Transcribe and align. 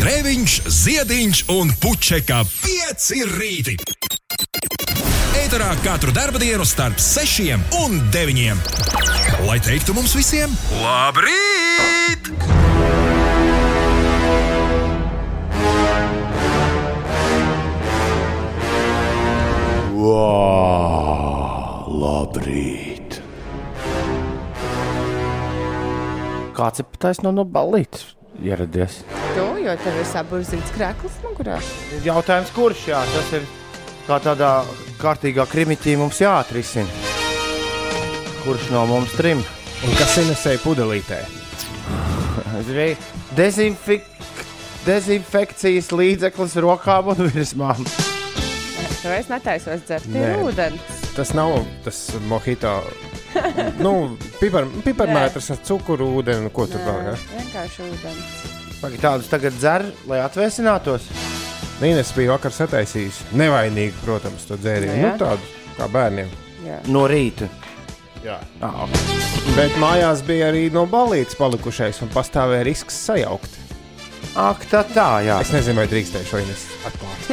Grēviņš, 0.00 0.52
Ziediņš 0.72 1.40
un 1.52 1.68
Puķeka 1.76 2.38
5 2.48 3.08
rīti. 3.34 3.74
Eterā 5.36 5.74
katru 5.84 6.08
dienu 6.40 6.64
starp 6.64 6.96
6 6.96 7.52
un 7.82 7.98
9. 8.08 8.56
Lai 9.44 9.58
teiktu 9.60 9.92
mums 9.92 10.14
visiem, 10.16 10.48
labrīt! 10.80 12.30
Wow, 20.00 21.92
labrīt! 21.92 23.20
Kāds 26.56 26.80
ir 26.80 26.88
taisno 26.96 27.36
no 27.36 27.44
balītes 27.44 28.14
ieradies? 28.40 29.04
Tu, 29.40 29.62
jo 29.64 29.72
tev 29.80 29.94
ir 29.96 30.04
saburzīts 30.04 30.72
krēkls 30.74 31.14
mugurā. 31.24 31.56
Jautājums, 32.04 32.50
kurš 32.52 32.82
jā, 32.90 32.98
tas 33.14 33.30
ir 33.38 33.46
kā 34.04 34.18
tādā 34.20 34.50
kārtīgā 35.00 35.46
krimitī 35.48 35.94
mums 35.96 36.20
jāatrisina? 36.20 36.84
Kurš 38.44 38.68
no 38.74 38.84
mums 38.90 39.14
trim? 39.16 39.40
Un 39.80 39.96
kas 39.96 40.18
Inesēja 40.20 40.60
pudelītē? 40.60 41.22
Dezinfik 43.40 44.04
dezinfekcijas 44.84 45.88
līdzeklis 45.94 46.60
rokām 46.60 47.12
un 47.14 47.24
virsmām. 47.30 47.80
Tu 49.00 49.16
es 49.16 49.32
netaisos 49.32 49.88
dzert 49.88 50.12
ir 50.12 50.44
ūdens. 50.44 51.02
Tas 51.16 51.32
nav 51.36 51.62
tas 51.84 52.04
mojito. 52.28 52.76
nu, 53.80 54.18
pipar, 54.36 54.68
piparmētrs 54.86 55.52
ar 55.56 55.64
cukuru, 55.64 56.12
ūdeni, 56.20 56.52
ko 56.52 56.68
tur 56.68 56.84
vēl. 56.84 57.14
Vienkārši 57.38 57.88
ūdens. 57.88 58.59
Pagaid, 58.80 59.00
Tādus 59.02 59.28
tagad 59.28 59.56
dzer, 59.60 59.84
lai 60.08 60.22
atvēsinātos. 60.24 61.04
Nīnes 61.80 62.12
bija 62.16 62.34
vakar 62.34 62.52
sataisījis. 62.52 63.22
Nevainīgi, 63.36 63.96
protams, 64.04 64.46
to 64.48 64.56
dzērienu. 64.60 64.96
Jā. 65.00 65.10
Nu, 65.14 65.20
tādu 65.20 65.74
kā 65.78 65.88
bērniem. 65.92 66.30
Jā. 66.66 66.78
No 66.92 67.06
rīta. 67.08 67.48
Jā. 68.24 68.36
Ah, 68.64 68.84
Bet 69.56 69.72
mājās 69.80 70.20
bija 70.24 70.50
arī 70.52 70.66
no 70.72 70.84
balītes 70.88 71.36
palikušais 71.40 72.02
un 72.04 72.10
pastāvēja 72.12 72.66
risks 72.68 72.98
sajaukt. 73.08 73.56
Ak, 74.38 74.62
tā 74.70 74.82
tā, 74.94 75.06
jā. 75.26 75.38
Es 75.42 75.50
nezinu, 75.52 75.80
vai 75.80 75.86
drīkstēju 75.90 76.28
šo 76.28 76.40
Ines 76.44 76.66
atklāt. 76.86 77.30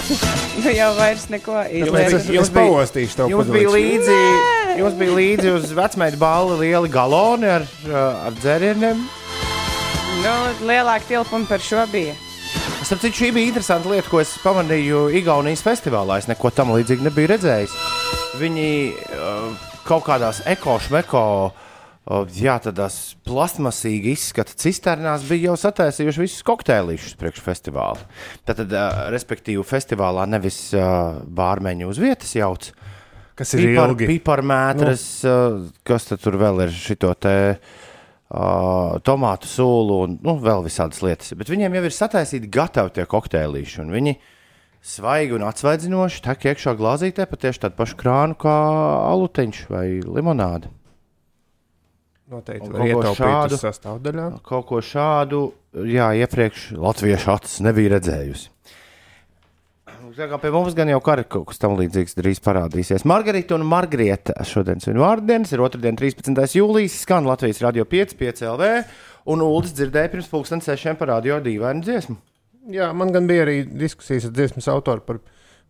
Nu 0.64 0.72
jau 0.74 0.88
vairs 0.96 1.28
neko 1.30 1.54
es, 1.62 1.84
izdarīt. 1.84 2.26
Jums 2.34 2.48
es 2.48 2.52
bija- 2.56 2.72
paostīšu 2.72 3.16
tev 3.20 3.30
Jums 3.30 3.52
bija, 3.52 3.70
līdzi, 3.72 4.16
jums 4.80 4.96
bija 4.98 5.14
līdzi 5.16 5.52
uz 5.54 5.70
vecmēta 5.76 6.18
balva 6.20 6.56
lieli 6.60 6.90
galoni 6.92 7.48
ar, 7.48 7.64
ar 7.92 8.36
dzērieniem. 8.40 9.04
Nu, 10.20 10.32
lielāka 10.68 11.06
tilpuma 11.08 11.48
par 11.48 11.62
šo 11.64 11.80
bija. 11.88 12.12
Starp 12.84 13.00
citu, 13.00 13.16
šī 13.22 13.30
bija 13.32 13.48
interesanta 13.48 13.88
lieta, 13.88 14.10
ko 14.10 14.18
es 14.20 14.34
pamanīju 14.42 15.06
Igaunijas 15.16 15.62
festivālā. 15.64 16.18
Es 16.20 16.28
neko 16.28 16.50
tam 16.52 16.74
līdzīgu 16.74 17.06
nebiju 17.06 17.30
redzējis. 17.30 17.76
Viņi 18.36 18.66
uh, 18.90 19.64
kaut 19.88 20.04
kādās 20.04 20.42
ekošmeko, 20.50 21.24
uh, 21.48 22.36
jā, 22.36 22.58
tādās 22.66 23.00
plastmasīgi 23.24 24.12
izskata 24.12 24.60
cisternās 24.60 25.24
bija 25.24 25.54
jau 25.54 25.58
sataisījuši 25.64 26.24
visus 26.26 26.44
kokteilīšus 26.50 27.16
priekš 27.20 27.40
festivāla. 27.46 28.04
Tātad, 28.44 28.76
uh, 28.76 29.02
respektīvi, 29.16 29.64
festivālā 29.64 30.28
nevis 30.28 30.66
uh, 30.76 31.22
bārmeņi 31.24 31.88
uz 31.88 32.02
vietas 32.02 32.36
jauc. 32.36 32.74
Kas 33.40 33.56
ir 33.56 33.70
Pipar, 33.70 33.94
ilgi? 33.94 34.14
piparmētras, 34.18 35.12
uh, 35.24 35.62
kas 35.80 36.12
tad 36.12 36.20
tur 36.20 36.36
vēl 36.42 36.66
ir 36.66 36.76
šito 36.76 37.16
te 37.16 37.38
uh, 37.54 37.78
tomātu 38.30 39.48
sūlu 39.50 40.02
un 40.04 40.18
nu, 40.22 40.36
vēl 40.38 40.62
visādas 40.66 41.02
lietas. 41.02 41.32
Bet 41.38 41.50
viņiem 41.50 41.74
jau 41.74 41.86
ir 41.88 41.94
sataisīti 41.94 42.50
gatavi 42.52 42.94
tie 42.94 43.06
kokteilīši. 43.10 43.80
un 43.82 43.94
Viņi 43.96 44.16
svaigi 44.80 45.34
un 45.34 45.46
atsvaidzinoši 45.48 46.22
tek 46.24 46.46
iekšā 46.52 46.76
glāzītē 46.78 47.26
pa 47.26 47.40
tieši 47.40 47.66
tādu 47.66 47.78
pašu 47.80 47.98
krānu 48.00 48.38
kā 48.38 48.54
aluteņš 49.10 49.64
vai 49.72 49.86
limonāde. 50.06 50.70
Noteikti 52.30 52.70
var 52.70 52.78
kaut 52.78 52.86
ko 52.86 53.00
ietaupīt 53.02 53.18
šādu. 53.18 53.56
sastāvdaļā. 53.58 54.26
Kaut 54.46 54.66
ko 54.68 54.78
šādu, 54.78 55.40
jā, 55.90 56.12
iepriekš 56.22 56.68
latviešu 56.78 57.32
acis 57.34 57.58
nebija 57.66 57.96
redzējusi. 57.96 58.52
Tā 60.20 60.26
kā 60.28 60.36
pie 60.36 60.50
mums 60.52 60.74
gan 60.76 60.90
jau 60.90 60.98
kara 61.00 61.22
kaut 61.24 61.46
kas 61.48 61.60
tam 61.62 61.78
līdzīgs 61.78 62.18
drīz 62.18 62.42
parādīsies. 62.44 63.06
Margarita 63.08 63.54
un 63.56 63.62
Margarita 63.64 64.34
šodien 64.44 64.82
ir 64.84 64.98
vārdienas, 65.00 65.54
ir 65.54 65.62
otrdien, 65.64 65.96
13. 65.96 66.36
jūlijas, 66.58 66.98
skan 67.06 67.24
Latvijas 67.24 67.62
radio 67.64 67.86
5, 67.88 68.12
5 68.20 68.42
LV, 68.50 68.68
un 69.32 69.44
Ulas 69.46 69.72
dzirdēja 69.78 70.10
pirms 70.12 70.28
pulksten 70.28 70.60
sešiem 70.60 70.98
par 71.00 71.08
radio 71.14 71.38
dīvainu 71.40 71.80
dziesmu. 71.86 72.16
Jā, 72.74 72.90
man 72.92 73.14
gan 73.14 73.30
bija 73.30 73.46
arī 73.46 73.62
diskusijas 73.64 74.26
ar 74.28 74.34
dziesmas 74.36 74.68
autoru 74.68 75.06
par, 75.06 75.22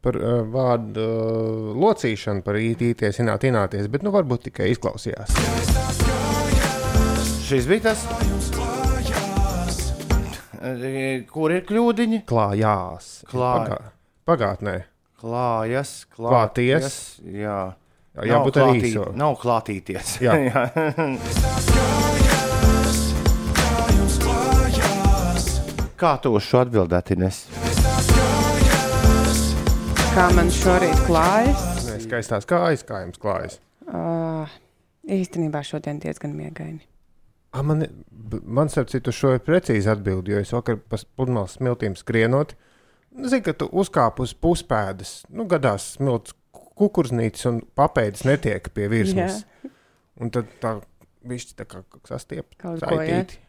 par 0.03 0.19
uh, 0.19 0.41
vārdu 0.51 1.07
uh, 1.07 1.71
locīšanu, 1.85 2.43
par 2.43 2.59
ītīties, 2.59 3.23
ināt, 3.23 3.47
ināties, 3.47 3.87
bet 3.95 4.03
nu 4.03 4.11
varbūt 4.17 4.49
tikai 4.49 4.73
izklausījās. 4.75 5.39
Šis 7.47 7.71
bija 7.71 7.87
tas. 7.93 8.03
Kur 11.31 11.55
ir 11.55 11.65
kļūdiņi? 11.71 12.23
Klājās. 12.35 13.15
Klāj. 13.31 13.79
Pagā, 14.31 14.55
pagātnē. 14.55 14.75
Klājas, 15.19 16.07
Klāties. 16.15 17.19
Jā, 17.27 17.75
Jā, 18.15 18.27
jābūt 18.31 18.57
Nav 18.61 18.69
arī 18.69 18.79
klātī- 18.79 18.91
īso. 18.93 19.05
Nav 19.19 19.35
klātīties. 19.43 20.13
Jā. 20.23 20.35
Kā 25.99 26.13
tu 26.23 26.31
uz 26.39 26.47
šo 26.47 26.63
atbildēji, 26.63 27.19
Ines? 27.19 27.41
Kā 30.15 30.31
man 30.39 30.55
šorīt 30.55 31.03
klājas? 31.11 31.67
Nē, 31.91 31.99
skaistās 32.07 32.47
kājas, 32.47 32.87
kā 32.87 33.03
jums 33.03 33.19
klājas. 33.19 33.59
Uh, 33.91 34.47
īstenībā 35.11 35.65
šodien 35.67 35.99
diezgan 35.99 36.39
miegaini. 36.39 36.87
A, 37.51 37.65
man, 37.67 37.83
man 38.47 38.71
starp 38.71 38.95
citu, 38.95 39.11
šo 39.11 39.35
ir 39.35 39.43
precīzi 39.43 39.91
atbildi, 39.91 40.37
jo 40.37 40.43
es 40.47 40.55
vakar 40.55 40.79
pa 40.79 41.03
pludmales 41.19 41.59
smiltīm 41.59 41.99
skrienot. 41.99 42.55
Zinu, 43.11 43.43
ka 43.45 43.55
tu 43.59 43.67
uzkāp 43.83 44.21
uz 44.23 44.33
puspēdas, 44.39 45.21
nu, 45.35 45.47
gadās 45.51 45.95
smilts 45.97 46.37
kukurznītis 46.81 47.49
un 47.51 47.61
papēdis 47.77 48.25
netiek 48.29 48.71
pie 48.75 48.89
virsmas. 48.91 49.43
Un 50.21 50.33
tad 50.33 50.51
tā 50.63 50.77
višķi 51.29 51.57
tā 51.59 51.67
kā 51.69 51.83
sastiep. 52.09 52.55
Kaut 52.61 52.81
ko, 52.81 53.01
jā. 53.01 53.07
saitīti. 53.07 53.41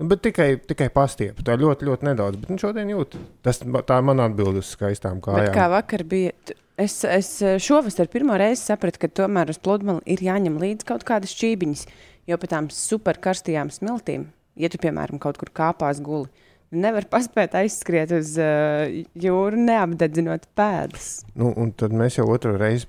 Nu, 0.00 0.08
Bet 0.10 0.22
tikai, 0.24 0.56
tikai 0.66 0.88
pastiepu. 0.94 1.44
Tā 1.46 1.54
ļoti, 1.58 1.86
ļoti 1.86 2.06
nedaudz. 2.08 2.40
Bet 2.42 2.50
nu, 2.50 2.58
šodien 2.58 2.90
jūt. 2.90 3.16
Tas, 3.44 3.60
tā 3.62 3.98
ir 4.00 4.06
mana 4.06 4.26
atbilde 4.30 4.62
uz 4.62 4.72
skaistām 4.74 5.20
Bet 5.22 5.52
kā 5.52 5.54
kājām. 5.54 5.74
vakar 5.76 6.04
bija, 6.08 6.32
es, 6.80 6.96
es 7.06 7.30
šovasar 7.62 8.10
pirmo 8.10 8.38
reizi 8.40 8.64
sapratu, 8.64 9.02
ka 9.02 9.10
tomēr 9.22 9.52
uz 9.52 9.60
pludmali 9.62 10.02
ir 10.10 10.24
jāņem 10.26 10.58
līdzi 10.62 10.88
kaut 10.88 11.06
kādas 11.08 11.34
čībiņas. 11.38 11.86
Jo 12.30 12.38
pa 12.38 12.50
tām 12.50 12.68
superkarstajām 12.70 13.70
smiltīm, 13.74 14.28
ja 14.58 14.70
tu, 14.70 14.78
piemēram, 14.82 15.18
kaut 15.22 15.38
kur 15.40 15.50
kāpās 15.54 15.98
guli, 16.02 16.30
nevar 16.72 17.06
paspēt 17.12 17.54
aizskriet 17.60 18.12
uz 18.16 18.34
uh, 18.40 18.88
jūru, 19.18 19.60
neapdedzinot 19.68 20.48
pēdas. 20.58 21.22
Nu, 21.38 21.52
un 21.56 21.72
tad 21.76 21.94
mēs 21.96 22.18
jau 22.18 22.26
otru 22.32 22.56
reizi 22.60 22.88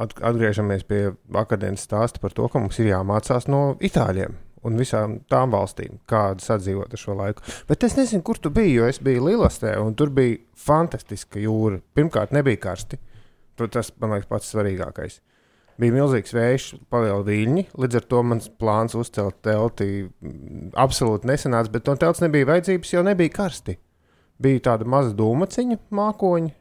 at 0.00 0.14
atgriežamies 0.26 0.86
pie 0.88 1.02
vakardienas 1.32 1.84
stāsta 1.86 2.22
par 2.22 2.34
to, 2.34 2.48
ka 2.50 2.62
mums 2.62 2.80
ir 2.82 2.90
jāmācās 2.90 3.48
no 3.50 3.74
itāļiem. 3.84 4.40
Un 4.64 4.78
visām 4.80 5.18
tām 5.28 5.52
valstīm, 5.52 5.98
kādas 6.08 6.48
atdzīvot 6.54 6.94
ar 6.96 7.00
šo 7.00 7.14
laiku. 7.18 7.44
Bet 7.68 7.84
es 7.84 7.98
nezinu, 7.98 8.24
kur 8.24 8.38
tu 8.40 8.48
biji, 8.54 8.78
jo 8.78 8.86
es 8.88 8.96
biju 9.04 9.26
Lilastē, 9.26 9.74
un 9.76 9.92
tur 9.98 10.08
bija 10.14 10.38
fantastiska 10.56 11.42
jūra. 11.42 11.82
Pirmkārt, 11.96 12.32
nebija 12.32 12.62
karsti. 12.62 12.96
Tas, 13.60 13.92
man 14.00 14.16
liekas, 14.16 14.30
pats 14.30 14.48
svarīgākais. 14.54 15.20
Bija 15.80 15.94
milzīgs 15.96 16.34
vējš, 16.36 16.66
paliela 16.92 17.22
viļņi. 17.26 17.64
Līdz 17.82 17.98
ar 17.98 18.04
to 18.12 18.20
mans 18.22 18.46
plāns 18.62 18.94
uzcelt 18.98 19.40
telti 19.42 19.88
mm, 20.06 20.68
absolūti 20.78 21.26
nesanāca, 21.30 21.72
bet 21.74 21.88
no 21.90 21.96
telts 21.98 22.22
nebija 22.22 22.46
vajadzības, 22.52 22.92
jo 22.94 23.02
nebija 23.06 23.32
karsti. 23.34 23.74
Bija 24.44 24.62
tāda 24.70 24.86
maza 24.90 25.10
dūmaciņa, 25.18 25.80
mākoņa, 25.94 26.52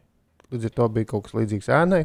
līdz 0.54 0.70
ar 0.70 0.76
to 0.80 0.88
bija 0.98 1.12
kaut 1.14 1.28
kas 1.28 1.36
līdzīgs 1.38 1.70
ēnai, 1.78 2.04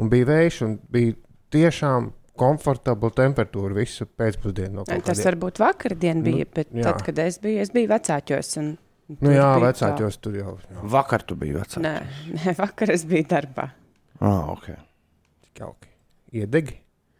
un 0.00 0.10
bija 0.12 0.28
vējš, 0.28 0.60
un 0.66 0.74
bija 0.92 1.16
tiešām 1.52 2.10
komfortabla 2.38 3.10
temperatūra 3.18 3.76
visu 3.80 4.06
pēcpusdienu. 4.06 4.80
No 4.80 4.84
Tas 5.04 5.24
varbūt 5.26 5.58
vakardien 5.62 6.20
bija, 6.24 6.46
Nu, 6.46 6.52
bet 6.54 6.68
jā. 6.72 6.84
tad, 6.86 7.02
kad 7.06 7.18
es 7.24 7.40
biju, 7.42 7.64
es 7.64 7.72
biju 7.74 7.90
vecāķos. 7.92 8.52
un 8.62 8.76
Nu, 9.08 9.16
tur 9.22 9.32
jā, 9.32 9.48
bija 9.56 9.70
vecākos 9.70 10.18
tur 10.20 10.34
jau 10.36 10.50
jā, 10.60 10.82
Vakar 10.92 11.22
tu 11.24 11.36
biji 11.40 11.54
vecāks. 11.56 11.78
tā. 11.78 11.84
Nē, 11.84 11.94
nē, 12.36 12.54
vakar 12.62 12.92
es 12.92 13.06
biju 13.08 13.24
darbā. 13.30 13.70
Ah, 14.20 14.50
okay. 14.52 14.76
tik 15.46 15.62
jauki. 15.64 15.87
Iedegi. 16.34 16.78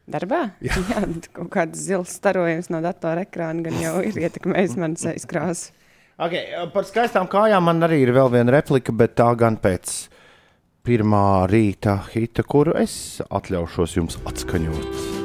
Darbā? 0.08 0.44
Jā, 0.64 0.78
jā 0.92 1.02
kaut 1.36 1.50
kāds 1.52 1.82
zils 1.84 2.14
starojums 2.18 2.70
no 2.72 2.80
datora 2.84 3.26
ekrāna 3.26 3.66
gan 3.68 3.76
jau 3.82 3.98
ir 4.04 4.16
ietekmējis 4.26 4.78
manas 4.80 5.04
sejas 5.06 5.28
krāsu. 5.28 5.74
Okay, 6.18 6.50
par 6.74 6.86
skaistām 6.88 7.28
kājām 7.30 7.62
man 7.68 7.84
arī 7.86 8.00
ir 8.02 8.10
vēl 8.16 8.32
viena 8.32 8.56
replika, 8.56 8.90
bet 8.90 9.14
tā 9.20 9.28
gan 9.38 9.54
pēc 9.62 10.08
pirmā 10.88 11.46
rīta 11.50 12.00
hita, 12.10 12.42
kuru 12.42 12.74
es 12.80 13.20
atļaušos 13.28 13.96
jums 14.00 14.18
atskaņot. 14.26 15.17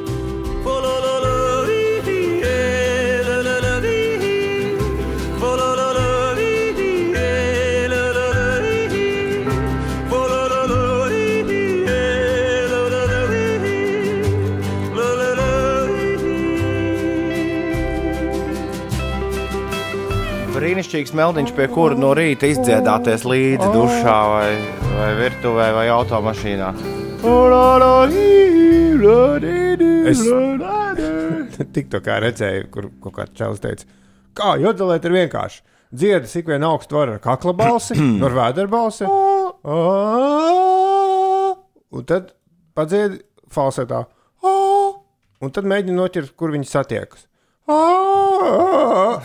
Brīnišķīgs 20.64 21.12
meldiņš, 21.20 21.50
pie 21.58 21.66
kura 21.68 21.96
no 22.00 22.14
rīta 22.16 22.48
izdziedāties 22.48 23.26
līdzi 23.28 23.66
dušā, 23.74 24.14
vai, 24.32 24.52
vai 24.96 25.08
virtuvē, 25.18 25.66
vai 25.76 25.82
automašīnā. 25.92 26.70
Es 30.08 30.22
tikko 31.76 32.00
redzēju, 32.24 32.70
kur 32.72 32.88
kaut 33.04 33.16
kāds 33.18 33.36
čels 33.42 33.60
teica, 33.66 33.90
kā 34.40 34.54
jodelēt 34.64 35.04
ir 35.10 35.18
vienkārši. 35.18 35.60
Dziedi, 35.92 36.32
cik 36.32 36.48
vien 36.54 36.64
augstu 36.70 36.96
var 36.96 37.12
ar 37.18 37.20
kakla 37.28 37.52
balsi, 37.60 38.00
ar 38.30 38.40
vēdera 38.40 38.72
balsi. 38.72 39.04
Un 42.00 42.08
tad 42.08 42.32
padziedi 42.72 43.20
falsetā. 43.52 44.06
Un 45.44 45.52
tad 45.60 45.68
mēģini 45.68 46.00
noķert, 46.00 46.38
kur 46.40 46.56
viņi 46.56 46.72
satiekas. 46.72 47.28
Wow. 47.68 49.22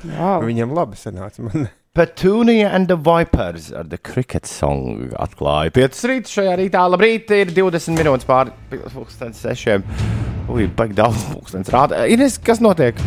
Viņam 0.48 0.72
labi 0.74 0.96
sanāca. 0.98 1.44
Man. 1.44 1.68
Petunia 1.94 2.70
and 2.70 2.86
the 2.88 2.96
Vipers 2.96 3.72
ar 3.72 3.84
The 3.84 3.98
Cricket 3.98 4.46
Song 4.46 5.10
atklāja 5.18 5.72
5 5.74 6.02
rītā 6.10 6.30
šajā 6.34 6.56
rītā. 6.60 6.84
Labrīt, 6.90 7.30
ir 7.34 7.50
20 7.54 7.98
minūtes 7.98 8.28
pāri 8.28 8.54
pusdienas 8.70 9.42
sešiem. 9.42 9.82
Ui, 10.50 10.66
baigi 10.66 10.94
daudz 10.98 11.26
pulkstenis 11.32 11.70
rāda. 11.74 12.04
Ines, 12.10 12.38
kas 12.42 12.62
notiek? 12.62 12.98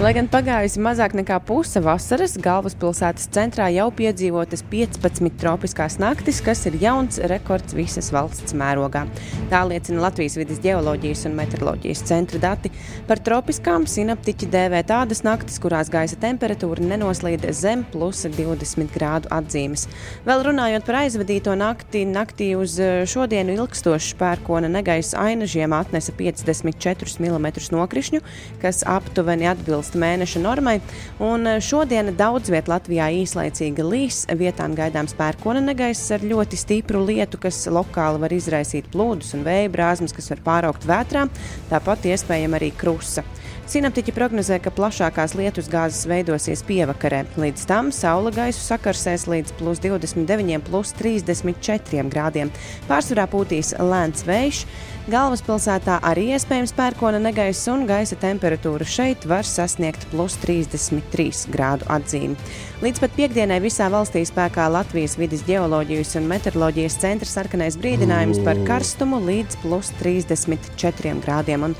Lai 0.00 0.14
gan 0.16 0.30
pagājusi 0.32 0.80
mazāk 0.80 1.12
nekā 1.12 1.36
puse 1.44 1.76
vasaras, 1.84 2.38
galvaspilsētas 2.40 3.26
centrā 3.34 3.66
jau 3.68 3.90
piedzīvotas 3.92 4.62
15 4.72 5.34
tropiskās 5.42 5.98
naktis, 6.00 6.38
kas 6.40 6.62
ir 6.70 6.78
jauns 6.80 7.18
rekords 7.28 7.76
visas 7.76 8.08
valsts 8.08 8.54
mērogā. 8.56 9.02
Tā 9.50 9.60
liecina 9.68 10.00
Latvijas 10.06 10.38
vidas 10.40 10.62
geoloģijas 10.64 11.26
un 11.28 11.36
meteoroloģijas 11.36 12.04
centra 12.08 12.40
dati. 12.40 12.70
Par 13.10 13.20
tropiskām 13.20 13.84
sinaptiķi 13.84 14.48
dēvē 14.54 14.80
tādas 14.88 15.20
naktis, 15.26 15.60
kurās 15.60 15.92
gaisa 15.92 16.16
temperatūra 16.24 16.80
nenoslīd 16.94 17.44
zem 17.52 17.84
plus 17.92 18.24
20 18.24 18.88
grādu 18.96 19.28
atzīmes. 19.36 19.84
Vēl 20.24 20.46
runājot 20.48 20.88
par 20.88 21.02
aizvadīto 21.02 21.58
nakti, 21.60 22.06
naktī 22.08 22.54
uz 22.56 22.78
eh, 22.80 23.02
šodienu 23.04 23.58
ilgstošs 23.58 24.16
pērkona 24.16 24.72
negaisa 24.72 25.20
ainažiem 25.28 25.76
atnesa 25.76 26.16
54 26.16 27.20
mm 27.20 27.52
nokrišņu, 27.76 28.24
kas 28.64 28.80
aptuveni 28.88 29.52
atbilst 29.52 29.89
mēneša 29.98 30.42
normai. 30.42 30.76
Un 31.22 31.46
eh, 31.46 31.60
šodien 31.64 32.12
daudz 32.18 32.52
vietā 32.52 32.74
Latvijā 32.74 33.08
īslaicīga 33.22 33.86
līs, 33.86 34.22
vietām 34.38 34.76
gaidāms 34.78 35.16
pērkona 35.18 35.62
negaiss 35.64 36.12
ar 36.14 36.24
ļoti 36.26 36.58
stipru 36.60 37.02
lietu, 37.08 37.40
kas 37.42 37.64
lokāli 37.70 38.22
var 38.22 38.34
izraisīt 38.36 38.90
plūdus 38.92 39.34
un 39.38 39.46
vēja 39.46 39.72
brāzmas, 39.72 40.14
kas 40.16 40.30
var 40.34 40.44
pāraukt 40.46 40.86
vētrā, 40.88 41.26
tāpat 41.72 42.10
iespējama 42.12 42.60
arī 42.60 42.74
krusa. 42.76 43.26
Sinaptiķi 43.70 44.10
prognozē, 44.10 44.56
ka 44.58 44.72
plašākās 44.74 45.36
lietus 45.38 45.68
gāzes 45.70 46.02
veidosies 46.10 46.64
pievakarē. 46.66 47.20
Līdz 47.38 47.68
tam 47.70 47.92
saule 47.94 48.32
gaisu 48.34 48.64
sakarsēs 48.64 49.28
līdz 49.30 49.54
plus 49.60 49.78
29, 49.84 50.58
plus 50.66 50.90
34 50.98 52.10
grādiem. 52.10 52.50
Pārsvarā 52.88 53.28
pūtīs 53.30 53.70
lēns 53.78 54.26
vējš. 54.26 54.64
Galvaspilsētā 55.10 55.96
arī 56.06 56.28
iespējams 56.36 56.70
pērkona 56.76 57.18
negaiss 57.18 57.66
un 57.72 57.82
gaisa 57.88 58.14
temperatūra 58.20 58.86
šeit 58.86 59.24
var 59.26 59.46
sasniegt 59.48 60.04
plus 60.12 60.36
33 60.38 61.48
grādu 61.50 61.86
atzīmi. 61.90 62.36
Līdz 62.84 63.02
pat 63.02 63.16
piekdienai 63.16 63.58
visā 63.64 63.88
valstī 63.90 64.22
spēkā 64.28 64.68
Latvijas 64.70 65.16
vidas 65.18 65.42
geoloģijas 65.48 66.14
un 66.20 66.28
meteoroloģijas 66.30 66.98
centra 67.02 67.30
sarkanais 67.30 67.78
brīdinājums 67.80 68.38
par 68.46 68.60
karstumu 68.68 69.18
līdz 69.24 69.58
plus 69.64 69.90
34 69.98 71.16
grādiem. 71.24 71.70
Un 71.70 71.74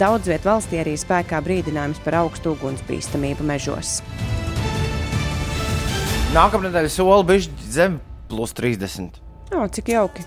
daudz 0.00 0.28
vietā 0.28 0.50
valstī 0.52 0.82
arī 0.82 0.98
spēkā 1.00 1.40
brīdinājums 1.46 2.02
par 2.04 2.18
augstu 2.20 2.52
ugunsbīstamību 2.52 3.46
mežos. 3.48 4.02
Nākamā 6.36 6.68
nedēļa 6.68 6.92
soli 6.92 7.30
bija 7.32 7.70
zem 7.78 7.96
plus 8.28 8.52
30. 8.60 9.22
O, 9.54 9.64
cik 9.72 9.94
jauki! 9.94 10.26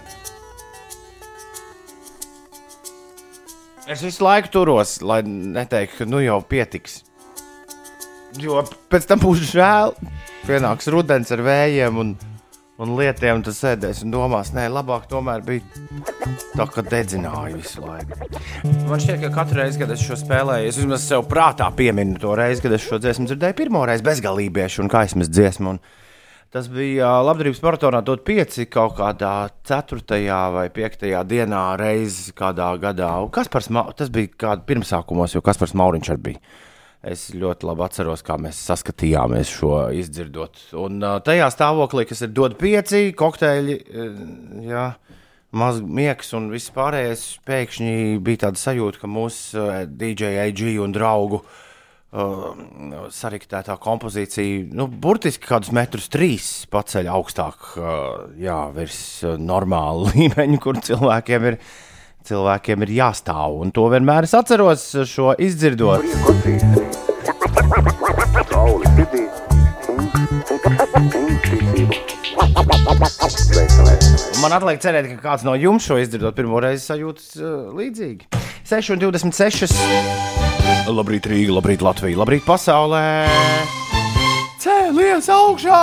Es 3.87 4.01
visu 4.03 4.25
laiku 4.25 4.49
turos, 4.51 4.97
lai 4.99 5.21
neteiktu, 5.23 6.01
ka 6.01 6.05
nu 6.11 6.19
jau 6.19 6.41
pietiks. 6.43 7.05
Jo 8.35 8.59
pēc 8.91 9.05
tam 9.07 9.21
būs 9.21 9.45
žēl. 9.47 9.93
Pienāks 10.43 10.89
rudens 10.91 11.31
ar 11.31 11.39
vējiem 11.45 11.99
un, 12.01 12.09
un 12.83 12.91
lietiem, 12.99 13.39
un 13.39 13.45
tas 13.47 13.61
sēdēs 13.63 14.03
un 14.03 14.11
domās, 14.11 14.51
nē, 14.55 14.65
labāk 14.71 15.07
tomēr 15.11 15.45
bija 15.47 15.63
tā, 16.51 16.67
ka 16.67 16.83
dedzināju 16.83 17.61
visu 17.61 17.85
laiku. 17.85 18.19
Man 18.89 18.99
šķiet, 19.03 19.21
ka 19.23 19.31
katru 19.39 19.61
reizi, 19.61 19.79
kad 19.79 19.95
es 19.95 20.03
šo 20.03 20.19
spēlēju, 20.19 20.67
es 20.67 20.81
vismaz 20.81 21.07
sev 21.07 21.23
prātā 21.31 21.69
pieminu 21.75 22.19
to 22.19 22.35
reizi, 22.35 22.65
kad 22.65 22.75
es 22.75 22.83
šo 22.83 22.99
dziesmu 23.03 23.29
dzirdēju 23.31 23.59
pirmo 23.61 23.85
reizi 23.87 24.03
bezgalībiešu 24.07 24.83
un 24.83 24.91
kaismas 24.91 25.31
dziesmu. 25.31 25.77
Un 25.77 25.81
Tas 26.47 26.69
bija 26.71 27.09
labdarības 27.27 27.59
maratonā, 27.59 27.99
dot 28.07 28.21
pieci 28.23 28.69
kaut 28.71 28.93
kādā 28.95 29.49
4. 29.67 29.99
vai 30.55 30.69
5. 30.71 31.03
dienā 31.27 31.63
reizes 31.75 32.31
kādā 32.37 32.69
gadā. 32.79 33.09
Kaspars, 33.35 33.67
tas 33.99 34.11
bija 34.13 34.31
kādā 34.45 34.63
pirmsākumos, 34.69 35.35
jo 35.35 35.43
Kaspars 35.43 35.75
Mauriņš 35.75 36.11
arī 36.13 36.23
bija. 36.29 36.55
Es 37.03 37.27
ļoti 37.35 37.67
labi 37.67 37.83
atceros, 37.83 38.23
kā 38.23 38.39
mēs 38.39 38.61
saskatījāmies 38.63 39.51
šo 39.59 39.73
izdzirdot. 39.99 40.63
Un 40.79 41.03
tajā 41.27 41.51
stāvoklī, 41.51 42.07
kas 42.07 42.23
ir 42.23 42.31
dot 42.31 42.55
pieci 42.61 43.11
kokteļi, 43.19 43.77
jā, 44.71 44.87
maz 45.51 45.83
miegs 45.83 46.31
un 46.39 46.47
viss 46.55 46.71
pārējais, 46.71 47.27
pēkšņi 47.47 47.93
bija 48.23 48.47
tāda 48.47 48.63
sajūta, 48.63 49.03
ka 49.03 49.11
mūsu 49.11 49.69
DJ 49.99 50.37
AG 50.47 50.63
un 50.79 50.95
draugu 50.95 51.43
uh, 51.43 51.63
sariktētā 53.11 53.75
kompozīcija, 53.83 54.69
nu, 54.77 54.87
burtiski 54.87 55.49
kādus 55.49 55.73
metrus 55.75 56.07
trīs 56.09 56.65
paceļ 56.71 57.11
augstāk, 57.11 57.73
uh, 57.75 58.31
jā, 58.39 58.61
virs 58.75 59.01
uh, 59.25 59.35
normāla 59.35 60.07
līmeņa, 60.15 60.61
kur 60.63 60.79
cilvēkiem 60.79 61.51
ir, 61.51 61.59
cilvēkiem 62.27 62.87
ir 62.87 62.95
jāstāv. 63.01 63.59
Un 63.61 63.75
to 63.75 63.89
vienmēr 63.91 64.29
es 64.29 64.35
atceros 64.39 64.89
šo 65.07 65.33
izdzirdot. 65.35 66.07
Sauli 66.15 66.86
Man 74.37 74.53
atliek 74.53 74.77
cerēt, 74.83 75.07
ka 75.15 75.31
kāds 75.31 75.45
no 75.47 75.55
jums 75.57 75.87
šo 75.87 75.97
izdzirdot 75.97 76.35
pirmo 76.37 76.59
reizi 76.61 76.83
sajūtas 76.85 77.31
uh, 77.41 77.71
līdzīgi. 77.73 78.27
6,26. 78.69 79.73
Labrīt, 80.93 81.25
Rīga, 81.31 81.55
labrīt, 81.57 81.81
Latvija, 81.81 82.19
labrīt, 82.21 82.45
pasaulē! 82.45 83.01
Cēlies 84.61 85.29
augšā! 85.33 85.81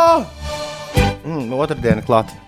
Mm, 1.25 1.51
Otradiena 1.57 2.05
klāta. 2.07 2.39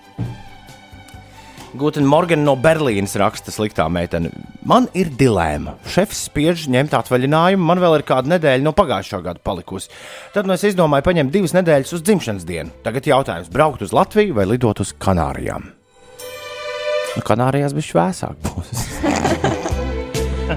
Guten 1.77 2.07
Morgen 2.07 2.45
no 2.47 2.55
Berlīnas 2.57 3.13
raksta 3.19 3.51
sliktā 3.53 3.85
meitene. 3.91 4.31
Man 4.65 4.87
ir 4.97 5.11
dilēma. 5.13 5.75
Šefs 5.91 6.23
spiež 6.29 6.69
ņemt 6.73 6.95
atvaļinājumu, 6.97 7.67
man 7.67 7.83
vēl 7.83 7.99
ir 7.99 8.07
kāda 8.07 8.31
nedēļa 8.37 8.63
no 8.65 8.73
pagājušā 8.77 9.19
gada 9.27 9.43
palikusi. 9.43 9.91
Tad 10.33 10.47
nu 10.47 10.55
es 10.55 10.65
izdomāju 10.71 11.05
paņemt 11.09 11.35
divas 11.35 11.53
nedēļas 11.57 11.97
uz 11.99 12.05
dzimšanas 12.07 12.47
dienu. 12.47 12.73
Tagad 12.87 13.11
jautājums, 13.11 13.51
braukt 13.53 13.83
uz 13.85 13.93
Latviju 13.93 14.39
vai 14.39 14.47
lidot 14.55 14.81
uz 14.81 14.95
Kanārijām? 14.97 15.76
Nu, 17.17 17.23
Kanārijās 17.25 17.73
bija 17.73 17.91
švēsāk. 17.91 18.37
būs. 18.45 18.83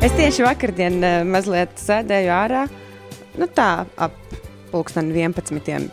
Es 0.07 0.13
tieši 0.15 0.45
vakardien 0.47 1.01
eh, 1.03 1.23
mazliet 1.27 1.73
sēdēju 1.83 2.31
ārā, 2.31 2.61
nu 3.41 3.49
tā 3.51 3.85
ap 3.99 4.15
pulksteni 4.71 5.11
11. 5.27 5.89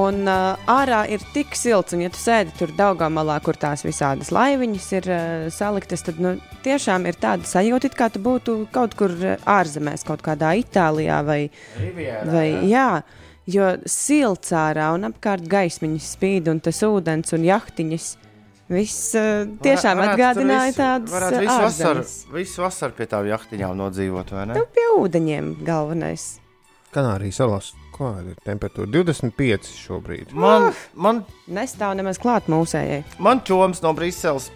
Un 0.00 0.22
uh, 0.24 0.56
ārā 0.72 1.02
ir 1.12 1.20
tik 1.34 1.52
silts, 1.58 1.92
un 1.92 2.00
ja 2.00 2.08
tu 2.08 2.16
sēdi 2.16 2.54
tur 2.56 2.70
daļā 2.78 3.10
malā, 3.12 3.36
kur 3.44 3.58
tās 3.60 3.84
visādas 3.84 4.30
laiviņas 4.32 4.86
ir 4.96 5.08
uh, 5.12 5.26
saliktas, 5.52 6.06
tad 6.06 6.22
nu, 6.24 6.32
tiešām 6.64 7.04
ir 7.10 7.18
tāda 7.20 7.44
sajūta, 7.44 7.90
it 7.90 7.98
kā 7.98 8.08
tu 8.08 8.22
būtu 8.24 8.56
kaut 8.72 8.96
kur 8.96 9.12
ārzemēs, 9.44 10.06
kaut 10.08 10.24
kādā 10.24 10.54
Itālijā 10.62 11.20
vai, 11.28 11.42
vai 12.24 12.46
jā. 12.70 13.02
Jo 13.44 13.74
silts 13.84 14.54
ārā 14.56 14.88
un 14.96 15.10
apkārt 15.10 15.44
gaismiņas 15.50 16.12
spīd, 16.16 16.48
un 16.48 16.64
tas 16.64 16.80
ūdens 16.86 17.36
un 17.36 17.44
jahtiņas. 17.44 18.12
Viss 18.72 19.12
uh, 19.18 19.42
tiešām 19.64 19.98
Varētu 20.00 20.14
atgādināja 20.16 20.70
visu- 20.70 20.78
tādas 20.80 21.12
Varētu 21.12 21.36
uh, 21.36 21.42
visu 21.44 21.58
vasaru, 21.66 22.04
visu 22.38 22.62
vasaru 22.64 22.96
pie 22.96 23.06
tām 23.10 23.26
jahtiņām 23.28 23.74
nodzīvot, 23.82 24.32
vai 24.32 24.46
ne? 24.48 24.56
Nu, 24.60 24.64
pie 24.72 24.86
ūdeņiem 24.96 25.50
galvenais. 25.66 26.24
Kanārijas 26.92 27.38
salās, 27.40 27.70
kāda 27.94 28.32
ir 28.34 28.40
temperatūra? 28.44 28.88
25 28.92 29.68
šobrīd. 29.80 30.32
Man, 30.36 30.70
man 30.92 31.22
Nestāv 31.48 31.94
nemaz 31.96 32.20
klāt 32.20 32.48
mūsējai. 32.52 33.02
Man 33.22 33.40
čoms 33.48 33.80
no 33.84 33.92
Briseles, 33.96 34.50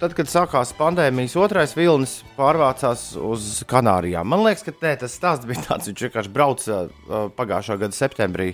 tad, 0.00 0.14
kad 0.18 0.30
sākās 0.30 0.70
pandēmijas 0.78 1.34
otrais 1.42 1.74
vilnis, 1.78 2.20
pārvācās 2.38 3.08
uz 3.18 3.48
Kanārijām. 3.70 4.26
Man 4.30 4.44
liekas, 4.46 4.62
ka 4.68 4.74
nē, 4.86 4.94
tas 5.02 5.14
stāsts 5.18 5.46
bija 5.50 5.66
tāds, 5.66 5.90
viņš 5.90 6.04
vienkārši 6.06 6.34
brauca 6.34 6.82
uh, 6.86 7.26
pagājušā 7.38 7.78
gada 7.82 7.98
septembrī 7.98 8.52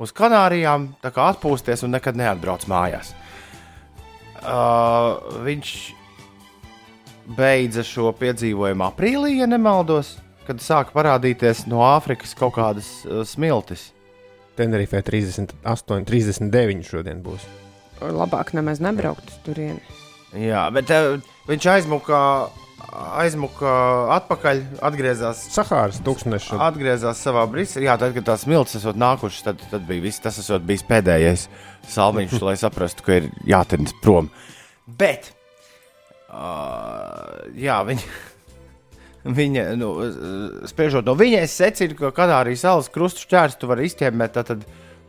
uz 0.00 0.12
Kanārijām, 0.16 0.94
tā 1.04 1.12
kā 1.12 1.28
atpūsties 1.34 1.84
un 1.84 1.92
nekad 1.98 2.16
neatbrauc 2.16 2.64
mājās. 2.72 3.12
Uh, 4.40 5.20
viņš 5.44 5.70
beidza 7.36 7.84
šo 7.86 8.10
piedzīvojumu 8.16 8.86
aprīlī, 8.88 9.36
ja 9.40 9.48
nemaldos. 9.50 10.18
kad 10.46 10.58
sāka 10.58 10.90
parādīties 10.90 11.66
no 11.70 11.82
Āfrikas 11.84 12.32
kaut 12.34 12.56
kādas 12.56 12.88
uh, 13.04 13.20
smiltis. 13.28 13.92
Tenerifē 14.58 15.02
38, 15.06 16.06
39 16.08 16.88
šodien 16.88 17.20
būs. 17.22 17.44
Labāk 18.00 18.50
nemaz 18.56 18.80
nebraukt 18.82 19.28
uz 19.28 19.36
turieni. 19.44 19.80
Jā, 20.34 20.64
bet 20.74 20.90
uh, 20.90 21.20
viņš 21.46 21.68
aizmuka, 21.74 22.50
aizmuka 22.90 23.72
atpakaļ, 24.16 24.62
atgriezās. 24.84 25.42
Sahāras 25.54 26.00
tūkstneša. 26.04 26.58
Atgriezās 26.66 27.20
savā 27.22 27.44
brīdī. 27.50 27.84
Jā, 27.86 27.96
tad, 28.00 28.14
kad 28.16 28.26
tās 28.32 28.44
smilts 28.46 28.78
esot 28.78 28.98
nākušas, 29.00 29.44
tad, 29.46 29.62
tad 29.72 29.84
bija 29.88 30.04
viss. 30.04 30.22
Tas 30.22 30.40
esot 30.42 30.64
bijis 30.66 30.84
pēdējais 30.88 31.46
salmiņš, 31.90 32.38
lai 32.46 32.56
saprastu, 32.64 33.06
ka 33.06 33.20
ir 33.20 33.30
jātirnas 33.48 33.94
prom. 34.02 34.30
Bet, 35.00 35.30
uh, 36.30 37.46
jā, 37.58 37.80
viņi. 37.88 38.10
Viņa, 39.20 39.62
nu, 39.76 39.90
spriežot 40.64 41.04
no 41.04 41.12
viņa, 41.12 41.42
es 41.44 41.52
secinu, 41.52 41.92
ka 41.98 42.08
Kanārijas 42.16 42.62
salas 42.64 42.86
krustu 42.88 43.26
šķērstu 43.26 43.68
var 43.68 43.82
izķemmēt 43.84 44.38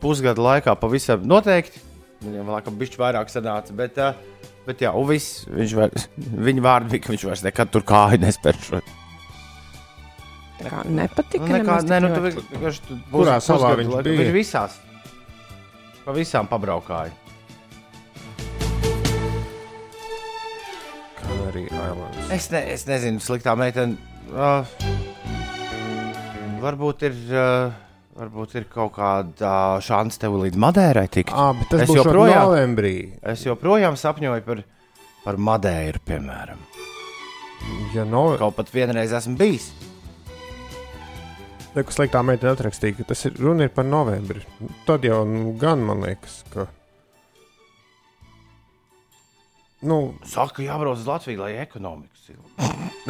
pusgada 0.03 0.43
laikā 0.43 0.73
pavisam 0.81 1.23
noteikti. 1.23 1.79
Viņam 2.25 2.51
laikam 2.51 2.75
bišķi 2.75 2.99
vairāk 2.99 3.31
sanāca, 3.31 3.71
bet, 3.71 3.95
uh, 4.03 4.50
bet 4.67 4.83
jā, 4.85 4.91
un 4.97 5.07
viss, 5.09 5.45
viņš 5.49 5.75
var, 5.77 5.93
viņa 6.49 6.65
vārdi 6.65 6.93
bija, 6.95 7.05
ka 7.05 7.13
viņš 7.15 7.25
vairs 7.29 7.43
nekad 7.47 7.71
tur 7.73 7.85
kāju 7.87 8.21
nespēršot. 8.23 8.91
Tā 10.61 10.69
kā 10.69 10.83
nepatika. 10.85 11.41
Nu, 11.41 11.55
nekā, 11.57 11.79
nē, 11.89 11.99
nu, 12.03 12.11
tu, 12.13 12.21
vienkārši 12.53 12.83
tu 12.85 12.97
Kurā 13.09 13.39
pus- 13.39 13.49
salā 13.49 13.73
pusgadu 13.73 13.81
viņš 13.81 14.05
bija? 14.05 14.19
Viņš 14.21 14.33
visās. 14.35 14.77
Pa 16.05 16.13
visām 16.17 16.49
pabraukāja. 16.49 17.13
Canary 21.21 21.65
Islands. 21.69 22.31
Es, 22.33 22.49
ne, 22.53 22.61
es 22.73 22.85
nezinu, 22.89 23.21
sliktā 23.23 23.55
meitene. 23.57 23.97
Uh, 24.31 24.65
varbūt 26.61 27.07
ir. 27.09 27.17
Uh, 27.29 27.90
Varbūt 28.11 28.55
ir 28.59 28.65
kaut 28.71 28.91
kāda 28.97 29.51
šāda 29.83 30.17
tev 30.19 30.33
līdz 30.41 30.57
Madērai 30.59 31.05
tikt. 31.11 31.31
Ah, 31.31 31.53
bet 31.55 31.69
tas 31.71 31.85
Es 31.85 31.89
būs 31.89 32.01
joprojām- 32.01 32.49
novembrī. 32.49 32.93
Es 33.23 33.45
joprojām 33.45 33.95
sapņoju 33.95 34.43
par, 34.45 34.63
par 35.23 35.37
Madēru, 35.37 36.01
piemēram. 36.05 36.59
Ja 37.93 38.03
no, 38.03 38.35
Kaut 38.41 38.55
pat 38.57 38.69
vienreiz 38.73 39.11
esmu 39.13 39.37
bijis. 39.37 39.69
Neko 41.75 41.93
sliktā 41.95 42.19
meitene 42.25 42.51
atrakstīja, 42.51 42.97
ka 42.97 43.03
tas 43.13 43.23
ir 43.29 43.37
runa 43.39 43.63
ir 43.63 43.69
par 43.69 43.85
novembri. 43.87 44.41
Tad 44.85 45.05
jau 45.07 45.21
nu, 45.25 45.53
gan 45.57 45.79
man 45.87 46.01
liekas, 46.03 46.41
ka. 46.51 46.67
Nu, 49.81 50.13
Saka, 50.27 50.61
jābrauc 50.61 50.99
uz 50.99 51.07
Latviju, 51.07 51.39
lai 51.41 51.53
ekonomiku 51.63 52.19
siltu. 52.21 52.43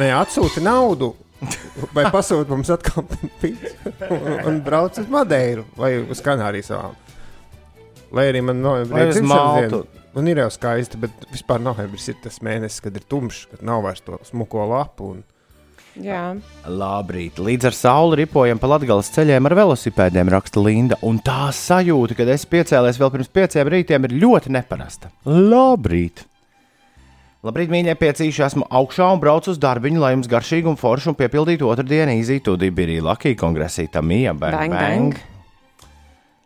Nē, 0.00 0.06
atsūti 0.16 0.62
naudu, 0.64 1.10
vai 1.96 2.06
pasūti 2.12 2.52
mums 2.52 2.70
atkal 2.72 3.06
pīci 3.42 3.72
un, 4.08 4.28
un 4.48 4.60
brauc 4.64 5.00
uz 5.02 5.08
Madeiru 5.10 5.66
vai 5.78 5.96
uz 6.02 6.22
Kanārijas 6.24 6.70
salām. 6.72 6.96
Lai 8.12 8.28
arī 8.28 8.42
man 8.44 8.60
Vai 8.90 9.08
ir 9.08 9.16
diena. 9.16 9.82
Man 10.12 10.28
ir 10.28 10.42
jau 10.42 10.50
skaisti, 10.52 10.98
bet 11.00 11.22
vispār 11.32 11.62
novembris 11.64 12.10
ir 12.12 12.18
tas 12.20 12.42
mēnesis, 12.44 12.82
kad 12.84 12.96
ir 12.98 13.04
tumšs, 13.08 13.46
kad 13.48 13.62
nav 13.64 13.86
vairs 13.86 14.02
to 14.04 14.18
smuko 14.28 14.66
lapu. 14.68 15.14
Un... 15.14 15.22
Jā, 16.04 16.34
Labrīt! 16.68 17.40
Līdz 17.40 17.70
ar 17.70 17.76
sauli 17.76 18.18
ripojam 18.20 18.60
pa 18.60 18.68
latgales 18.74 19.08
ceļiem 19.14 19.48
ar 19.48 19.56
velosipēdiem, 19.56 20.32
raksta 20.34 20.60
Linda. 20.60 21.00
Un 21.08 21.22
tā 21.24 21.48
sajūta, 21.56 22.18
kad 22.20 22.28
es 22.32 22.44
piecēlēs 22.48 23.00
vēl 23.00 23.14
pirms 23.16 23.32
pieciem 23.32 23.72
rītiem, 23.72 24.08
ir 24.08 24.18
ļoti 24.20 24.52
neparasta. 24.52 25.08
Labrīt! 25.24 26.26
Labrīt, 27.42 27.72
mīļie 27.74 27.96
piecīši, 27.98 28.42
esmu 28.46 28.66
augšā 28.70 29.08
un 29.16 29.18
braucu 29.18 29.50
uz 29.50 29.56
darbiņu, 29.58 29.98
lai 29.98 30.12
jums 30.12 30.28
garšīgi 30.30 30.68
un 30.70 30.76
forši 30.78 31.08
un 31.10 31.16
piepildītu 31.18 31.66
otru 31.66 31.82
dienu 31.90 32.14
īzītu 32.20 32.54
dibirī 32.54 33.00
Lakija 33.02 33.34
kongresītā 33.40 33.98
Mija 33.98 34.30
Bang 34.38 34.60
Bang, 34.60 34.76
Bang. 34.76 35.16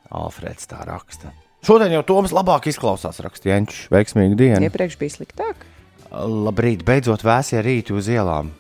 Alfreds 0.09 0.71
tā 0.71 0.81
raksta. 0.89 1.35
Šodien 1.69 1.93
jau 1.99 2.01
Toms 2.09 2.33
labāk 2.33 2.71
izklausās, 2.73 3.21
raksta 3.21 3.53
Jenčs. 3.53 3.83
Veiksmīgu 3.93 4.41
dienu! 4.41 4.63
iepriekš 4.71 4.97
bija 5.03 5.17
sliktāk. 5.19 5.69
Labrīt, 6.17 6.87
beidzot 6.89 7.27
vēsie 7.29 7.61
rīti 7.61 7.93
uz 7.93 8.09
ielām. 8.09 8.55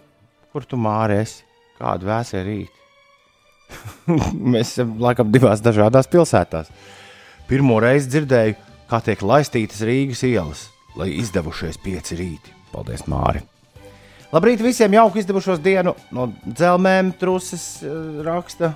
Kur 0.52 0.68
tu 0.68 0.76
māries? 0.76 1.38
Kādu 1.80 2.12
vēsie 2.12 2.44
rīti? 2.44 2.84
Mēs 4.52 4.76
esam 4.76 4.98
laikam 5.00 5.32
divās 5.32 5.64
dažādās 5.64 6.12
pilsētās. 6.12 6.68
Pirmo 7.48 7.80
reizi 7.80 8.12
dzirdēju, 8.12 8.60
kā 8.92 9.04
tiek 9.08 9.24
laistītas 9.24 9.80
Rīgas 9.88 10.26
ielas, 10.28 10.66
lai 10.96 11.10
izdevušies 11.20 11.78
pieci 11.82 12.16
rīti. 12.18 12.54
Paldies, 12.72 13.06
Māri! 13.10 13.42
Labrīt 14.34 14.60
visiem 14.64 14.96
jauki 14.96 15.22
izdevušos 15.22 15.60
dienu 15.62 15.94
no 16.14 16.26
dzelzmēm, 16.44 17.12
truses 17.20 17.64
eh, 17.86 17.94
raksta. 18.26 18.72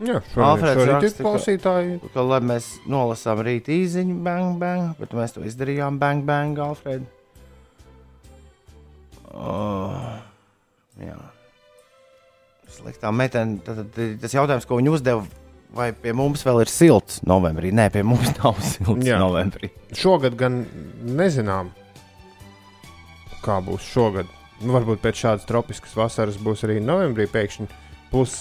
Jā, 0.00 0.16
Alfreds 0.40 0.86
raksta, 0.88 1.20
ka- 1.20 1.26
klausītāji. 1.28 1.98
Ka, 2.14 2.24
lai 2.24 2.40
mēs 2.50 2.70
nolasām 2.88 3.42
rīta 3.44 3.72
īziņu, 3.74 4.16
bang, 4.24 4.56
bang, 4.60 4.94
bet 4.98 5.12
mēs 5.16 5.36
to 5.36 5.44
izdarījām, 5.46 6.00
bang, 6.00 6.24
bang, 6.28 6.58
Alfred. 6.64 7.04
Oh, 9.30 9.92
jā. 10.98 11.18
Sliktā 12.70 13.12
tad 13.66 13.84
tas 13.94 14.34
jautājums, 14.34 14.66
ko 14.66 14.78
viņi 14.80 14.92
uzdeva, 14.96 15.26
vai 15.76 15.90
pie 15.96 16.12
mums 16.16 16.42
vēl 16.46 16.64
ir 16.64 16.70
silts 16.72 17.20
novembrī? 17.26 17.70
Nē, 17.74 17.88
pie 17.94 18.02
mums 18.06 18.32
nav 18.40 18.58
silts 18.64 19.06
Jā. 19.06 19.20
novembrī. 19.22 19.70
Šogad 19.96 20.36
gan 20.40 20.62
nezinām, 21.06 21.72
kā 23.44 23.60
būs 23.64 23.86
šogad. 23.92 24.30
Nu, 24.60 24.74
varbūt 24.76 25.00
pēc 25.00 25.22
šādas 25.22 25.46
tropiskas 25.48 25.94
vasaras 25.96 26.36
būs 26.40 26.66
arī 26.66 26.80
novembrī 26.84 27.24
pēkšņi 27.32 27.68
plus 28.10 28.34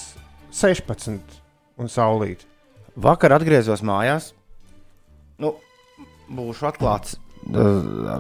16 0.51 1.37
un 1.79 1.91
saulīt. 1.91 2.43
Vakar 2.99 3.37
atgriezos 3.37 3.79
mājās. 3.85 4.33
Nu, 5.39 5.53
būšu 6.27 6.67
atklāts. 6.67 7.15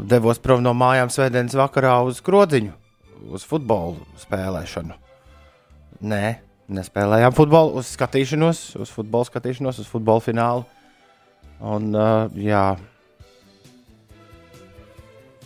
Devos 0.07 0.39
prom 0.39 0.63
no 0.63 0.71
mājām 0.77 1.11
svētdienas 1.11 1.57
vakarā 1.59 1.97
uz 2.07 2.21
krodziņu, 2.23 2.71
uz 3.35 3.43
futbola 3.43 3.99
spēlēšanu. 4.21 4.95
Nē, 6.07 6.23
nespēlējām 6.73 7.35
futbolu, 7.37 7.79
uz 7.81 7.89
skatīšanos, 7.95 8.61
uz 8.79 8.93
futbola 8.93 9.27
skatīšanos, 9.29 9.81
uz 9.83 9.89
futbola 9.89 10.23
finālu. 10.23 10.67
Un, 11.59 11.89
uh, 11.91 12.29
jā, 12.39 12.63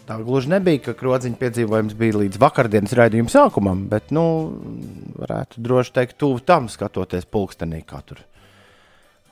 tā 0.06 0.20
gluži 0.22 0.52
nebija, 0.54 0.84
ka 0.90 0.98
krodziņa 1.00 1.40
piedzīvojums 1.40 1.96
bija 1.98 2.20
līdz 2.22 2.42
vakardienas 2.44 2.94
raidījuma 3.00 3.34
sākumam, 3.34 3.88
bet, 3.90 4.12
nu, 4.14 4.26
varētu 5.24 5.64
droši 5.64 5.96
teikt, 5.96 6.20
tuvu 6.22 6.44
tam 6.46 6.70
skatoties 6.70 7.26
pulkstenī, 7.30 7.82
kā 7.88 8.04
tur 8.06 8.22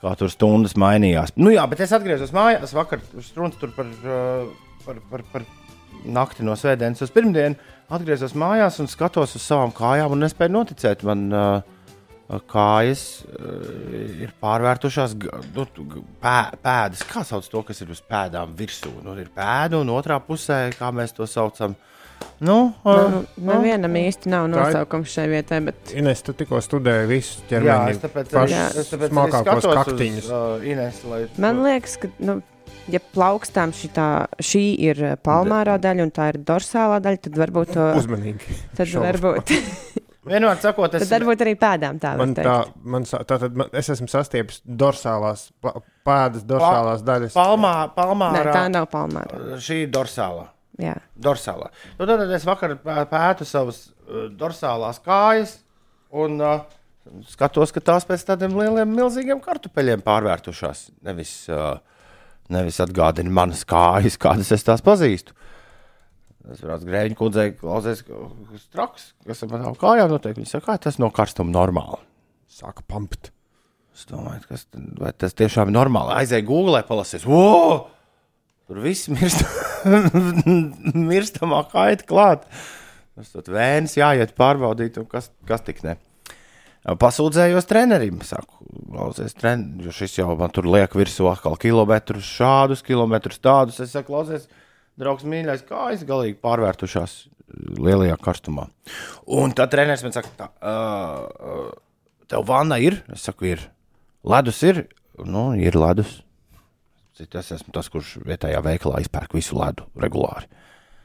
kā 0.02 0.16
tur 0.18 0.32
stundas 0.32 0.74
mainījās. 0.78 1.34
Nu, 1.38 1.52
jā, 1.54 1.62
bet 1.70 1.84
es 1.84 1.92
atgriezos 1.94 2.32
mājās. 2.34 2.74
Vakar 2.74 3.02
strūns 3.22 3.58
tur 3.60 3.70
par, 3.76 3.90
uh, 4.02 4.48
par, 4.82 4.98
par, 5.10 5.22
par 5.30 5.46
nakti 6.02 6.46
no 6.46 6.56
svētdienas 6.58 7.04
uz 7.04 7.12
pirmdienu. 7.14 7.58
Atgriezos 7.92 8.34
mājās 8.38 8.80
un 8.82 8.90
skatos 8.90 9.36
uz 9.38 9.44
savām 9.44 9.70
kājām 9.76 10.14
un 10.14 10.24
nespēju 10.24 10.56
noticēt. 10.56 11.04
Man 11.06 11.28
uh, 11.30 11.71
kājas 12.48 13.02
ir 14.22 14.32
pārvērtušās, 14.42 15.14
nu, 15.54 15.66
pē, 16.22 16.36
pēdas. 16.64 17.02
Kā 17.08 17.24
sauc 17.28 17.48
to, 17.52 17.62
kas 17.68 17.82
ir 17.84 17.90
uz 17.92 18.00
pēdām 18.08 18.54
virsū? 18.58 18.92
Nu, 19.04 19.16
ir 19.20 19.28
pēda 19.34 19.80
un 19.82 19.90
otrā 19.92 20.20
pusē, 20.24 20.70
kā 20.78 20.92
mēs 20.94 21.12
to 21.16 21.26
saucam. 21.28 21.74
Nu, 22.42 22.72
uh, 22.86 23.16
Nevienam 23.42 23.96
īsti 23.98 24.30
nav 24.30 24.46
Tā 24.46 24.52
ir- 24.52 24.54
nosaukums 24.60 25.10
šai 25.10 25.24
vietai, 25.32 25.58
bet 25.66 25.90
Ines, 25.98 26.22
tu 26.22 26.32
tikko 26.38 26.60
studēji 26.62 27.08
visu 27.10 27.40
Jā, 27.40 27.48
ķermeni. 27.50 27.90
es 27.90 27.98
tāpēc 28.04 28.30
arī, 28.30 28.54
pašus 28.54 28.76
es 28.78 28.90
tāpēc 28.92 29.10
smalkākos 29.10 29.62
skatos 29.64 29.78
kaktiņus. 29.80 30.24
Uz, 30.24 30.30
uh, 30.30 30.66
Ines, 30.70 31.02
lai, 31.10 31.20
man 31.38 31.62
liekas, 31.66 31.98
ka. 31.98 32.08
Nu, 32.20 32.40
Ja 32.90 32.98
plaukstām 32.98 33.70
šitā, 33.70 34.26
šī 34.42 34.62
ir 34.82 34.96
palmārā 35.22 35.76
daļa 35.78 36.02
un 36.02 36.10
tā 36.10 36.24
ir 36.32 36.38
dorsālā 36.42 36.96
daļa, 37.04 37.20
tad 37.22 37.36
varbūt, 37.38 37.68
to, 37.76 37.84
Uzmanīgi. 38.00 38.56
tad 38.74 38.88
Šaubas. 38.90 39.20
varbūt, 39.20 39.52
Vienmēr 40.22 40.58
sakot, 40.62 40.92
es 40.94 41.08
tad 41.08 41.16
varbūt 41.18 41.40
arī 41.42 41.52
pēdām 41.58 41.96
tā 42.02 42.12
Man 42.20 42.34
tā, 42.36 42.56
man, 42.94 43.02
tā 43.10 43.24
tad 43.42 43.56
man, 43.58 43.70
es 43.74 43.88
esmu 43.90 44.06
sastiepis 44.10 44.60
dorsālās, 44.62 45.48
pa- 45.60 45.80
pēdas 46.06 46.44
dorsālās 46.46 47.02
daļas. 47.06 47.34
Palmā, 47.34 47.72
palmā 47.96 48.28
Nē, 48.36 48.44
tā 48.54 48.68
nav 48.70 48.86
palmārā. 48.92 49.58
Šī 49.58 49.80
ir 49.86 49.90
dorsālā. 49.94 50.46
Jā. 50.80 50.94
dorsālā. 51.20 51.66
Nu, 51.98 52.06
tad 52.08 52.22
es 52.32 52.46
vakar 52.48 52.76
pē- 52.80 53.02
pētu 53.10 53.44
savas 53.46 53.82
uh, 53.90 54.28
dorsālās 54.38 55.02
kājas 55.04 55.58
un 56.14 56.38
uh, 56.40 56.62
skatos, 57.28 57.74
ka 57.74 57.82
tās 57.84 58.06
pēc 58.08 58.22
tādiem 58.30 58.54
lieliem, 58.56 58.94
milzīgiem 58.96 59.42
kartupeļiem 59.44 60.00
pārvērtušās. 60.06 60.86
Nevis, 61.04 61.34
uh, 61.52 61.76
nevis 62.52 62.78
atgādina 62.80 63.30
manas 63.42 63.66
kājas, 63.68 64.16
kādas 64.22 64.54
es 64.54 64.64
tās 64.64 64.80
pazīstu. 64.86 65.34
Es 66.50 66.58
braucu 66.64 66.88
grēņu 66.88 67.14
kundzei, 67.20 67.52
klausies, 67.54 68.00
kas 68.02 68.64
traks, 68.74 69.04
kas 69.28 69.44
ar 69.46 69.52
manām 69.52 69.76
kājām 69.78 70.10
notiek. 70.10 70.34
Viņa 70.40 70.50
saka, 70.56 70.72
kā 70.72 70.78
tas 70.88 70.98
no 70.98 71.06
karstuma 71.14 71.54
normāli. 71.54 72.00
Sāka 72.50 72.82
pampt. 72.90 73.30
Es 73.94 74.06
domāju, 74.10 74.42
kas, 74.48 74.64
tad- 74.72 74.98
vai 74.98 75.12
tas 75.14 75.36
tiešām 75.38 75.70
ir 75.70 75.76
normāli. 75.76 76.16
Aizēju 76.18 76.48
Google, 76.48 76.80
palasīs, 76.88 77.26
wow! 77.28 77.84
Tur 78.66 78.80
viss 78.82 79.06
mirst, 79.12 79.44
mirstamā 81.12 81.62
kaita 81.70 82.06
klāt. 82.08 82.46
Tas 83.12 83.30
tur 83.34 83.50
vēns 83.52 83.94
jāiet 83.98 84.32
pārbaudīt, 84.38 84.96
kas, 85.12 85.28
kas 85.48 85.64
tik 85.66 85.82
ne. 85.86 85.98
Pasūdzējos 86.82 87.68
trenerim, 87.70 88.16
saku, 88.26 88.64
klausies, 88.90 89.36
tren, 89.38 89.68
jo 89.84 89.92
šis 89.94 90.16
jau 90.18 90.32
man 90.38 90.50
tur 90.50 90.66
liek 90.66 90.96
virsū 90.98 91.28
atkal 91.30 91.54
kilometrus, 91.62 92.26
šādus 92.26 92.82
kilometrus, 92.82 93.38
tādus. 93.44 93.78
Es 93.84 93.92
saku, 93.94 94.08
klausies, 94.10 94.48
draugs 95.00 95.26
mīļais, 95.28 95.64
kā 95.68 95.90
es 95.94 96.04
galīgi 96.08 96.38
pārvērtušās 96.42 97.16
lielajā 97.82 98.16
karstumā. 98.22 98.66
Un 99.32 99.54
tad 99.56 99.72
treneris 99.72 100.04
man 100.06 100.14
saka, 100.16 100.32
tā, 100.38 100.48
uh, 100.64 101.70
tev 102.30 102.44
vanna 102.48 102.78
ir? 102.82 103.00
Es 103.12 103.26
saku, 103.28 103.50
ir. 103.52 103.64
Ledus 104.24 104.62
ir? 104.66 104.84
Nu, 105.24 105.50
ir 105.58 105.76
ledus. 105.78 106.20
Es 107.22 107.52
esmu 107.54 107.74
tas, 107.74 107.90
kurš 107.92 108.16
vietējā 108.26 108.62
veikalā 108.64 109.02
izpērk 109.04 109.34
visu 109.36 109.58
ledu 109.58 109.84
regulāri. 110.00 110.48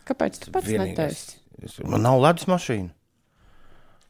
Kāpēc 0.08 0.40
tu 0.46 0.54
pats 0.56 0.72
netaisi? 0.72 1.42
Man 1.84 2.06
nav 2.06 2.22
ledus 2.24 2.48
mašīna. 2.50 2.94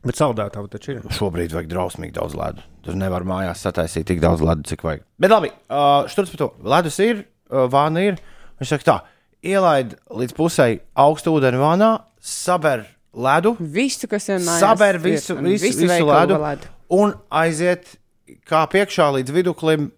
Bet 0.06 0.20
saldētāji 0.20 0.72
taču 0.72 0.94
ir. 0.94 1.06
Šobrīd 1.18 1.56
vajag 1.56 1.70
drausmīgi 1.72 2.16
daudz 2.16 2.36
ledu. 2.38 2.64
Tur 2.86 2.96
nevar 3.00 3.26
mājās 3.28 3.64
sataisīt 3.66 4.06
tik 4.08 4.22
daudz 4.24 4.44
ledu, 4.46 4.64
cik 4.70 4.86
vajag. 4.86 5.04
Bet 5.20 5.34
labi, 5.34 5.50
uh, 5.74 6.06
šturc 6.12 6.32
par 6.32 6.42
to. 6.44 6.50
Ledus 6.76 7.00
ir, 7.04 7.24
uh, 7.50 7.66
vāna 7.72 8.06
ir. 8.06 8.20
Viņš 8.62 8.76
saka, 8.76 8.88
tā, 8.88 8.98
ielaid 9.46 9.96
līdz 10.10 10.36
pusē 10.38 10.68
augstu 10.98 11.34
ūdeni 11.38 11.60
vānā, 11.62 11.92
saber 12.20 12.86
ledu, 13.18 13.56
Visu, 13.60 14.08
kas 14.10 14.28
ir 14.30 14.42
mājās. 14.42 14.62
saber 14.64 15.00
visu, 15.02 15.36
un 15.38 15.50
visu, 15.52 15.70
visu 15.72 15.88
veikalu 15.90 16.14
ledu, 16.14 16.40
ledu. 16.44 16.72
un 16.98 17.14
aiziet 17.30 17.96
kā 18.48 18.64
priekšā 18.72 19.10
līdz 19.20 19.34
viduklim 19.36 19.92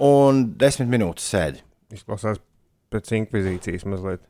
un 0.00 0.42
desmit 0.60 0.88
minūtes 0.92 1.26
sēdi. 1.32 1.62
Izklausās 1.94 2.38
pēc 2.90 3.10
inkvizīcijas 3.18 3.86
mazliet. 3.88 4.22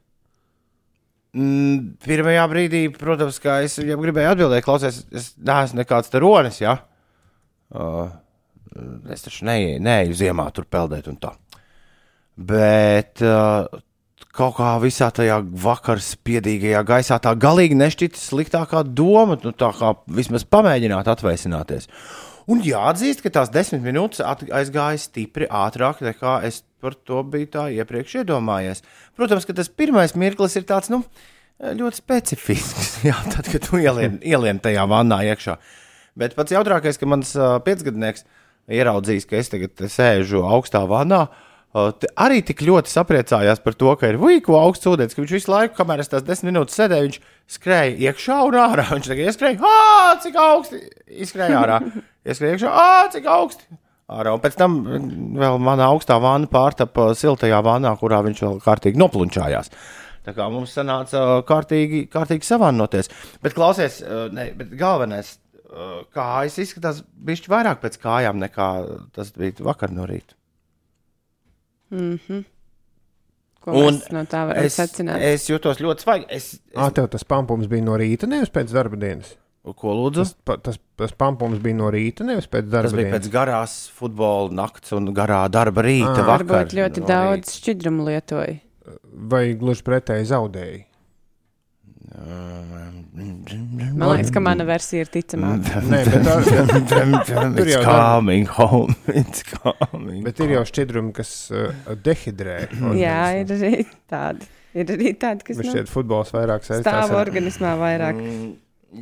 Mm, 1.36 1.92
Pirmajā 2.02 2.46
brīdī, 2.50 2.80
protams, 2.96 3.38
kā 3.42 3.60
es 3.62 3.76
jau 3.78 3.98
gribēju 4.00 4.32
atbildēt, 4.32 4.64
klausies, 4.66 5.04
es 5.14 5.28
neesmu 5.38 5.78
nekāds 5.82 6.10
teronis. 6.10 6.58
Ja? 6.62 6.78
Uh, 7.70 8.10
es 9.14 9.22
taču 9.22 9.46
neeju, 9.46 9.76
neeju 9.84 10.16
ziemā 10.18 10.48
tur 10.56 10.66
peldēt 10.66 11.06
un 11.12 11.20
tā. 11.22 11.30
Bet 12.40 13.22
uh, 13.22 13.68
kaut 14.36 14.56
kā 14.60 14.74
visā 14.82 15.10
tajā 15.14 15.40
vakar 15.64 16.00
spiedīgajā 16.02 16.82
gaisā 16.86 17.18
tā 17.22 17.32
galīgi 17.38 17.78
nešķita 17.78 18.20
sliktākā 18.20 18.84
doma, 18.86 19.38
nu, 19.42 19.52
tā 19.52 19.72
kā 19.76 19.94
vismaz 20.10 20.46
pamēģināt 20.46 21.10
atvaisināties. 21.10 21.90
Un 22.50 22.62
jāatzīst, 22.64 23.22
ka 23.22 23.32
tās 23.34 23.50
desmit 23.54 23.82
minūtes 23.84 24.22
aizgāja 24.22 24.98
stipri 24.98 25.46
ātrāk 25.46 26.00
nekā 26.02 26.40
es 26.46 26.62
par 26.82 26.96
to 27.06 27.20
biju 27.26 27.66
iepriekš 27.76 28.22
iedomājies. 28.22 28.82
Protams, 29.18 29.46
ka 29.46 29.54
tas 29.54 29.68
pirmais 29.68 30.16
mirklis 30.18 30.56
ir 30.58 30.64
tāds, 30.66 30.90
nu, 30.90 31.02
ļoti 31.60 32.00
specifisks. 32.00 32.96
Jā, 33.08 33.18
tad, 33.34 33.50
kad 33.52 33.66
tu 33.66 33.82
ielien, 33.82 34.18
ielien 34.26 34.62
tajā 34.62 34.86
vannā 34.90 35.20
iekšā. 35.30 35.58
Bet 36.18 36.34
pats 36.38 36.54
jautrākais, 36.54 36.98
ka 36.98 37.06
mans 37.06 37.36
uh, 37.38 37.58
piecgadnieks 37.66 38.24
ieraudzījis, 38.70 39.28
ka 39.28 39.38
es 39.38 39.52
tagad 39.52 39.86
sēžu 39.90 40.42
augstā 40.46 40.82
vannā. 40.90 41.26
Uh, 41.28 41.46
arī 41.74 42.40
tik 42.42 42.64
ļoti 42.66 42.90
sapriecājās 42.90 43.60
par 43.62 43.76
to, 43.78 43.92
ka 43.98 44.10
ir 44.10 44.18
vīku 44.18 44.56
augsts 44.58 44.88
ūdens, 44.90 45.14
ka 45.14 45.22
viņš 45.22 45.34
visu 45.36 45.52
laiku, 45.52 45.76
kamēr 45.76 46.02
es 46.02 46.10
tās 46.10 46.24
desmit 46.26 46.50
minūtes 46.50 46.74
sēdēju, 46.80 47.06
viņš 47.06 47.20
skrēja 47.56 48.10
iekšā 48.10 48.38
un 48.48 48.56
ārā. 48.58 48.88
Viņš 48.90 49.10
tagad 49.12 49.30
ieskrēja, 49.30 49.60
ah, 49.62 50.16
cik 50.24 50.40
augsti! 50.40 50.80
Izskrēja 51.22 51.60
ārā. 51.60 51.78
Ieskrēja 52.26 52.56
iekšā, 52.56 52.72
ah, 52.74 53.06
cik 53.14 53.28
augsti! 53.30 53.68
Ārā. 54.10 54.32
Un 54.34 54.42
pēc 54.42 54.56
tam 54.58 54.80
mm, 54.82 55.36
vēl 55.38 55.60
mana 55.62 55.86
augstā 55.92 56.16
vana 56.18 56.50
pārtapa 56.50 57.12
siltajā 57.14 57.60
vannā, 57.62 57.92
kurā 58.00 58.18
viņš 58.26 58.42
vēl 58.42 58.58
kārtīgi 58.64 58.98
noplunčājās. 58.98 59.70
Tā 60.26 60.34
kā 60.34 60.48
mums 60.52 60.74
sanāca 60.74 61.20
ā, 61.22 61.38
kārtīgi, 61.46 62.02
kārtīgi 62.10 62.48
savānoties. 62.48 63.12
Bet, 63.44 63.54
klausies, 63.54 64.00
ā, 64.02 64.26
ne, 64.34 64.48
bet 64.58 64.74
galvenais, 64.80 65.36
ā, 65.70 66.02
kājas 66.16 66.58
izskatās 66.66 67.04
bišķi 67.06 67.54
vairāk 67.54 67.80
pēc 67.84 68.00
kājām 68.02 68.42
nekā 68.42 68.68
tas 69.14 69.30
bija 69.38 69.70
vakar 69.70 69.94
no 69.94 70.10
rīta. 70.10 70.34
Ko 73.60 73.74
mēs 73.76 74.06
no 74.14 74.22
tā 74.30 74.46
varam 74.48 74.64
es, 74.64 74.76
secināt? 74.78 75.20
es 75.20 75.44
jutos 75.50 75.80
ļoti 75.84 76.04
svaigi. 76.06 76.26
Es, 76.32 76.46
Ah, 76.74 76.86
es, 76.88 76.94
tev 76.96 77.10
tas 77.12 77.24
pampums 77.28 77.68
bija 77.68 77.84
no 77.84 77.96
rīta, 78.00 78.28
nevis 78.30 78.48
pēc 78.54 78.72
darba 78.72 78.96
dienas. 78.96 79.34
ko 79.76 79.92
lūdzu? 79.92 80.22
Tas, 80.24 80.32
pa- 80.48 80.56
tas, 80.56 80.78
tas 80.96 81.12
pampums 81.12 81.58
bija 81.60 81.76
no 81.76 81.90
rīta, 81.92 82.24
nevis 82.24 82.46
pēc 82.48 82.70
darba 82.72 82.88
Tas 82.88 82.96
bija 82.96 83.10
dienas. 83.10 83.26
pēc 83.26 83.30
garās 83.34 83.74
futbola 83.92 84.50
nakts 84.62 84.92
un 84.96 85.10
garā 85.12 85.42
darba 85.52 85.82
rīta. 85.84 86.14
Ah. 86.16 86.24
vakar 86.24 86.46
Varbūt 86.46 86.72
ļoti 86.78 87.00
no 87.04 87.06
daudz 87.06 87.52
šķidrumu 87.60 88.06
lietoja. 88.08 88.60
Vai 89.12 89.54
gluži 89.54 89.82
pretēji 89.84 90.30
zaudēji? 90.32 90.84
Man 92.10 94.08
liekas, 94.10 94.32
ka 94.34 94.40
mana 94.42 94.64
versija 94.66 95.04
ir 95.04 95.10
ticamāka. 95.14 95.82
Nē, 95.86 96.00
bet, 96.08 96.24
tā, 96.26 97.02
Tur 97.58 97.70
jau 97.70 97.82
coming 97.86 98.48
home. 98.56 98.96
It's 99.20 99.44
coming. 99.46 100.24
bet 100.26 100.40
ir 100.42 100.56
jau 100.56 100.64
šķidrumi, 100.66 101.12
kas 101.16 101.30
uh, 101.54 101.92
dehidrē. 102.06 102.56
Jā, 103.04 103.20
ir 103.42 103.54
arī 103.54 103.84
tādi. 104.10 104.48
Ir 104.74 104.90
arī 104.94 105.12
tādi, 105.18 105.46
kas 105.46 105.58
Bet 105.58 105.66
nav. 105.68 105.76
šeit 105.78 105.90
futbols 105.90 106.34
vairāk 106.34 106.66
saistās 106.66 106.86
stāv 106.86 107.14
ar 107.14 107.22
organismā 107.24 107.74
vairāk. 107.78 108.18
Mm, 108.22 108.50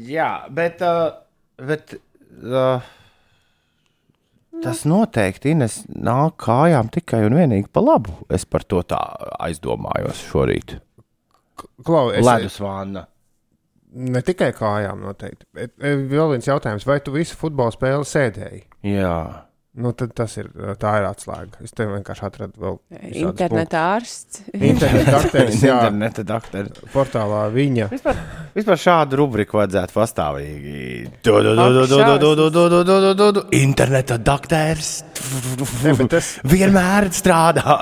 jā, 0.09 0.29
bet, 0.57 0.85
uh, 0.85 1.19
bet 1.61 1.93
uh, 2.41 2.87
tas 4.65 4.85
noteikti 4.89 5.53
Ines, 5.53 5.83
nāk 5.93 6.39
kājām 6.45 6.89
tikai 6.93 7.21
un 7.29 7.37
vienīgi 7.41 7.69
pa 7.73 7.85
labu. 7.85 8.17
Es 8.33 8.49
par 8.49 8.65
to 8.69 8.81
tā 8.89 9.01
aizdomājos 9.45 10.25
šorīt. 10.31 10.79
Klau, 11.85 12.09
es, 12.13 12.25
Ledus 12.27 12.61
vāna. 12.63 13.07
Ne 13.99 14.21
tikai 14.23 14.51
kājām, 14.53 15.01
noteikti. 15.07 15.47
Bet, 15.57 15.73
e, 15.81 15.95
vēl 16.11 16.35
viens 16.35 16.49
jautājums, 16.49 16.85
vai 16.89 16.99
tu 17.01 17.15
visu 17.15 17.39
futbola 17.41 17.73
spēli 17.73 18.05
sēdēji? 18.09 18.65
Jā, 18.93 19.49
Nu, 19.79 19.93
tad 19.95 20.11
tas 20.17 20.33
ir, 20.41 20.49
tā 20.83 20.93
ir 20.99 21.05
atslēga. 21.07 21.61
Es 21.63 21.75
tev 21.77 21.93
vienkārši 21.93 22.25
atradu 22.27 22.63
vēl 22.65 22.79
visādus 22.89 23.19
Interneta 23.21 23.83
ārsts. 23.93 24.41
dakteris, 25.07 25.61
jā, 25.63 25.77
interneta 25.77 26.25
doktori. 26.27 26.73
portālā 26.91 27.45
viņa. 27.55 27.87
Vispār, 27.93 28.19
vispār 28.57 28.81
šādu 28.83 29.21
rubriku 29.21 29.61
vajadzētu 29.61 29.95
pastāvīgi. 29.95 31.13
Du, 31.23 31.37
du, 31.47 31.55
Ne, 35.85 35.95
tas 36.11 36.31
vienmēr 36.47 37.09
strādā. 37.15 37.77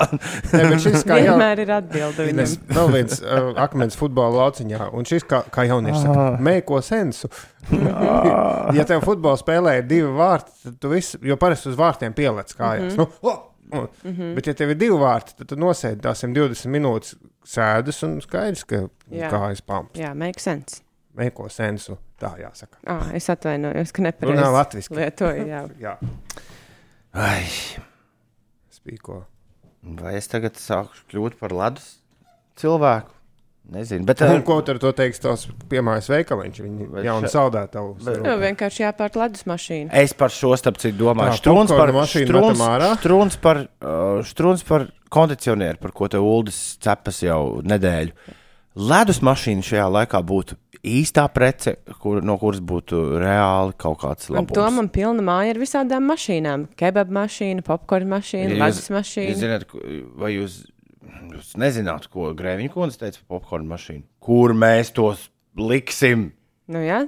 ne, 0.53 0.77
šis, 0.81 1.03
kā 1.07 1.19
jau... 1.21 1.35
Vienmēr 1.35 1.61
ir 1.63 1.73
atbilde. 1.77 2.27
Viņam. 2.29 2.55
Vēl 2.77 2.93
viens 2.93 3.21
uh, 3.21 3.51
akmens 3.63 3.97
futbola 3.99 4.43
lauciņā, 4.43 4.89
un 4.97 5.07
šis, 5.07 5.25
kā, 5.27 5.43
kā 5.53 5.67
jaunieši 5.69 6.01
saka, 6.03 6.23
ah. 6.23 6.39
mēko 6.49 6.81
sensu. 6.85 7.29
Ah. 7.67 8.71
ja 8.77 8.85
tev 8.87 9.03
futbolā 9.03 9.35
spēlē 9.39 9.77
divi 9.87 10.09
vārti, 10.15 10.53
tad 10.63 10.79
tu 10.81 10.91
viss, 10.93 11.17
jo 11.23 11.37
parasti 11.39 11.71
uz 11.71 11.77
vārtiem 11.79 12.15
pielec 12.15 12.53
kājās. 12.55 12.95
Mm 12.95 13.03
-hmm. 13.03 13.21
nu, 13.23 13.29
oh! 13.29 13.43
Mm 13.73 13.87
-hmm. 14.05 14.35
Bet, 14.35 14.47
ja 14.47 14.53
tev 14.53 14.69
ir 14.69 14.77
divi 14.79 14.95
vārti, 14.95 15.35
tad 15.37 15.47
tu 15.47 15.55
nosēdi 15.55 16.01
120 16.01 16.71
minūtes 16.71 17.15
sēdes 17.45 18.03
un 18.07 18.21
skaidrs, 18.21 18.63
ka 18.63 18.75
jā. 19.11 19.29
kājas 19.31 19.61
pampas. 19.61 19.99
Jā, 19.99 20.13
make 20.15 20.39
sense. 20.39 20.81
Mēko 21.17 21.49
sensu, 21.49 21.97
tā 22.21 22.31
jāsaka. 22.39 22.77
Ah, 22.85 23.09
es 23.13 23.29
atvainojos, 23.29 23.91
ka 23.91 24.01
nepareizi. 24.01 24.39
Runā 24.39 24.51
latviski. 24.53 24.95
Lietoju, 24.95 25.47
jā. 25.47 25.67
jā. 25.79 25.97
Ai, 27.17 27.43
spīko. 28.73 29.23
vai 30.01 30.15
es 30.19 30.27
tagad 30.29 30.57
sāku 30.61 30.93
kļūt 31.11 31.37
par 31.39 31.53
ledus 31.55 31.95
cilvēku? 32.59 33.13
Nezinu, 33.67 34.05
bet 34.07 34.21
Un 34.23 34.37
uh, 34.37 34.43
ko 34.47 34.61
tur 34.63 34.77
to 34.79 34.93
teiks 34.95 35.19
tos 35.19 35.41
piemājas 35.67 36.05
veikaliņš? 36.07 36.59
Viņi 36.63 36.85
Bet 36.93 37.03
jaunu 37.03 37.27
še- 37.27 37.33
saldētavu. 37.33 37.89
Nu, 38.23 38.35
vienkārši 38.39 38.85
jāpārt 38.85 39.17
ledus 39.19 39.43
mašīnu. 39.49 39.89
es 39.91 40.13
par 40.15 40.31
šo 40.31 40.53
starp 40.55 40.77
citu 40.79 41.01
domāju. 41.01 41.35
Strūns 41.35 41.73
par, 41.75 41.91
mašīnu 41.91 42.31
ārā. 42.63 42.93
strūns 42.95 43.35
par, 43.43 43.57
uh, 43.81 44.21
strūns 44.23 44.63
par 44.63 44.87
kondicionieru, 45.11 45.81
par 45.83 45.91
ko 45.91 46.07
te 46.07 46.17
Uldis 46.17 46.77
cepas 46.79 47.19
jau 47.25 47.59
nedēļu. 47.61 48.13
Ledus 48.77 49.19
mašīna 49.19 49.65
šajā 49.67 49.89
laikā 49.97 50.23
būtu 50.23 50.55
īstā 50.87 51.25
prece, 51.33 51.75
kur, 52.01 52.21
no 52.25 52.37
kuras 52.41 52.59
būtu 52.63 52.99
reāli 53.21 53.75
kaut 53.77 53.99
kāds 54.01 54.29
Un 54.31 54.37
labs. 54.39 54.53
to 54.55 54.65
man 54.71 54.89
pilna 54.89 55.21
māja 55.27 55.53
ar 55.55 55.59
visādām 55.61 56.07
mašīnām. 56.11 56.67
Kebab 56.79 57.11
mašīna, 57.13 57.63
popkorn 57.67 58.07
mašīna, 58.15 58.57
Ja 58.57 58.69
Jūs 58.71 58.89
mašīna. 58.95 59.35
zināt, 59.41 59.65
ko- 59.69 59.83
vai 60.17 60.31
jūs, 60.37 60.65
jūs 61.33 61.53
nezināt, 61.59 62.07
ko 62.13 62.33
Grēviņa 62.33 62.73
kundze 62.73 62.97
teica 63.03 63.19
par 63.27 63.39
popkornu 63.39 63.67
mašīnu? 63.75 64.03
Kur 64.19 64.53
mēs 64.53 64.91
tos 64.93 65.29
liksim? 65.55 66.31
Nu, 66.67 66.79
jā. 66.79 67.07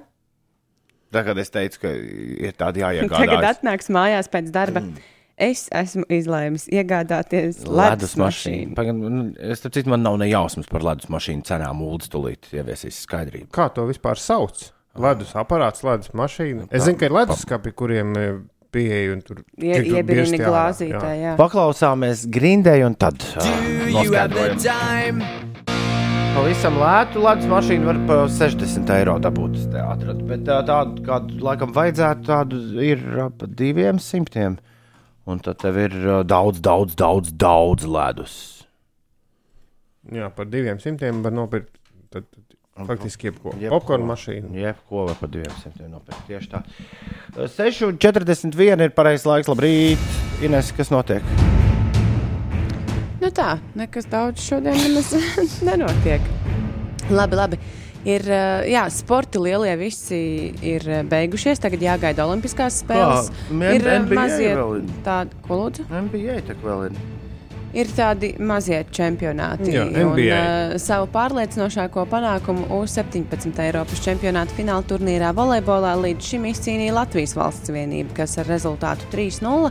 Tagad 1.11 1.37
es 1.41 1.49
teicu, 1.49 1.79
ka 1.81 1.89
ir 1.89 2.53
tādi 2.53 2.81
Tagad 2.85 3.09
jāiegādā. 3.09 3.55
atnāks 3.55 3.89
mājās 3.89 4.29
pēc 4.29 4.51
darba. 4.53 4.83
Es 5.39 5.69
esmu 5.71 6.03
izlēmis 6.11 6.65
iegādāties 6.67 7.61
ledus 7.63 8.17
mašīnu. 8.19 8.73
Pagaid, 8.75 8.97
nu, 8.99 9.29
Es 9.39 9.63
tam 9.63 9.71
citu, 9.71 9.87
man 9.93 10.03
nav 10.03 10.17
ne 10.19 10.27
jausmas 10.27 10.67
par 10.67 10.83
ledus 10.83 11.07
mašīnu 11.13 11.47
cenām. 11.47 11.79
Lūdzu, 11.85 12.11
tūlīt 12.11 12.49
ieviesīs 12.51 12.99
skaidrību. 13.05 13.47
Kā 13.55 13.69
to 13.71 13.87
vispār 13.87 14.19
sauc? 14.19 14.65
Ledus 14.99 15.31
aparāts, 15.39 15.85
ledus 15.87 16.11
mašīna. 16.17 16.67
Es 16.75 16.83
zinu, 16.83 16.99
ka 16.99 17.07
ir 17.07 17.15
leduskapi, 17.15 17.71
kuriem 17.77 18.11
e, 18.19 18.25
pieeja 18.73 19.13
un 19.15 19.21
tur 19.23 19.39
Ie, 19.55 19.77
ārā, 19.79 20.03
glāzītē, 20.43 21.03
jā. 21.07 21.13
jā. 21.23 21.35
Paklausāmies 21.39 22.25
grindēju 22.27 22.89
un 22.89 22.97
tad 22.99 23.23
uh, 23.39 23.53
noskaidrojam. 23.95 25.23
pavisam 26.35 26.77
lētu 26.81 27.23
ledus 27.23 27.47
mašīnu 27.51 27.87
var 27.87 28.01
par 28.09 28.25
60 28.33 28.91
eiro 28.97 29.15
dabūt. 29.23 29.55
Atradu. 29.85 30.25
Bet 30.29 30.43
tā- 30.49 30.61
tādu, 30.67 31.03
kādu 31.07 31.39
laikam 31.47 31.71
vajadzētu, 31.75 32.27
tādu 32.27 32.59
ir 32.83 33.05
ap 33.29 33.47
200. 33.47 34.57
Un 35.29 35.41
tad 35.45 35.59
tev 35.61 35.77
ir 35.77 35.93
ā, 35.93 36.21
daudz, 36.25 36.61
daudz, 36.65 36.95
daudz, 36.97 37.33
daudz 37.37 37.85
ledus. 37.85 38.37
Jā, 40.09 40.29
par 40.33 40.47
diviem 40.49 40.79
simtiem 40.81 41.19
var 41.21 41.35
nopirkt 41.35 41.75
tad, 42.09 42.25
tad, 42.25 42.55
faktiski 42.87 43.29
jebko. 43.29 43.53
Jebko. 43.59 43.75
Popkornu 43.75 44.09
mašīnu. 44.09 44.49
Jebko 44.57 45.05
var 45.11 45.19
par 45.19 45.29
200 45.35 45.89
nopirkt. 45.91 46.23
Tieši 46.29 46.49
tā. 46.55 46.63
6,41 47.37 48.87
ir 48.87 48.95
pareizais 48.97 49.27
laiks. 49.29 49.51
Labrīt, 49.51 50.09
Ines, 50.45 50.71
kas 50.73 50.89
notiek? 50.93 51.25
Nu 53.19 53.29
tā, 53.35 53.57
nekas 53.77 54.07
daudz 54.09 54.41
šodien 54.41 54.79
nemaz 54.79 55.11
nenotiek. 55.67 56.25
Labi, 57.11 57.37
labi. 57.37 57.59
Ir, 58.07 58.23
uh, 58.31 58.63
jā, 58.69 58.85
sporti 58.93 59.41
lielie 59.43 59.73
visi 59.79 60.19
ir 60.63 60.85
uh, 60.87 61.01
beigušies. 61.07 61.59
Tagad 61.59 61.83
jāgaida 61.83 62.27
Olimpiskās 62.29 62.81
spēles. 62.85 63.31
Kā? 63.49 63.71
ir 63.75 63.87
uh, 63.87 63.95
NBA 64.05 64.19
mazie 64.19 64.51
tādi, 65.05 65.41
ko 65.47 65.63
lūdzu? 65.65 65.87
NBA 66.07 66.43
tā 66.47 66.55
vēl 66.63 66.89
ir. 66.89 66.99
Ir 67.69 67.89
tādi 67.93 68.31
mazie 68.41 68.79
čempionāti. 68.89 69.69
Jā, 69.75 69.83
un, 69.85 70.15
uh, 70.15 70.77
savu 70.81 71.09
pārliecinošāko 71.13 72.07
panākumu 72.09 72.65
U-17 72.79 73.59
Eiropas 73.67 74.01
čempionāta 74.01 74.55
fināla 74.57 74.87
turnīrā 74.89 75.29
volejbolā 75.37 75.93
līdz 75.99 76.31
šim 76.31 76.47
izcīnīja 76.49 76.95
Latvijas 76.97 77.35
valsts 77.37 77.75
vienība, 77.75 78.15
kas 78.23 78.39
ar 78.41 78.49
rezultātu 78.49 79.11
3-0 79.13 79.69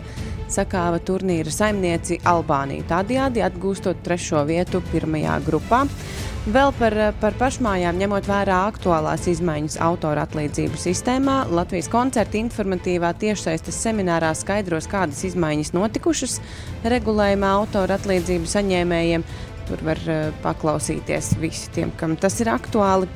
sakāva 0.52 1.00
turnīra 1.04 1.52
saimnieci 1.52 2.20
Albāniju, 2.28 2.86
tādējādi 2.88 3.44
atgūstot 3.46 4.02
trešo 4.04 4.44
vietu 4.48 4.82
pirmajā 4.92 5.38
grupā. 5.46 5.84
Vēl 6.48 6.70
par, 6.78 6.94
par 7.20 7.34
pašmājām, 7.36 7.98
ņemot 8.00 8.28
vērā 8.28 8.62
aktuālās 8.70 9.26
izmaiņas 9.28 9.76
autora 9.84 10.22
atlīdzību 10.24 10.78
sistēmā, 10.80 11.42
Latvijas 11.52 11.90
koncerta 11.92 12.38
informatīvā 12.40 13.10
tiešsaistes 13.20 13.76
seminārā 13.84 14.30
skaidros, 14.38 14.88
kādas 14.88 15.20
izmaiņas 15.28 15.74
notikušas 15.76 16.38
regulējumā 16.88 17.50
autora 17.58 17.98
atlīdzību 18.00 18.48
saņēmējiem. 18.48 19.26
Tur 19.68 19.84
var 19.84 20.00
uh, 20.08 20.30
paklausīties 20.40 21.34
visi 21.42 21.68
tiem, 21.74 21.92
kam 22.00 22.16
tas 22.16 22.40
ir 22.40 22.48
aktuāli. 22.54 23.10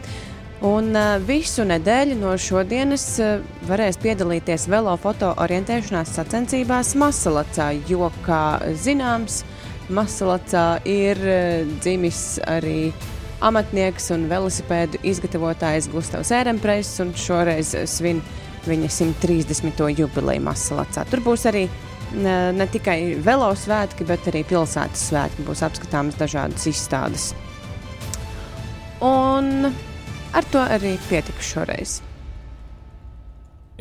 Un 0.62 0.92
uh, 0.94 1.16
visu 1.26 1.64
nedēļu 1.66 2.20
no 2.20 2.36
šodienas 2.38 3.06
uh, 3.18 3.40
varēs 3.66 3.96
piedalīties 3.98 4.68
velofoto 4.70 5.32
orientēšanās 5.42 6.12
sacensībās 6.14 6.92
Masalacā, 7.02 7.72
jo, 7.90 8.12
kā 8.22 8.60
zināms, 8.78 9.40
Masalacā 9.90 10.78
ir 10.86 11.18
uh, 11.18 11.72
dzimis 11.82 12.22
arī 12.46 12.92
amatnieks 13.42 14.12
un 14.14 14.28
velosipēdu 14.30 15.02
izgatavotājs 15.02 15.90
Gustavs 15.90 16.30
Ēremprejs, 16.30 16.94
un 17.02 17.10
šoreiz 17.18 17.74
svin 17.90 18.22
viņa 18.62 18.94
130. 19.02 19.88
jubileju 19.98 20.46
Masalacā. 20.46 21.02
Tur 21.10 21.26
būs 21.26 21.50
arī 21.50 21.66
ne, 22.14 22.52
ne 22.54 22.70
tikai 22.70 23.16
velosvētki, 23.18 24.06
bet 24.06 24.30
arī 24.30 24.46
pilsētas 24.46 25.08
svētki. 25.10 25.42
Būs 25.48 25.66
apskatāmas 25.66 26.22
dažādas 26.22 26.70
izstādes. 26.70 27.32
Un 29.02 29.72
ar 30.34 30.48
to 30.52 30.62
arī 30.76 30.96
pietika 31.08 31.44
šoreiz. 31.44 32.00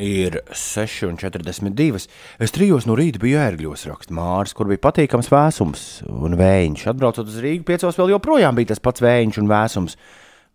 Ir 0.02 0.40
6,42. 0.56 2.06
Es 2.42 2.54
trijos 2.56 2.88
no 2.90 2.96
rīta 2.98 3.20
biju 3.22 3.38
ērgļos, 3.44 3.84
raksta 3.90 4.16
Mārcis, 4.18 4.56
kur 4.58 4.70
bija 4.72 4.82
patīkams 4.82 5.30
vēsums 5.30 5.84
un 6.08 6.38
vējš. 6.40 6.88
Atbraucot 6.90 7.28
uz 7.28 7.38
Rīgā, 7.44 7.68
piecos 7.68 8.00
vēl 8.00 8.16
joprojām 8.16 8.58
bija 8.58 8.72
tas 8.72 8.82
pats 8.82 9.04
vējš 9.04 9.42
un 9.44 9.52
vēsums, 9.52 10.00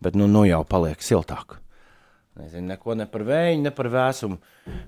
bet 0.03 0.19
nu, 0.19 0.27
nu 0.31 0.47
jau 0.49 0.65
paliek 0.67 1.05
siltāk. 1.05 1.61
Nezinu, 2.37 2.67
neko 2.69 2.97
ne 2.99 3.07
par 3.09 3.23
vēju, 3.25 3.61
ne 3.65 3.73
par 3.73 3.89
vēsumu. 3.93 4.37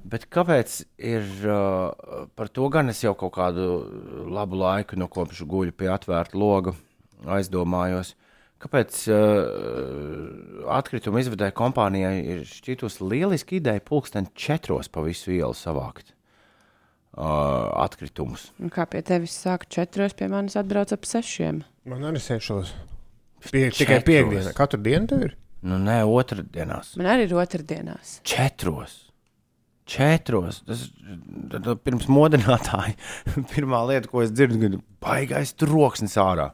Bet 0.05 0.27
kāpēc 0.33 0.75
ir 1.01 1.29
uh, 1.49 2.27
par 2.37 2.51
to 2.53 2.69
gan 2.73 2.93
es 2.93 3.01
jau 3.05 3.15
kaut 3.17 3.37
kādu 3.39 3.69
labu 4.29 4.59
laiku, 4.61 4.99
no 5.01 5.09
kopš 5.13 5.47
guļu 5.49 5.73
pie 5.77 5.89
atvērta 5.93 6.37
loga, 6.37 6.75
aizdomājos. 7.25 8.13
Kāpēc 8.59 9.01
uh, 9.15 10.71
atkrituma 10.75 11.21
izvedēja 11.23 11.55
kompānijai 11.55 12.17
ir 12.35 12.45
šķitusi 12.49 13.07
lieliski 13.07 13.61
ideja 13.61 13.83
pulksten 13.87 14.27
četros 14.35 14.91
pa 14.91 15.05
visu 15.05 15.31
ielu 15.31 15.55
savākt 15.55 16.11
uh, 17.15 17.71
atkritumus? 17.85 18.49
Un 18.59 18.73
kā 18.75 18.89
pie 18.91 19.05
tevis 19.07 19.37
sāk 19.39 19.69
četros, 19.71 20.17
pie 20.19 20.27
manis 20.33 20.59
atbrauc 20.59 20.91
ap 20.97 21.07
sešiem. 21.07 21.63
Man 21.89 22.09
arī 22.11 22.23
sēžos. 22.23 22.75
Pie, 23.47 23.69
tikai 23.71 24.01
piekdienā. 24.03 24.51
Katru 24.59 24.83
dienu 24.83 25.07
tev 25.07 25.29
ir? 25.29 25.37
Nu, 25.63 25.79
nē, 25.83 26.01
otrdienās. 26.07 26.97
Man 26.99 27.09
arī 27.15 27.27
ir 27.29 27.35
otrdienās. 27.39 28.19
Četros. 28.27 29.05
Četros. 29.89 30.63
Tas 30.69 30.85
tad, 31.51 31.63
tad, 31.63 31.81
pirms 31.87 32.07
modinātāja. 32.13 32.95
Pirmā 33.55 33.87
lieta, 33.89 34.11
ko 34.11 34.23
es 34.23 34.35
dzirdu, 34.35 34.61
ir 34.67 34.79
baigais 35.03 35.55
troksnis 35.59 36.19
ārā. 36.21 36.53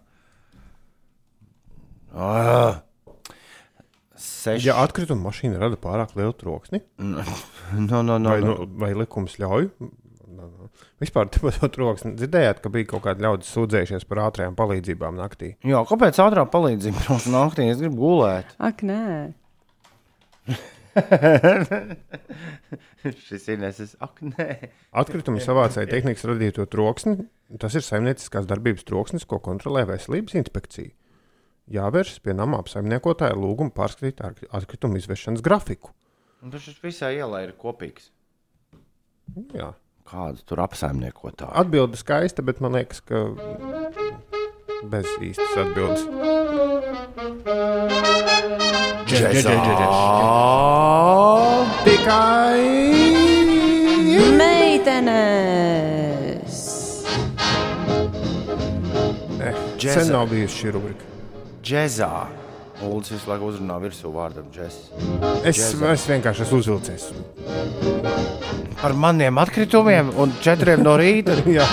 Ah. 2.14 2.82
Seši. 4.14 4.68
Ja 4.68 4.78
atkrituma 4.84 5.28
mašīna 5.28 5.58
rada 5.58 5.76
pārāk 5.80 6.14
lielu 6.16 6.32
troksni, 6.38 6.80
no, 7.02 7.24
no, 7.74 8.02
no, 8.06 8.18
vai, 8.22 8.38
no. 8.40 8.54
nu, 8.54 8.66
vai 8.80 8.92
likums 8.96 9.34
ļauj? 9.42 9.68
Nu, 10.34 10.46
nu. 10.46 10.68
Vispār 11.02 11.28
par 11.34 11.56
to 11.58 11.68
troksni 11.74 12.14
dzirdējāt, 12.18 12.60
ka 12.62 12.70
bija 12.72 12.88
kaut 12.94 13.04
kādi 13.06 13.26
ļaudis 13.26 13.50
sūdzējušies 13.54 14.06
par 14.10 14.22
ātrām 14.28 14.56
palīdzībām 14.58 15.18
naktī. 15.18 15.54
Jā, 15.66 15.82
kāpēc 15.88 16.20
ātrā 16.22 16.46
palīdzība 16.50 17.18
naktī? 17.34 17.68
Es 17.72 17.82
gribu 17.82 18.00
gulēt. 18.00 18.54
Ak, 18.62 18.84
nē. 18.86 19.34
Šis 23.26 23.48
ir 23.50 23.62
nesis. 23.62 23.96
Ak, 24.04 24.22
nē. 24.22 24.70
Atkrituma 24.94 25.42
savācēja 25.42 25.90
tehnikas 25.90 26.26
radīto 26.30 26.66
troksni. 26.70 27.26
Tas 27.60 27.74
ir 27.76 27.84
saimnieciskās 27.86 28.46
darbības 28.50 28.86
troksnis, 28.88 29.26
ko 29.28 29.40
kontrolē 29.42 29.84
veselības 29.90 30.38
inspekcija. 30.40 30.94
Jāvēršas 31.72 32.20
pie 32.20 32.34
nama 32.36 32.58
apsaimniekotāja 32.60 33.36
lūguma 33.38 33.72
pārskatīt 33.72 34.20
atkritumu 34.24 34.98
izvešanas 35.00 35.40
grafiku. 35.44 35.94
Un 36.44 36.52
Tas 36.52 36.66
visai 36.82 37.14
ielai 37.16 37.46
ir 37.46 37.54
kopīgs. 37.56 38.10
Jā. 39.56 39.72
Kādu 40.04 40.42
tur 40.44 40.60
apsaimniekotāju? 40.60 41.48
Atbilde 41.56 41.96
skaista, 41.96 42.44
bet 42.44 42.60
man 42.60 42.76
liekas, 42.76 43.00
ka 43.00 43.24
bez 44.92 45.08
īstas 45.24 45.56
atbildes. 45.62 46.04
Tikai 51.84 52.60
Meitenes! 54.36 55.84
Džeza. 59.78 60.00
sen 60.00 60.12
nav 60.12 60.28
bijusi 60.28 60.56
šī 60.60 60.76
rubrika. 60.76 61.13
Džezā. 61.64 62.26
Uldis 62.84 63.14
visu 63.14 63.30
laiku 63.30 63.48
uzrunā 63.48 63.78
virsū 63.80 64.10
vārdam 64.12 64.50
džeks. 64.52 64.80
Es, 65.46 65.56
Džeza. 65.56 65.92
es 65.94 66.02
vienkārši 66.10 66.42
esmu 66.44 66.58
uzvilcies. 66.60 67.06
Par 68.82 68.92
maniem 69.00 69.38
atkritumiem 69.40 70.10
un 70.20 70.34
četriem 70.44 70.82
no 70.84 70.98
rīta. 71.00 71.38
Jā, 71.56 71.64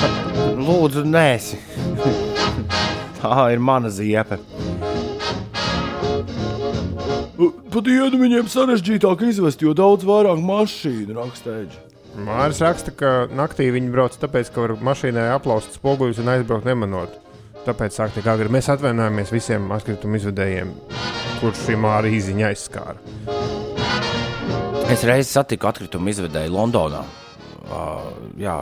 Lūdzu, 0.55 1.03
nēsi. 1.03 1.59
Tā 3.19 3.47
ir 3.51 3.59
mana 3.59 3.91
ziepe. 3.91 4.37
Pa 7.71 7.81
dienu 7.83 8.19
viņiem 8.21 8.47
sarežģītāk 8.51 9.25
izvest, 9.27 9.63
jo 9.65 9.73
daudz 9.75 10.05
vairāk 10.07 10.39
mašīnu 10.45 11.17
rakstēģi. 11.17 11.81
Mārcis 12.27 12.63
raksta, 12.63 12.93
ka 12.95 13.11
naktī 13.31 13.67
viņi 13.75 13.91
brauc 13.91 14.15
tāpēc, 14.19 14.51
ka 14.53 14.65
var 14.65 14.75
mašīnai 14.87 15.29
aplaust 15.35 15.75
spoguļus 15.79 16.19
un 16.23 16.31
aizbraukt 16.35 16.67
nemanot. 16.67 17.15
Tāpēc 17.61 17.93
sāk 17.93 18.15
tik 18.15 18.25
agri. 18.31 18.49
Mēs 18.49 18.71
atvainojamies 18.73 19.31
visiem 19.33 19.69
atkritumu 19.75 20.17
izvedējiem, 20.17 20.71
kurš 21.41 21.65
šī 21.67 21.75
māra 21.77 22.09
īziņa 22.09 22.47
aizskāra. 22.49 22.97
Es 24.91 25.05
reiz 25.07 25.29
satiku 25.29 25.69
atkritumu 25.69 26.09
izvedēju 26.11 26.51
Londonā. 26.55 27.03
Uh, 27.71 28.07
jā, 28.41 28.57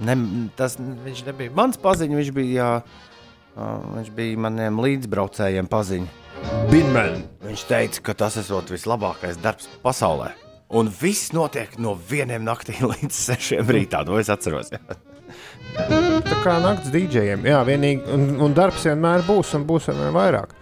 ne, 0.00 0.14
tas 0.56 0.78
viņš 0.78 1.24
nebija 1.26 1.52
mans 1.56 1.76
paziņš, 1.82 2.14
viņš 2.20 2.30
bija, 2.36 2.68
uh, 2.80 3.74
viņš 3.98 4.12
bija 4.16 4.44
maniem 4.46 4.78
līdzbraucējiem 4.80 5.68
paziņš. 5.72 6.22
Binmen! 6.70 7.24
Viņš 7.44 7.66
teica, 7.68 8.04
ka 8.06 8.14
tas 8.22 8.38
ir 8.40 8.70
vislabākais 8.70 9.42
darbs 9.42 9.68
pasaulē. 9.82 10.30
Un 10.76 10.88
viss 10.90 11.34
notiek 11.34 11.76
no 11.78 11.94
vieniem 11.94 12.46
naktī 12.46 12.78
līdz 12.92 13.12
sešiem 13.12 13.76
rītā. 13.76 14.06
To 14.06 14.18
es 14.22 14.30
atceros. 14.32 14.72
Jā. 14.74 14.98
Tā 15.76 16.38
kā 16.44 16.56
naktas 16.62 16.92
dīdžejiem. 16.94 17.44
Jā, 17.46 17.60
vienīgi, 17.66 18.06
un, 18.14 18.26
un 18.46 18.56
darbs 18.56 18.86
vienmēr 18.88 19.26
būs 19.26 19.52
un 19.58 19.66
būs 19.68 19.90
ar 19.92 19.98
vien 20.00 20.14
vairāk. 20.16 20.54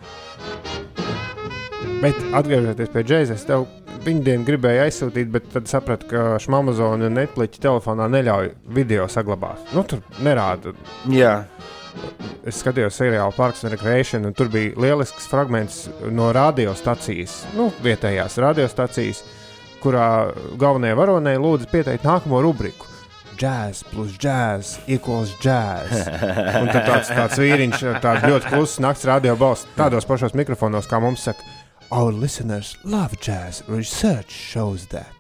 Bet 2.02 2.20
atgriežoties 2.36 2.92
pie 2.92 3.04
džēzes, 3.06 3.46
tev 3.48 3.68
viņa 4.04 4.24
dienu 4.26 4.48
gribēju 4.48 4.82
aizsūtīt, 4.84 5.30
bet 5.32 5.46
tad 5.52 5.70
sapratu, 5.70 6.10
ka 6.10 6.24
Amazon 6.58 7.06
un 7.06 7.16
Netflix 7.16 7.62
telefonā 7.62 8.10
neļauj 8.12 8.50
video 8.76 9.06
saglabāt. 9.08 9.72
Nu, 9.76 9.86
tur 9.88 10.02
nerāda. 10.24 10.74
Jā, 11.12 11.38
Es 12.44 12.58
skatījos 12.60 12.98
seriālu 12.98 13.32
Parks 13.36 13.62
and 13.64 13.72
Recreation, 13.72 14.26
un 14.28 14.34
tur 14.36 14.50
bija 14.52 14.74
lielisks 14.80 15.28
fragments 15.30 15.84
no 16.12 16.28
radiostacijas, 16.36 17.38
nu, 17.56 17.70
vietējās 17.84 18.36
radiostacijas, 18.42 19.22
kurā 19.80 20.08
galvenajai 20.60 20.98
varonei 20.98 21.38
lūdza 21.40 21.70
pieteikt 21.72 22.04
nākamo 22.04 22.42
rubriku. 22.44 22.90
Jazz 23.38 23.82
plus 23.90 24.14
jazz 24.20 24.78
equals 24.86 25.34
jazz. 25.42 26.06
Un 26.60 26.70
tad 26.70 26.86
tāds, 26.86 27.10
tāds 27.10 27.40
vīriņš, 27.40 27.84
tāds 28.04 28.28
ļoti 28.30 28.52
kluss 28.54 28.80
nakts 28.82 29.04
radio 29.10 29.34
balss, 29.40 29.66
tādos 29.78 30.06
pašos 30.08 30.36
mikrofonos, 30.38 30.88
kā 30.90 31.02
mums 31.02 31.26
saka, 31.26 31.42
Our 31.94 32.12
listeners 32.12 32.76
love 32.82 33.20
jazz. 33.20 33.62
Research 33.68 34.30
shows 34.30 34.86
that. 34.86 35.12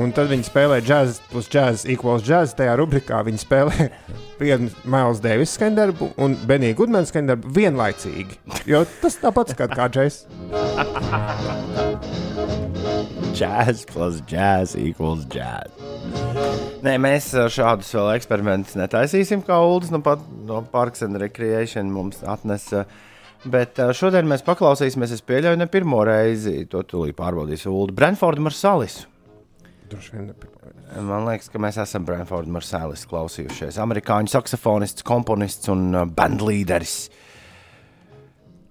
Un 0.00 0.12
tad 0.12 0.30
viņi 0.30 0.46
spēlē 0.48 0.78
jazz 0.84 1.18
plus 1.30 1.48
jazz 1.52 1.84
equals 1.88 2.24
jazz. 2.26 2.54
Tajā 2.56 2.78
rubrikā 2.80 3.20
viņi 3.26 3.40
spēlē 3.42 3.88
vienu 4.40 4.70
Mails 4.88 5.20
Deivis 5.24 5.52
skandarbu 5.56 6.10
un 6.22 6.36
Beniju 6.48 6.78
Gudmanu 6.80 7.08
skandarbu 7.08 7.52
vienlaicīgi. 7.56 8.40
Jo 8.68 8.84
tas 9.02 9.18
tāpat 9.20 9.52
kā 9.58 9.68
kā 9.72 9.88
džeks. 9.92 10.24
jazz 13.36 13.84
plus 13.92 14.22
jazz 14.30 14.76
equals 14.80 15.26
jazz. 15.28 15.75
Nē, 16.86 16.92
mēs 17.02 17.32
uh, 17.34 17.48
šādus 17.50 17.88
vēl 17.96 18.12
eksperimentus 18.14 18.76
netaisīsim, 18.78 19.40
kā 19.46 19.56
Ulas 19.64 19.90
no, 19.90 19.98
pat- 20.04 20.22
no 20.46 20.60
Parks 20.70 21.02
and 21.06 21.18
Recreation 21.18 21.88
mums 21.90 22.20
atnesa. 22.22 22.84
Bet 23.46 23.78
uh, 23.82 23.90
šodien 23.96 24.28
mēs 24.30 24.44
paklausīsimies, 24.46 25.14
es 25.16 25.24
pieļauju, 25.26 25.58
ne 25.60 25.66
pirmo 25.70 26.02
reizi. 26.06 26.60
To 26.70 26.84
tūlīt 26.86 27.16
pārbaudīs 27.18 27.66
Ulu 27.70 27.94
Brentfordu 27.96 28.44
Marsalis. 28.46 29.00
Man 30.96 31.26
liekas, 31.26 31.50
ka 31.50 31.60
mēs 31.62 31.80
esam 31.82 32.06
Brentfordu 32.06 32.54
Marsalis 32.54 33.02
klausījušies. 33.10 33.80
Amerikāņu 33.82 34.30
saksofonists, 34.32 35.06
komponists 35.06 35.70
un 35.72 35.88
uh, 35.94 36.06
bandlīderis. 36.06 36.96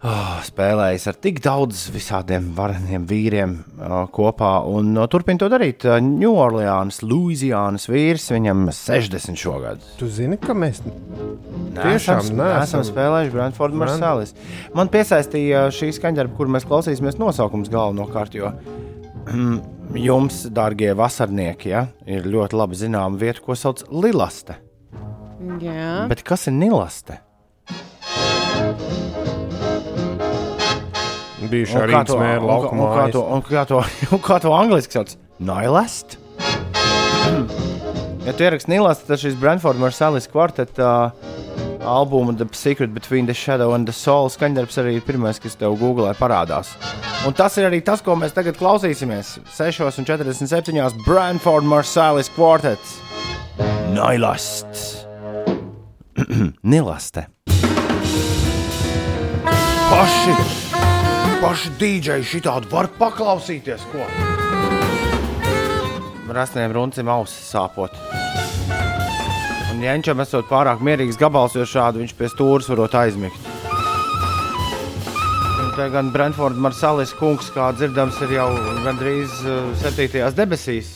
Oh, 0.05 0.35
spēlējis 0.45 1.07
ar 1.09 1.15
tik 1.17 1.39
daudz 1.41 1.87
visādiem 1.89 2.51
vareniem 2.53 3.07
vīriem 3.09 3.55
uh, 3.79 3.93
kopā 4.13 4.51
un 4.69 4.91
uh, 4.99 5.07
turpina 5.09 5.41
to 5.41 5.47
darīt. 5.49 5.81
Uh, 5.87 5.97
New 6.03 6.35
Orleans, 6.37 6.99
Louisianas 7.01 7.87
vīrs, 7.89 8.27
viņam 8.29 8.67
60 8.69 9.39
šogad. 9.41 9.81
Tu 9.97 10.09
zini, 10.13 10.37
ka 10.37 10.53
mēs 10.53 10.83
Tiešām 10.85 12.21
neesam 12.21 12.37
neesam. 12.37 12.85
spēlējuši 12.85 13.33
Brentfordu 13.33 13.81
Marsalis. 13.81 14.35
Man 14.77 14.91
piesaistīja 14.93 15.65
šī 15.73 15.89
skaņdarba, 15.97 16.37
kur 16.37 16.53
mēs 16.53 16.69
klausīsimies 16.69 17.17
nosaukums 17.17 17.73
galvenokārt, 17.73 18.37
jo 18.37 18.53
jums, 20.07 20.43
dārgie 20.53 20.93
vasarnieki, 21.01 21.73
ja, 21.73 21.87
ir 22.05 22.29
ļoti 22.29 22.61
labi 22.61 22.77
zināma 22.77 23.17
vieta, 23.25 23.41
ko 23.41 23.57
sauc 23.57 23.81
Lilaste. 23.89 24.59
Jā, 25.65 26.05
Bet 26.11 26.21
kas 26.25 26.45
ir 26.51 26.59
Nilaste? 26.61 27.23
Bijušā 31.51 31.75
Un 31.75 31.81
kā 31.81 31.87
Rīgas 31.91 32.07
to- 32.11 32.19
mēra 32.19 32.41
un 32.41 32.47
kā- 32.47 32.51
laukumā. 32.53 32.85
un 32.85 32.97
kā 32.99 33.11
to- 33.11 33.25
un 33.35 33.41
kā 33.41 33.65
to- 33.67 34.15
un 34.15 34.19
kā 34.19 34.39
to 34.41 34.49
angliski 34.53 34.91
sauc? 34.99 35.15
Nihilist? 35.39 36.17
Ja 38.25 38.33
tu 38.33 38.43
ieraksti 38.43 38.69
Nihilist, 38.71 39.05
tad 39.07 39.19
šis 39.21 39.35
Brentford 39.39 39.77
Marsalis 39.77 40.27
kvarteta 40.31 41.11
uh, 41.11 41.85
albuma 41.85 42.33
The 42.37 42.47
Secret 42.53 42.93
Between 42.93 43.25
the 43.27 43.33
Shadow 43.33 43.73
and 43.75 43.85
the 43.85 43.93
Soul 43.93 44.29
skaņdarbs 44.29 44.77
arī 44.81 44.95
ir 44.97 45.01
pirmais, 45.05 45.39
kas 45.39 45.55
tev 45.55 45.77
Google 45.79 46.11
parādās. 46.17 46.73
Un 47.27 47.33
tas 47.33 47.57
ir 47.57 47.69
arī 47.69 47.83
tas, 47.85 48.01
ko 48.01 48.15
mēs 48.15 48.33
tagad 48.33 48.57
klausīsimies. 48.57 49.37
6,47. 49.57 51.03
Brentford 51.05 51.63
Marsalis 51.63 52.29
kvartets. 52.33 52.97
Nihilist. 53.93 55.05
Nilaste. 56.63 57.27
Paši! 59.89 60.74
Paši 61.41 61.71
dīdžeji 61.79 62.27
šitādi 62.29 62.69
var 62.71 62.89
paklausīties, 62.99 63.83
ko. 63.91 64.05
Rasniem 66.35 66.73
runcim 66.75 67.07
ausis 67.11 67.51
sāpot. 67.53 67.93
Un 69.71 69.83
Jančam 69.83 70.19
esot 70.23 70.47
pārāk 70.49 70.81
mierīgs 70.83 71.19
gabals, 71.19 71.55
jo 71.55 71.63
šādi 71.67 72.01
viņš 72.01 72.15
pie 72.19 72.29
stūres 72.31 72.67
varot 72.71 72.97
aizmigt. 72.99 73.51
Un 75.61 75.71
te 75.77 75.87
gan 75.93 76.11
Brentfords 76.11 76.59
Marsalis 76.59 77.13
kungs, 77.19 77.51
kā 77.55 77.69
dzirdams, 77.75 78.19
ir 78.27 78.35
jau 78.37 78.49
gandrīz 78.83 79.39
uh, 79.43 79.71
septītajās 79.83 80.35
debesīs. 80.35 80.91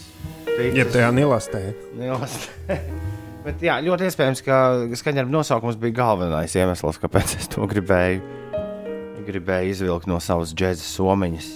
Jeb 0.60 0.92
tajā 0.92 1.14
nilastē. 1.16 1.64
Nielast. 2.00 2.50
Bet 3.46 3.64
jā, 3.64 3.78
ļoti 3.84 4.10
iespējams, 4.10 4.44
ka 4.44 4.58
skaņdarba 5.00 5.32
nosaukums 5.32 5.80
bija 5.80 5.96
galvenais 6.02 6.56
iemesls, 6.60 7.00
kāpēc 7.00 7.38
es 7.40 7.48
to 7.54 7.64
gribēju, 7.72 8.39
gribēju 9.30 9.74
izvilkt 9.74 10.10
no 10.10 10.20
savas 10.24 10.54
džēza 10.58 10.86
somiņas. 10.86 11.50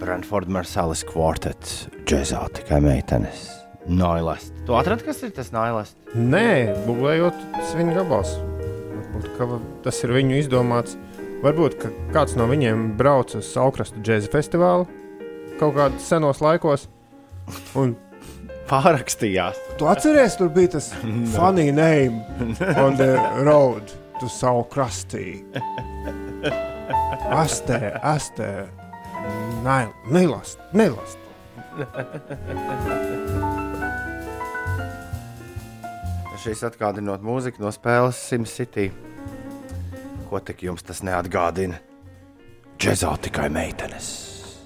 Brentford 0.00 0.50
Marsalis 0.52 1.02
kvartets, 1.08 1.86
džēzā 2.04 2.42
tikai 2.58 2.82
meitenes. 2.84 3.46
Nailest. 3.86 4.52
Tu 4.66 4.74
atradi, 4.74 5.06
kas 5.06 5.22
ir 5.22 5.32
tas 5.34 5.52
nailest? 5.54 5.96
Nē, 6.18 6.74
būvējot 6.88 7.38
tas 7.54 7.74
viņa 7.78 7.96
gabals. 8.00 8.34
Varbūt 8.92 9.28
ka 9.38 9.48
tas 9.86 10.00
ir 10.02 10.14
viņu 10.16 10.40
izdomāts. 10.42 10.98
Varbūt 11.44 11.78
ka 11.80 11.92
kāds 12.14 12.34
no 12.38 12.48
viņiem 12.50 12.88
brauc 12.98 13.36
uz 13.38 13.48
Saukrastu 13.52 14.02
džēza 14.02 14.32
festivālu 14.32 14.88
kaut 15.60 15.76
kādos 15.76 16.08
senos 16.10 16.42
laikos. 16.44 16.88
Un 17.78 17.94
Pārakstījās. 18.70 19.58
tu 19.78 19.86
atceries, 19.86 20.34
tur 20.40 20.50
bija 20.50 20.74
tas 20.74 20.90
funny 21.36 21.70
name 21.70 22.24
on 22.82 22.98
the 22.98 23.14
road 23.46 23.94
to 24.20 24.26
Saukrastī. 24.30 25.44
Astē, 27.30 27.98
astē, 28.02 28.50
Nai- 29.64 29.90
nilast, 30.10 30.58
nilast. 30.72 31.18
Šīs 36.46 36.62
atgādinot 36.68 37.24
mūziku 37.26 37.58
no 37.64 37.72
spēles 37.74 38.20
SimCity. 38.30 38.86
Ko 40.30 40.38
tik 40.38 40.62
jums 40.68 40.84
tas 40.86 41.02
neatgādina? 41.06 41.80
Džēzā 42.78 43.16
tikai 43.26 43.48
meitenes. 43.50 44.08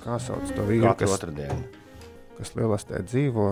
Kā 0.05 0.19
sauc 0.21 0.51
to 0.53 0.67
vīru, 0.69 0.93
kas, 0.99 1.17
kas 2.37 2.55
lielastē 2.59 3.01
dzīvo? 3.07 3.49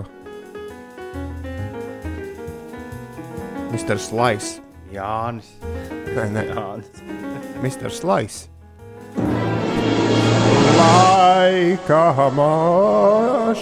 Mr. 3.73 3.97
Slice. 4.01 4.68
Jānis. 4.93 5.49
Nē, 6.15 6.25
nē, 6.33 6.43
Jānis. 6.53 6.89
Mr. 7.63 7.91
Slice. 7.93 8.49
Laika 10.79 12.05
mašīnā. 12.39 13.59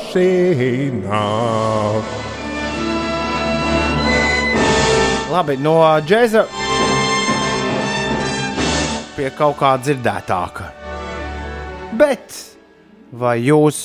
Labi, 5.33 5.57
no 5.61 5.75
džēza 6.07 6.43
pie 9.17 9.31
kaut 9.37 9.57
kā 9.59 9.75
dzirdētāka. 9.81 10.71
Bet 11.97 12.37
vai 13.17 13.39
jūs 13.41 13.79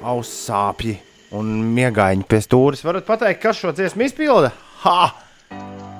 auss 0.00 0.46
sāpji 0.48 0.96
un 1.36 1.46
miegaiņi 1.76 2.24
pie 2.28 2.40
stūres 2.42 2.84
varat 2.84 3.04
pateikt, 3.06 3.42
kas 3.42 3.60
šo 3.60 3.70
dziesmu 3.76 4.02
izpilda? 4.08 4.50
Ha! 4.84 5.29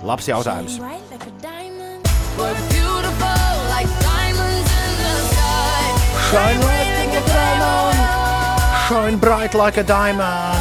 Labs 0.02 0.26
jautājums. 0.26 0.78
Bright 0.78 1.04
like 1.10 1.26
a 1.26 1.30
diamond. 1.42 2.08
We're 2.38 2.56
beautiful 2.72 3.52
like 3.68 3.90
diamonds 4.00 4.70
in 4.72 4.92
the 4.96 5.14
sky. 5.28 5.82
Shine 6.30 6.60
like 6.64 7.12
a 7.12 7.22
diamond. 7.28 8.00
Shine 8.88 9.18
bright 9.20 9.54
like 9.54 9.76
a 9.76 9.84
diamond. 9.84 10.56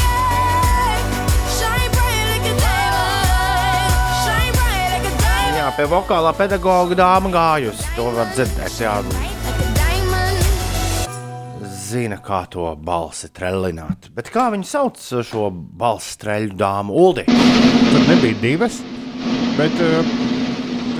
yeah. 0.00 1.04
Shine 1.58 1.90
bright 1.92 2.24
like 2.32 2.46
a 2.48 2.56
diamond. 2.56 3.28
Shine 4.24 4.52
bright 4.56 4.88
like 4.88 5.04
a 5.04 5.14
diamond. 5.20 5.56
Jā, 5.60 5.68
pie 5.76 5.86
vokālā 5.92 6.32
pedagoga 6.32 6.96
dāma 6.96 7.28
gājus. 7.36 7.84
To 7.94 8.08
var 8.16 8.32
dzirdēt. 8.32 8.72
Jā, 8.80 9.02
zina, 11.88 12.18
kā 12.24 12.42
to 12.52 12.68
balsi 12.84 13.30
trellināt. 13.34 14.10
Bet 14.16 14.30
kā 14.34 14.48
viņi 14.54 14.68
sauc 14.68 15.00
šo 15.28 15.48
balsi 15.52 16.16
treļu 16.22 16.56
dāmu? 16.60 16.94
Uldi! 16.98 17.24
Tur 17.28 18.04
nebija 18.08 18.36
divas, 18.42 18.80
bet 19.58 19.74
uh, 19.84 20.14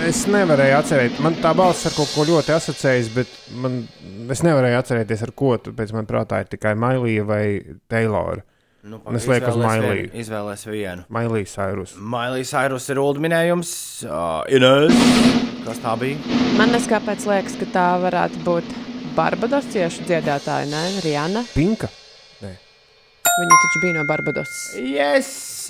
es 0.08 0.24
nevarēju 0.30 0.76
atcerēties. 0.80 1.22
Man 1.24 1.36
tā 1.42 1.52
balss 1.58 1.86
ar 1.90 1.96
kaut 1.96 2.12
ko 2.14 2.26
ļoti 2.28 2.54
asociējas, 2.56 3.10
bet 3.16 3.32
man, 3.62 3.80
es 4.32 4.44
nevarēju 4.46 4.78
atcerēties, 4.82 5.24
ar 5.28 5.34
ko. 5.38 5.56
Tāpēc 5.68 5.92
man 5.96 6.08
prātā 6.08 6.42
ir 6.44 6.52
tikai 6.54 6.74
Mailija 6.78 7.26
vai 7.28 7.42
Taylora. 7.90 8.44
Nu, 8.88 9.00
Un 9.10 9.16
es 9.18 9.24
lieku 9.28 9.50
uz 9.50 9.56
Mailī. 9.58 9.88
vienu, 10.06 10.12
Izvēlēs 10.22 10.62
vienu. 10.70 11.02
Mailīs 11.12 11.52
Sairus. 11.58 11.96
Mailijas 11.98 12.52
Airus 12.56 12.86
ir 12.94 13.00
ulu 13.02 13.20
minējums. 13.20 13.72
Uh, 14.06 14.46
Inês, 14.54 14.94
kas 15.66 15.80
tā 15.82 15.96
bija? 16.00 16.38
Man 16.56 16.70
nes 16.72 16.86
kāpēc 16.88 17.26
liekas, 17.28 17.58
ka 17.60 17.68
tā 17.74 17.88
varētu 18.06 18.40
būt 18.46 18.70
barbadosiešu 19.18 20.06
dziedātāja, 20.06 20.68
ne? 20.70 20.84
Rihanna. 21.02 21.42
Pinka. 21.54 21.90
Viņa 23.38 23.56
taču 23.62 23.80
bija 23.84 23.94
no 23.94 24.04
Barbadosas. 24.08 24.62
Yes, 24.82 25.28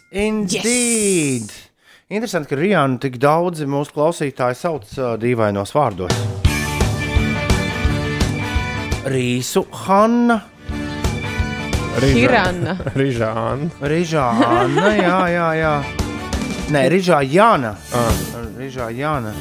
indeed! 0.09 1.51
Yes. 1.51 1.65
Interesanti, 2.09 2.49
ka 2.49 2.57
Rijānu 2.57 2.97
tik 3.03 3.19
daudzi 3.21 3.67
mūsu 3.69 3.93
klausītāji 3.93 4.57
sauc 4.57 4.87
uh, 4.97 5.11
dīvainos 5.21 5.75
vārdos. 5.77 6.15
Rīsu 9.09 9.67
Hanna, 9.85 10.39
Hirana. 11.99 12.79
Rižāna. 12.97 13.69
Rižāna, 13.93 14.89
jā, 14.97 15.21
jā, 15.35 15.49
jā. 15.61 15.75
Nē, 16.73 16.87
Rižā 16.93 17.21
Jāna. 17.29 17.77
Ah. 17.97 18.25
Rižā 18.57 18.89
Jāna. 18.97 19.35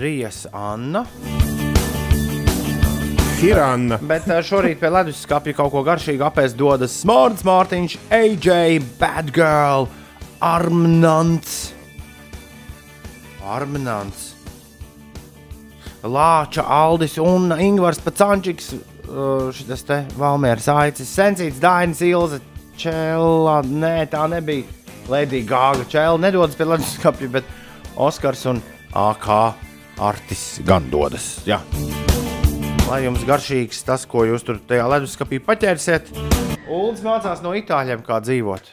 Rijas 0.00 0.46
Anna. 0.52 1.04
Hirana. 3.42 3.98
Bet 4.06 4.28
uh, 4.30 4.38
šorīt 4.46 4.78
pie 4.78 4.90
leduskapja 4.92 5.56
kaut 5.58 5.72
ko 5.74 5.82
garšīgu 5.86 6.22
apēst 6.28 6.54
dodas 6.58 6.94
Smārts, 7.02 7.42
Mārtiņš, 7.46 7.96
AJ, 8.14 8.76
Bad 9.00 9.32
Girl, 9.34 9.88
Armnants. 10.38 11.72
Armnants. 13.42 14.28
Lāča, 16.02 16.62
Aldis 16.66 17.18
un 17.22 17.50
Ingvars 17.58 17.98
Pacančiks. 18.02 18.72
uh, 19.10 19.50
Šis 19.54 19.84
te 19.86 20.04
Valmērs 20.18 20.70
aicis, 20.70 21.10
Sensīts, 21.10 21.58
Dainis, 21.62 22.02
Ilze, 22.06 22.38
Čēlā. 22.78 23.58
Nē, 23.66 23.96
tā 24.14 24.22
nebija. 24.30 24.70
Lēdija 25.10 25.48
Gāga, 25.50 25.90
Čēlā 25.90 26.22
nedodas 26.28 26.54
pie 26.54 26.70
leduskapja, 26.70 27.32
bet 27.40 27.52
Oskars 27.98 28.46
un 28.46 28.62
AK 28.94 29.28
Artis 29.98 30.46
gan 30.66 30.86
dodas. 30.94 31.40
Jā. 31.46 31.58
Lai 32.92 33.06
jums 33.06 33.22
garšīgs 33.24 33.78
tas, 33.88 34.02
ko 34.04 34.26
jūs 34.28 34.42
tur 34.44 34.58
tajā 34.68 34.84
leduskapī 34.92 35.38
paķersiet. 35.40 36.10
Uldis 36.68 37.00
mācās 37.00 37.40
no 37.40 37.54
itāļiem, 37.56 38.02
kā 38.04 38.18
dzīvot. 38.20 38.66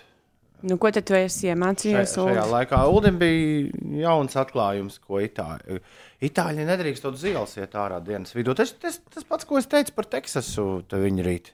Nu, 0.68 0.76
ko 0.76 0.90
tad 0.92 1.06
tu 1.08 1.16
esi 1.16 1.48
iemācījies? 1.54 2.18
Šajā, 2.18 2.34
šajā 2.34 2.44
laikā 2.52 2.82
Uldim 2.92 3.16
bija 3.22 3.70
jauns 4.02 4.36
atklājums, 4.42 4.98
ko 5.00 5.22
itāļi. 5.24 5.80
Itāļi 6.28 6.66
nedrīkst 6.68 7.08
uz 7.08 7.24
ielas 7.32 7.56
iet 7.62 7.78
ārā 7.80 8.02
dienas 8.04 8.36
vidū. 8.36 8.58
Tas, 8.60 8.74
tas, 8.82 8.98
tas 9.08 9.24
pats, 9.30 9.48
ko 9.48 9.62
es 9.62 9.72
teicu 9.72 9.96
par 9.96 10.10
Teksasu, 10.12 10.66
te 10.92 11.00
viņi 11.00 11.24
rīt. 11.24 11.54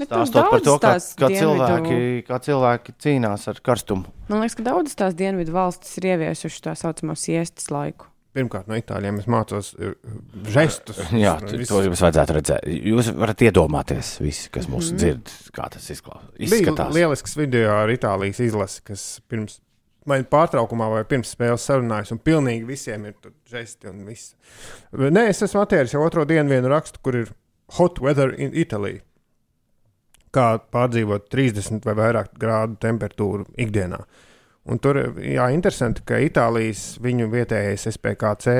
Stāstot 0.00 0.48
par 0.48 0.64
to, 0.64 0.78
kā, 0.80 0.94
kā, 0.96 1.28
cilvēki, 1.28 1.98
kā 2.24 2.38
cilvēki 2.48 2.96
cīnās 3.04 3.44
ar 3.52 3.60
karstumu. 3.68 4.08
Man 4.32 4.40
liekas, 4.40 4.56
ka 4.56 4.64
daudzas 4.70 4.96
tās 4.96 5.18
dienvidu 5.18 5.52
valstis 5.52 6.00
ir 6.00 6.08
ieviesušas 6.14 6.64
tā 6.70 6.74
saucamo 6.86 7.18
siestas 7.20 7.68
laiku. 7.68 8.08
Pirmkārt, 8.32 8.64
no 8.70 8.78
itāļiem 8.80 9.18
es 9.20 9.26
mācos 9.28 9.74
uh, 9.76 9.90
žestus. 10.48 10.96
Jā, 11.24 11.34
Viss- 11.50 11.68
to 11.68 11.82
jums 11.84 12.00
vajadzētu 12.00 12.36
redzēt. 12.38 12.68
Jūs 12.92 13.10
varat 13.18 13.44
iedomāties, 13.44 14.14
visi, 14.24 14.46
kas 14.54 14.70
mūs 14.72 14.88
mm 14.94 15.02
dzird, 15.02 15.34
kā 15.52 15.66
tas 15.74 15.90
izklā- 15.92 16.22
Bija 16.40 16.88
lielisks 16.96 17.36
video 17.36 17.74
ar 17.82 17.92
Itālijas 17.92 18.40
izlasi, 18.40 18.80
kas 18.88 19.04
pirms 19.28 19.58
vai 20.08 20.22
pārtraukumā 20.26 20.88
vai 20.90 21.04
pirms 21.06 21.30
spēles 21.36 21.62
sarunājas, 21.68 22.10
un 22.14 22.18
pilnīgi 22.24 22.66
visiem 22.66 23.04
ir 23.10 23.14
žesti 23.52 23.90
un 23.92 24.00
viss. 24.08 24.32
Nē, 24.96 25.28
es 25.30 25.44
esmu 25.46 25.60
atvēris 25.62 25.92
jau 25.94 26.02
otro 26.02 26.24
dienu 26.26 26.50
vienu 26.56 26.72
rakstu, 26.72 26.98
kur 27.04 27.20
ir 27.20 27.30
hot 27.76 28.00
weather 28.02 28.32
in 28.34 28.56
Italy. 28.58 28.96
Kā 30.32 30.56
pārdzīvot 30.72 31.28
30 31.30 31.84
vai 31.84 31.94
vairāk 32.00 32.32
grādu 32.40 32.78
temperatūru 32.80 33.44
ikdienā. 33.60 34.00
Un 34.70 34.78
tur 34.78 34.98
jā, 35.18 35.48
interesanti, 35.50 36.04
ka 36.06 36.20
Itālijas 36.22 37.00
viņu 37.02 37.26
vietējais 37.32 37.88
SPKC 37.90 38.52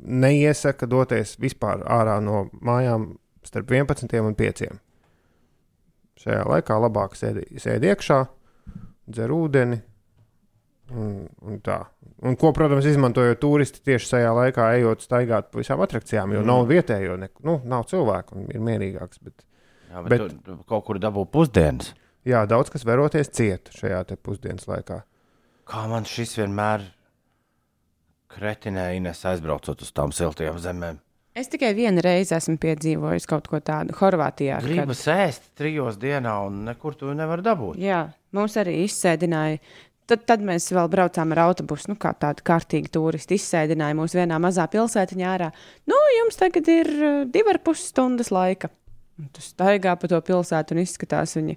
neiesaka 0.00 0.88
doties 0.88 1.34
vispār 1.40 1.82
ārā 1.84 2.16
no 2.24 2.46
mājām 2.64 3.10
starp 3.44 3.74
11 3.76 4.22
un 4.24 4.36
5. 4.38 4.70
Šajā 6.20 6.46
laikā 6.48 6.78
labāk 6.80 7.16
sēdi, 7.16 7.44
sēdi 7.60 7.92
iekšā, 7.92 8.22
dzer 9.12 9.32
ūdeni. 9.36 9.82
Un, 10.90 11.28
un 11.46 11.60
tā. 11.62 11.76
un 12.26 12.34
ko, 12.34 12.50
protams, 12.50 12.88
izmantojot 12.90 13.38
turisti 13.38 13.82
tieši 13.86 14.08
šajā 14.08 14.32
laikā, 14.34 14.64
ejot 14.80 15.04
staigāt 15.04 15.52
pa 15.52 15.60
visām 15.60 15.84
attrakcijām, 15.84 16.32
jo 16.34 16.40
mm. 16.42 16.48
nav 16.50 16.64
vietējo, 16.66 17.14
ne, 17.20 17.28
nu, 17.46 17.60
nav 17.70 17.84
cilvēku 17.92 18.40
un 18.40 18.48
ir 18.50 18.64
mierīgāks. 18.66 19.20
Bet, 19.22 19.44
Jā, 19.92 20.02
bet, 20.02 20.10
bet 20.10 20.24
tu, 20.24 20.40
tu 20.48 20.56
kaut 20.66 20.88
kur 20.88 20.98
dabū 20.98 21.28
pusdienas. 21.30 21.92
jā, 22.26 22.42
daudz 22.50 22.72
kas 22.74 22.82
veroties 22.88 23.30
ciet 23.30 23.70
šajā 23.76 24.02
pusdienas 24.18 24.66
laikā. 24.66 24.98
Kā 25.70 25.84
man 25.90 26.06
šis 26.08 26.34
vienmēr 26.40 26.82
kretinēja, 28.30 28.96
Ines 28.98 29.20
aizbraucot 29.26 29.82
uz 29.84 29.92
tām 29.94 30.12
siltajām 30.14 30.58
zemēm. 30.62 30.98
Es 31.34 31.46
tikai 31.50 31.70
vienu 31.78 32.02
reizi 32.02 32.34
esmu 32.34 32.56
piedzīvojis 32.62 33.26
kaut 33.30 33.46
ko 33.48 33.60
tādu 33.62 33.94
Horvātijā. 33.94 34.58
kad- 34.60 34.66
Gribas 34.66 35.04
ēst 35.06 35.52
trijos 35.56 35.96
dienā, 35.96 36.46
un 36.46 36.64
nekur 36.66 36.96
to 36.98 37.14
nevar 37.14 37.38
dabūt. 37.42 37.76
Jā, 37.78 38.12
mums 38.32 38.56
arī 38.56 38.84
izsēdināja. 38.84 39.60
Tad, 40.10 40.26
tad 40.26 40.40
mēs 40.40 40.66
vēl 40.74 40.88
braucām 40.90 41.30
ar 41.32 41.38
autobusu, 41.54 41.88
nu, 41.90 41.94
kā 41.94 42.10
tādi 42.18 42.42
kārtīgi 42.42 42.90
turisti. 42.90 43.36
Izsēdināja 43.38 43.94
mūs 43.94 44.10
vienā 44.18 44.40
mazā 44.42 44.66
pilsētiņā 44.66 45.26
ārā. 45.38 45.52
Nu, 45.86 45.94
jums 46.18 46.34
tagad 46.36 46.66
ir 46.66 46.86
uh, 46.88 47.24
divi 47.30 47.48
ar 47.54 47.58
pus 47.62 47.78
stundas 47.92 48.30
laika. 48.34 48.70
Un 49.20 49.28
Tu 49.32 49.40
staigā 49.40 49.94
pa 50.00 50.08
to 50.08 50.20
pilsētu 50.20 50.72
un 50.72 50.78
izskatās 50.82 51.36
viņa 51.38 51.56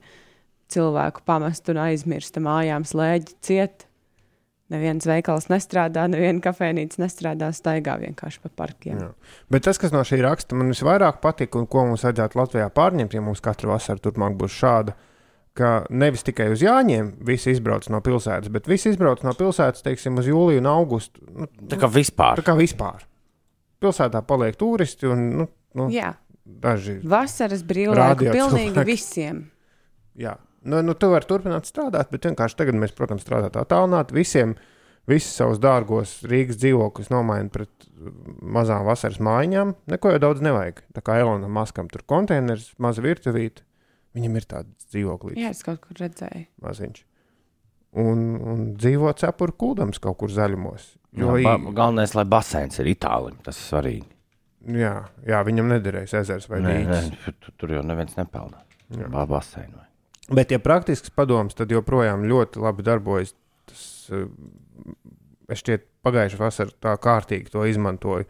cilvēku 0.70 1.22
pamest 1.26 1.68
un 1.70 1.78
aizmirsta 1.78 2.40
mājām 2.40 2.86
slēdzi 2.86 3.34
ciet. 3.42 3.86
Neviens 4.74 5.06
veikals 5.06 5.46
nestrādā, 5.54 6.08
neviena 6.10 6.42
kafejnīca 6.42 7.02
nestrādā, 7.04 7.52
staigā 7.54 7.94
vienkārši 8.02 8.40
pa 8.42 8.50
parkiem. 8.64 8.98
Jā. 9.04 9.10
Bet 9.54 9.68
tas, 9.68 9.78
kas 9.78 9.94
no 9.94 10.02
šī 10.08 10.18
raksta 10.26 10.58
man 10.58 10.72
visvairāk 10.74 11.20
patika 11.22 11.60
un 11.62 11.68
ko 11.70 11.84
mums 11.92 12.06
vajadzētu 12.08 12.40
Latvijā 12.40 12.70
pārņemt, 12.74 13.14
ja 13.14 13.22
mums 13.22 13.44
katru 13.46 13.70
vasaru 13.74 14.02
turpmāk 14.08 14.34
būs 14.40 14.56
šāda, 14.58 14.96
ka 15.54 15.84
nevis 15.94 16.26
tikai 16.26 16.48
uz 16.50 16.64
Jāņiem 16.66 17.12
visi 17.28 17.52
izbrauc 17.54 17.86
no 17.94 18.00
pilsētas, 18.02 18.50
bet 18.50 18.66
visi 18.72 18.90
izbrauc 18.90 19.22
no 19.22 19.36
pilsētas, 19.38 19.84
teiksim, 19.86 20.18
uz 20.18 20.26
jūliju 20.32 20.64
un 20.64 20.70
augustu. 20.72 21.22
Nu, 21.30 21.46
Tā 21.70 21.78
kā 21.78 21.92
vispār. 21.94 22.42
tā 22.42 22.48
kā 22.48 22.56
vispār. 22.58 23.06
Pilsētā 23.84 24.24
paliek 24.26 24.58
turisti 24.58 25.06
un 25.12 25.22
nu, 25.44 25.48
nu, 25.78 25.90
Jā, 25.94 26.16
daži. 26.46 26.98
vasaras 27.04 27.62
brīvlaiku 27.68 28.32
pilnīgi 28.32 28.72
cilvēki. 28.74 28.88
visiem. 28.90 29.44
Jā, 30.18 30.34
nu, 30.64 30.82
nu, 30.86 30.94
tu 30.96 31.10
vari 31.12 31.28
turpināt 31.30 31.68
strādāt, 31.70 32.10
bet 32.14 32.26
vienkārši 32.30 32.58
tagad 32.60 32.78
mēs, 32.80 32.94
protams, 32.98 33.24
strādājam 33.26 33.62
attālināti. 33.64 34.16
Visiem 34.18 34.56
visus 35.10 35.36
savus 35.36 35.60
dārgos 35.60 36.22
Rīgas 36.30 36.60
dzīvokļus 36.62 37.10
nomainīt 37.12 37.52
pret 37.56 37.88
uh, 37.90 38.12
mazām 38.56 38.86
vasaras 38.88 39.20
mājiņām. 39.24 39.74
Neko 39.92 40.14
jau 40.16 40.22
daudz 40.24 40.44
nevajag. 40.46 40.84
Tā 40.96 41.04
kā 41.04 41.18
Elonam 41.20 41.52
Maskam 41.58 41.90
tur 41.92 42.06
konteineris, 42.08 42.70
maza 42.80 43.04
virtuvīte. 43.04 43.66
Viņam 44.14 44.36
ir 44.38 44.46
tāds 44.46 44.88
dzīvoklis, 44.94 45.40
Jā, 45.42 45.50
es 45.56 45.64
kaut 45.66 45.80
kur 45.82 45.98
redzēju. 45.98 46.46
maziņš. 46.62 47.04
Un, 48.02 48.20
un 48.42 48.62
dzīvo 48.78 49.12
cepuru 49.18 49.54
kūdams 49.58 50.00
kaut 50.02 50.18
kur 50.22 50.32
zaļumos. 50.34 50.86
Jo, 51.18 51.36
Jā, 51.38 51.58
ba 51.60 51.74
galvenais, 51.78 52.14
lai 52.18 52.24
baseins 52.26 52.80
ir 52.82 52.88
itālim. 52.94 53.36
Tas 53.46 53.58
ir 53.60 53.66
svarīgi. 53.70 54.08
jā, 54.80 54.94
jā, 55.30 55.42
viņam 55.46 55.68
nederēs 55.76 56.14
ezers 56.22 56.48
vai 56.50 56.62
Nē, 56.64 56.76
nē, 56.90 57.02
tu- 57.44 57.52
tur 57.58 57.74
jau 57.76 57.84
neviens 57.86 58.16
nepelna. 58.18 58.64
Jā. 58.94 59.10
Vai. 59.14 59.84
Bet, 60.32 60.54
ja 60.56 60.60
praktisks 60.64 61.12
padoms, 61.12 61.56
tad 61.58 61.72
joprojām 61.74 62.24
ļoti 62.30 62.62
labi 62.64 62.86
darbojas. 62.88 63.34
Tas, 63.68 63.84
eh, 64.12 64.28
es 65.52 65.64
šķiet, 65.64 65.84
pagājušā 66.06 66.40
vasarā 66.40 66.76
tā 66.84 66.96
kārtīgi 67.02 67.52
to 67.52 67.66
izmantoju. 67.68 68.28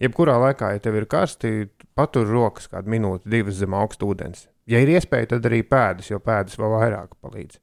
Jebkurā 0.00 0.36
laikā, 0.40 0.72
ja 0.72 0.80
tev 0.80 0.96
ir 0.96 1.06
karsti, 1.08 1.68
patur 1.96 2.28
rokas 2.28 2.68
kādu 2.72 2.88
minūti, 2.88 3.28
divas 3.28 3.58
zem 3.60 3.76
augsta 3.76 4.08
ūdens. 4.08 4.46
Ja 4.70 4.80
ir 4.80 4.88
iespēja, 4.88 5.34
tad 5.34 5.48
arī 5.48 5.60
pēdas, 5.66 6.08
jo 6.12 6.20
pēdas 6.24 6.56
vēl 6.60 6.72
vairāk 6.76 7.16
palīdz. 7.20 7.58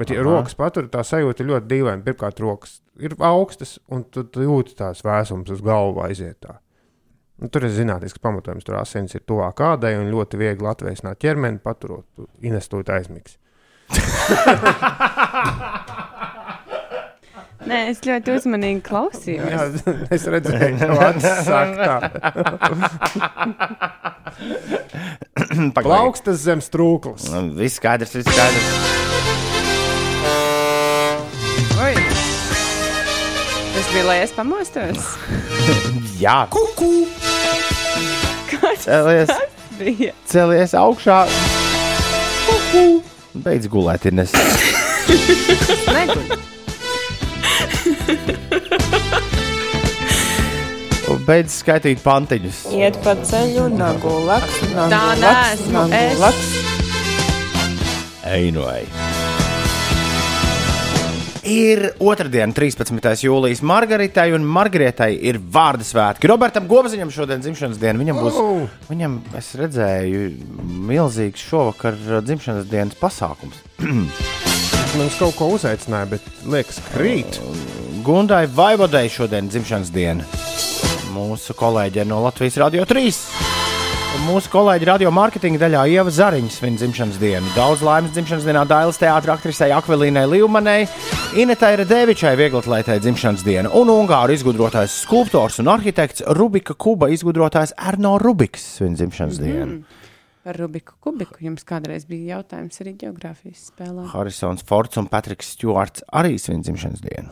Bet, 0.00 0.12
ja 0.12 0.20
Aha. 0.20 0.26
rokas 0.28 0.56
patur, 0.56 0.88
tā 0.92 1.02
sajūta 1.04 1.42
ir 1.42 1.50
ļoti 1.50 1.68
dīvaina. 1.70 2.04
Pirmkārt, 2.04 2.40
rokas 2.40 2.78
ir 3.00 3.16
augstas, 3.18 3.78
un 3.92 4.04
tu, 4.04 4.24
tu 4.24 4.44
jūti 4.44 4.76
tās 4.78 5.02
vēsums 5.04 5.50
uz 5.52 5.62
galvu 5.64 6.04
aiziet. 6.04 6.38
Tā. 6.44 6.60
Nu, 7.40 7.48
tur 7.48 7.64
ir 7.64 7.72
zinātnisks 7.72 8.20
pamatojums, 8.20 8.64
tur 8.68 8.76
asins 8.80 9.14
ir 9.16 9.22
tuvāk 9.24 9.54
kādai 9.62 9.94
un 9.96 10.10
ļoti 10.12 10.36
viegli 10.40 10.66
atvēsināt 10.68 11.16
ķermeni, 11.24 11.58
paturot 11.64 12.04
inestūt 12.44 12.92
aizmigs. 12.92 13.38
Nē, 17.70 17.78
es 17.92 17.98
ļoti 18.06 18.32
uzmanīgi 18.32 18.80
klausījos. 18.86 19.50
Jā, 19.52 19.64
es 20.16 20.22
redzēju, 20.32 20.76
ka 20.80 20.86
tas 21.20 21.40
saka, 21.44 22.08
ka 25.76 25.80
plaukstas 25.84 26.38
zem 26.46 26.60
strūklas. 26.64 27.22
Nu, 27.32 27.38
Viss 27.60 27.76
skaidrs, 27.80 28.12
viss 28.16 28.28
skaidrs. 28.32 28.68
Oi! 31.84 31.94
Tas 33.70 33.86
bija, 33.92 34.04
lai 34.08 34.18
es 34.24 34.32
pamostos. 34.36 35.00
Jā, 36.24 36.38
Kuku! 36.52 36.92
Celies, 38.78 39.30
celies 40.30 40.74
augšā. 40.78 41.24
Beidz 43.44 43.68
gulēt, 43.70 44.06
ir 44.06 44.14
nes. 44.14 44.32
Beidz 51.26 51.60
skaitīt 51.60 52.00
pantiņus. 52.02 52.60
Iet 52.74 52.96
pa 53.04 53.12
ceļu, 53.18 53.68
nagu 53.76 54.14
laks, 54.26 54.56
nagu 54.74 54.90
Tā 54.90 55.02
neesmu 55.20 55.84
es. 55.94 56.18
laks. 56.22 56.50
Ej, 58.30 58.50
no 58.56 58.66
ej. 58.72 58.86
Ir 61.50 61.80
otrdiena, 61.98 62.52
13. 62.54 63.24
jūlijas 63.26 63.62
Margaritai 63.66 64.28
un 64.36 64.44
Margarietai 64.46 65.08
ir 65.26 65.38
vārdu 65.50 65.82
svētki. 65.88 66.28
Robertam 66.30 66.68
Gobziņam 66.70 67.10
šodien 67.10 67.42
dzimšanas 67.42 67.80
diena. 67.80 67.98
Viņam 67.98 68.20
būs, 68.22 68.36
Oh. 68.38 68.68
viņam, 68.90 69.16
es 69.38 69.48
redzēju, 69.58 70.28
milzīgs 70.90 71.42
šovakar 71.50 71.96
uh, 72.06 72.20
dzimšanas 72.22 72.68
dienas 72.70 72.94
pasākums. 73.00 73.58
Man 73.80 75.06
uz 75.06 75.16
kaut 75.18 75.34
ko 75.38 75.50
uzaicināja, 75.56 76.10
bet 76.14 76.30
liekas, 76.46 76.78
krīt. 76.94 77.40
Gundai 78.06 78.44
Vaivodai 78.46 79.08
šodien 79.10 79.50
dzimšanas 79.50 79.90
diena. 79.94 80.26
Mūsu 81.14 81.56
kolēģe 81.58 82.06
no 82.06 82.22
Latvijas 82.28 82.60
Radio 82.62 82.86
3. 82.86 83.59
Un 84.10 84.24
Mūsu 84.26 84.50
kolēģi 84.52 84.86
radio 84.88 85.10
mārketinga 85.14 85.60
daļā 85.62 85.82
Ieva 85.92 86.10
Zariņš 86.12 86.56
svin 86.60 86.76
dzimšanas 86.78 87.18
dienu. 87.22 87.46
Daudz 87.54 87.82
laimes 87.86 88.12
dzimšanas 88.14 88.46
dienā 88.46 88.64
Dailas 88.68 88.98
teātris 89.00 89.32
aktrisei 89.36 89.70
Akvilīnai 89.74 90.24
Līumanai, 90.32 90.80
Inetai 91.38 91.72
Redevičai 91.80 92.32
vieglatlētai 92.40 92.98
dzimšanas 93.04 93.44
diena 93.46 93.70
un 93.78 93.90
Ungāru 93.94 94.34
izgudrotājs 94.34 94.96
skulptors 95.04 95.60
un 95.62 95.70
arhitekts 95.72 96.24
Rubika 96.38 96.74
Kuba 96.74 97.08
izgudrotājs 97.14 97.72
Erno 97.78 98.16
Rubiks 98.22 98.64
svin 98.80 98.96
dzimšanas 98.98 99.38
dienu. 99.42 99.82
Par 100.44 100.56
Rubiku 100.58 100.96
kubiku 101.04 101.44
jums 101.46 101.66
kādreiz 101.68 102.06
bija 102.08 102.38
jautājums 102.38 102.80
arī 102.82 102.94
geogrāfijas 103.02 103.68
spēlē. 103.70 104.06
Harisons 104.14 104.64
Fords 104.66 104.98
un 104.98 105.06
Patriks 105.12 105.52
Stjuarts 105.54 106.02
arī 106.16 106.34
svin 106.40 106.64
dzimšanas 106.66 107.02
dienu. 107.04 107.30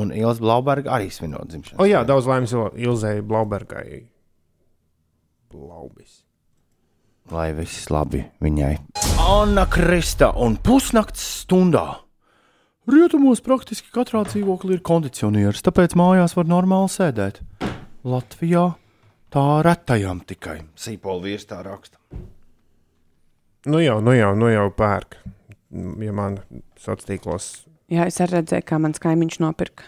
Un 0.00 0.14
Ilis 0.16 0.38
Blauberga 0.40 0.94
arī 0.96 1.10
svinot 1.12 1.50
dzimšanas 1.52 1.82
O 1.82 1.84
jā, 1.90 2.00
daudz 2.08 2.24
laimes 2.30 2.54
Il- 2.56 2.86
Ilzei 2.86 3.20
Blaubergai. 3.20 4.06
Blaubis. 5.52 6.22
Lai 7.30 7.52
viss 7.54 7.90
labi 7.92 8.24
viņai. 8.42 8.72
Anna 9.22 9.66
Krista 9.70 10.32
un 10.42 10.56
pusnakts 10.58 11.22
stundā. 11.42 12.02
Rietumos 12.90 13.44
praktiski 13.44 13.92
katrā 13.94 14.24
dzīvoklī 14.26 14.80
ir 14.80 14.82
kondicionieris, 14.82 15.62
tāpēc 15.62 15.94
mājās 15.98 16.34
var 16.34 16.48
normāli 16.50 16.90
sēdēt. 16.90 17.38
Latvijā 18.02 18.72
tā 19.30 19.46
retajam 19.62 20.24
tikai. 20.26 20.58
Sīpola 20.74 21.22
vīrs 21.28 21.46
tā 21.46 21.60
raksta. 21.62 22.00
Nu 23.70 23.78
jau, 23.78 24.00
nu 24.02 24.16
jau, 24.16 24.32
nu 24.34 24.50
jau 24.50 24.66
pērk. 24.74 25.20
Ja 25.72 26.12
man 26.16 26.42
sociālos 26.76 27.06
tīklos 27.08 27.52
Jā, 27.92 28.06
es 28.08 28.16
arī 28.24 28.38
redzēju, 28.38 28.64
kā 28.64 28.78
mans 28.80 29.00
kaimiņš 29.02 29.38
nopirka. 29.42 29.84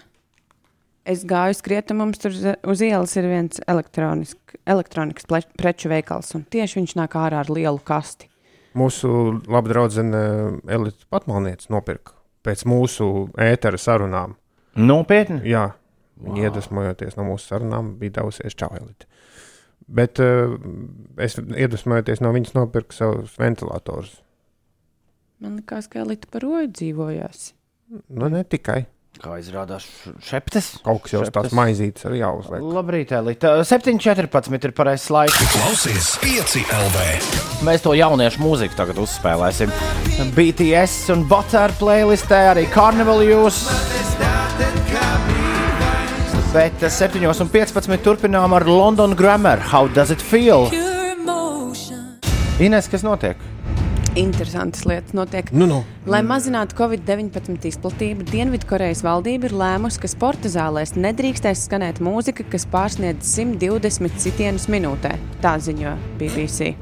Es 1.04 1.24
gāju 1.28 1.56
skriet, 1.58 1.90
un 1.92 1.98
mums 2.00 2.20
tur 2.22 2.32
uz 2.32 2.80
ielas 2.80 3.12
ir 3.20 3.26
viens 3.28 3.60
elektronisk- 3.68 4.54
elektronikas 4.64 5.26
preču 5.58 5.90
veikals, 5.92 6.34
un 6.34 6.44
tieši 6.48 6.80
viņš 6.80 6.94
nāk 6.96 7.16
ārā 7.20 7.42
ar 7.44 7.50
lielu 7.52 7.78
kasti. 7.84 8.30
mūsu 8.74 9.40
laba 9.46 9.68
draudzene 9.68 10.60
Elīte 10.66 11.06
Patmalniece 11.10 11.70
nopirka 11.70 12.12
pēc 12.42 12.64
mūsu 12.66 13.30
ētera 13.38 13.78
sarunām. 13.78 14.34
Nopietni? 14.74 15.44
Jā, 15.46 15.74
viņa 16.20 16.48
iedvesmojoties 16.48 17.16
no 17.16 17.28
mūsu 17.28 17.52
sarunām, 17.52 17.94
bija 18.00 18.18
devusies 18.18 18.56
čauēlīt. 18.58 19.06
Bet 19.86 20.18
uh, 20.18 20.56
es 21.20 21.36
iedvesmojoties 21.38 22.20
no 22.24 22.32
viņas 22.34 22.54
nopirku 22.56 22.96
savus 22.96 23.36
ventilatorus. 23.38 24.16
Man 25.38 25.60
liekas, 25.60 25.86
ka 25.92 26.00
Elīte 26.02 26.26
par 26.32 26.42
roju 26.42 26.72
dzīvojās. 26.72 27.52
Nu, 28.08 28.28
ne 28.32 28.42
tikai. 28.48 28.86
Kā 29.22 29.36
izrādās, 29.38 29.84
šeptes? 30.26 30.72
Kaut 30.82 31.04
kas 31.04 31.12
jau 31.14 31.20
tāds 31.30 31.54
maizītis 31.54 32.06
arī 32.08 32.18
jāuzliek. 32.18 32.64
Labrīt, 32.74 33.12
Elīte. 33.14 33.52
7.14 33.62 34.66
ir 34.66 34.74
pareizais 34.74 35.06
laiks. 35.14 35.38
Klausies 35.54 36.08
5 36.24 36.56
LV. 36.66 37.04
Mēs 37.64 37.84
to 37.86 37.94
jauniešu 37.94 38.42
mūziku 38.42 38.74
tagad 38.80 38.98
uzspēlēsim. 39.04 39.70
BTS 40.34 41.14
un 41.14 41.24
Butter 41.30 41.72
playlistē 41.78 42.42
arī 42.56 42.66
Carnival 42.74 43.22
jūs. 43.22 43.62
Bet 46.54 46.82
7.15 46.82 48.02
turpinām 48.02 48.58
ar 48.58 48.66
London 48.66 49.14
Grammar. 49.18 49.62
How 49.62 49.86
does 49.86 50.10
it 50.10 50.22
feel? 50.22 50.66
Ines, 52.62 52.90
kas 52.90 53.06
notiek? 53.06 53.38
Interesantas 54.14 54.84
lietas 54.86 55.12
notiek. 55.12 55.50
Nu, 55.50 55.66
nu. 55.66 55.80
Lai 56.06 56.20
mazinātu 56.22 56.76
Covid-19 56.78 57.66
izplatību, 57.66 58.26
Dienvidkorejas 58.30 59.02
valdība 59.02 59.50
ir 59.50 59.56
lēmusi, 59.58 59.98
ka 60.04 60.10
sporta 60.12 60.50
zālēs 60.52 60.94
nedrīkstēs 60.94 61.66
skanēt 61.66 61.98
mūzika, 62.04 62.46
kas 62.54 62.68
pārsniedz 62.70 63.26
120 63.34 64.22
sitienus 64.22 64.70
minūtē. 64.70 65.16
Tā 65.42 65.58
ziņo 65.58 65.98
BBC. 66.20 66.76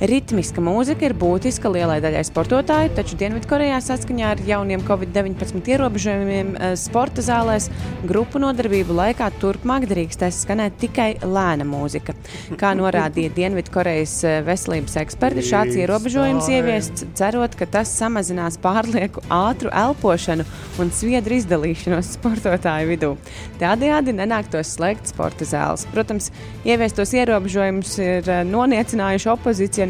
Ritmiska 0.00 0.62
mūzika 0.64 1.04
ir 1.04 1.12
būtiska 1.12 1.68
lielai 1.68 1.98
daļai 2.00 2.22
sportotāju, 2.24 2.88
taču 2.96 3.18
Dienvidkorejā 3.20 3.82
saskaņā 3.84 4.30
ar 4.32 4.38
jauniem 4.48 4.80
Covid-19 4.86 5.66
ierobežojumiem 5.74 6.54
eh, 6.56 6.72
sporta 6.80 7.20
zālēs 7.20 7.66
grupu 8.08 8.40
nodarbību 8.40 8.96
laikā 8.96 9.28
turpmāk 9.42 9.84
drīkstēs 9.90 10.38
skanēt 10.46 10.78
tikai 10.80 11.10
lēna 11.20 11.66
mūzika. 11.68 12.14
Kā 12.56 12.70
norādīja 12.78 13.34
Dienvidkorejas 13.36 14.14
eh, 14.24 14.38
veselības 14.46 14.96
eksperti, 15.02 15.44
šāds 15.50 15.76
ierobežojums 15.82 16.48
ieviests, 16.48 17.04
cerot, 17.20 17.58
ka 17.60 17.68
tas 17.68 17.92
samazinās 18.00 18.56
pārlieku 18.64 19.20
ātru 19.28 19.68
elpošanu 19.68 20.48
un 20.80 20.94
sviedru 20.96 21.36
izdalīšanos 21.42 22.14
sportotāju 22.16 22.88
vidū. 22.94 23.12
Tādējādi 23.60 24.16
nenāktos 24.16 24.72
slēgt 24.78 25.12
sporta 25.12 25.44
zāles. 25.44 25.84
Protams, 25.92 26.32
ieviestos 26.64 27.12
ierobežojumus 27.20 27.94
ir 28.00 28.32
eh, 28.32 28.42
noniecinājuši 28.48 29.32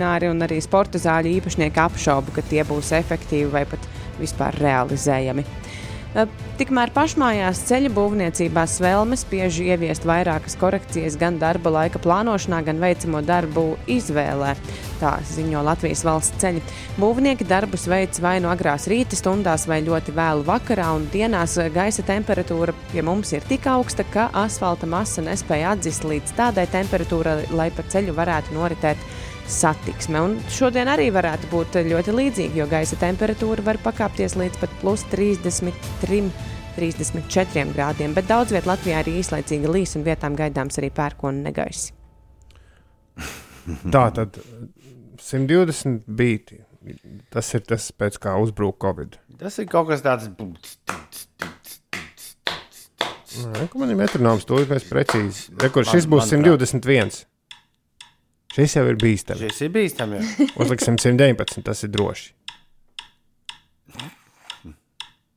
opozicionāri 0.01 0.31
un 0.31 0.41
arī 0.43 0.61
sporta 0.63 0.99
zāļu 0.99 1.37
īpašnieki 1.41 1.81
apšaubu, 1.81 2.33
ka 2.33 2.43
tie 2.43 2.65
būs 2.65 2.93
efektīvi 2.93 3.51
vai 3.53 3.65
pat 3.67 3.81
vispār 4.21 4.57
realizējami. 4.61 5.45
Tikmēr 6.59 6.91
pašmājās 6.91 7.61
ceļu 7.69 7.93
būvniecībā 7.95 8.65
svelmes 8.67 9.23
spiež 9.23 9.61
ieviest 9.63 10.03
vairākas 10.05 10.57
korekcijas 10.59 11.15
gan 11.17 11.39
darba 11.39 11.71
laika 11.71 12.01
plānošanā, 12.03 12.65
gan 12.67 12.81
veicamo 12.83 13.23
darbu 13.23 13.79
izvēlē. 13.87 14.57
Tā 14.99 15.13
ziņo 15.23 15.63
Latvijas 15.63 16.03
valsts 16.05 16.43
ceļi. 16.43 16.61
Būvnieki 16.99 17.47
darbus 17.47 17.87
veic 17.89 18.19
vai 18.21 18.41
no 18.43 18.51
agrās 18.51 18.89
rīta 18.91 19.17
stundās, 19.17 19.69
vai 19.71 19.79
ļoti 19.87 20.13
vēlu 20.19 20.45
vakarā, 20.51 20.91
un 20.99 21.07
dienās 21.15 21.55
gaisa 21.73 22.03
temperatūra 22.03 22.75
pie 22.91 23.07
mums 23.07 23.31
ir 23.33 23.47
tik 23.47 23.71
augsta, 23.71 24.05
ka 24.11 24.29
asfalta 24.43 24.91
masa 24.91 25.23
nespēja 25.25 25.77
atzist 25.77 26.05
līdz 26.05 26.35
tādai 26.37 26.67
temperatūrai, 26.75 27.53
lai 27.55 27.71
pa 27.71 27.87
ceļu 27.87 28.19
varētu 28.19 28.59
noritēt 28.59 29.09
satiksme. 29.51 30.23
Un 30.23 30.39
šodien 30.53 30.89
arī 30.91 31.11
varētu 31.15 31.51
būt 31.53 31.81
ļoti 31.91 32.17
līdzīga, 32.17 32.61
jo 32.63 32.69
gaisa 32.71 32.99
temperatūra 33.01 33.65
var 33.67 33.81
pakāpties 33.85 34.39
līdz 34.41 34.63
pat 34.63 34.81
plus 34.83 35.05
33. 35.13 36.25
34 36.77 37.75
grādiem, 37.75 38.13
bet 38.15 38.29
daudz 38.31 38.55
vietā 38.55 38.71
Latvijā 38.71 39.01
ir 39.03 39.11
īslaicīga 39.21 39.73
līs 39.75 39.97
un 39.99 40.05
vietām 40.07 40.37
gaidāms 40.39 40.79
arī 40.81 40.93
pērkona 40.95 41.43
negaisi. 41.51 41.91
Tā 43.95 44.05
tad 44.17 44.39
120 45.21 46.07
bija. 46.07 46.65
Tas 47.29 47.51
ir 47.53 47.61
tas, 47.69 47.91
pēc 47.93 48.17
kā 48.23 48.33
uzbruka 48.41 48.87
Covid. 48.87 49.19
Tas 49.39 49.59
ir 49.61 49.67
kaut 49.69 49.91
kas 49.91 50.01
tāds. 50.01 50.31
Nē, 53.51 53.67
man 53.79 53.93
ir 53.93 53.99
metronoms, 54.01 54.47
to 54.49 54.59
es 54.65 54.87
precīzi. 54.89 55.53
Rekur, 55.61 55.85
šis 55.87 56.09
būs 56.09 56.33
manuprāt. 56.33 56.65
121. 56.73 57.27
Šis 58.55 58.75
jau 58.77 58.85
ir 58.91 58.97
bīstami. 58.99 59.47
Šis 59.47 59.61
ir 59.67 59.71
bīstami. 59.75 60.19
jā. 60.21 60.47
Uzliksim 60.65 60.97
119, 60.99 61.63
tas 61.67 61.85
ir 61.87 61.93
droši. 61.95 62.33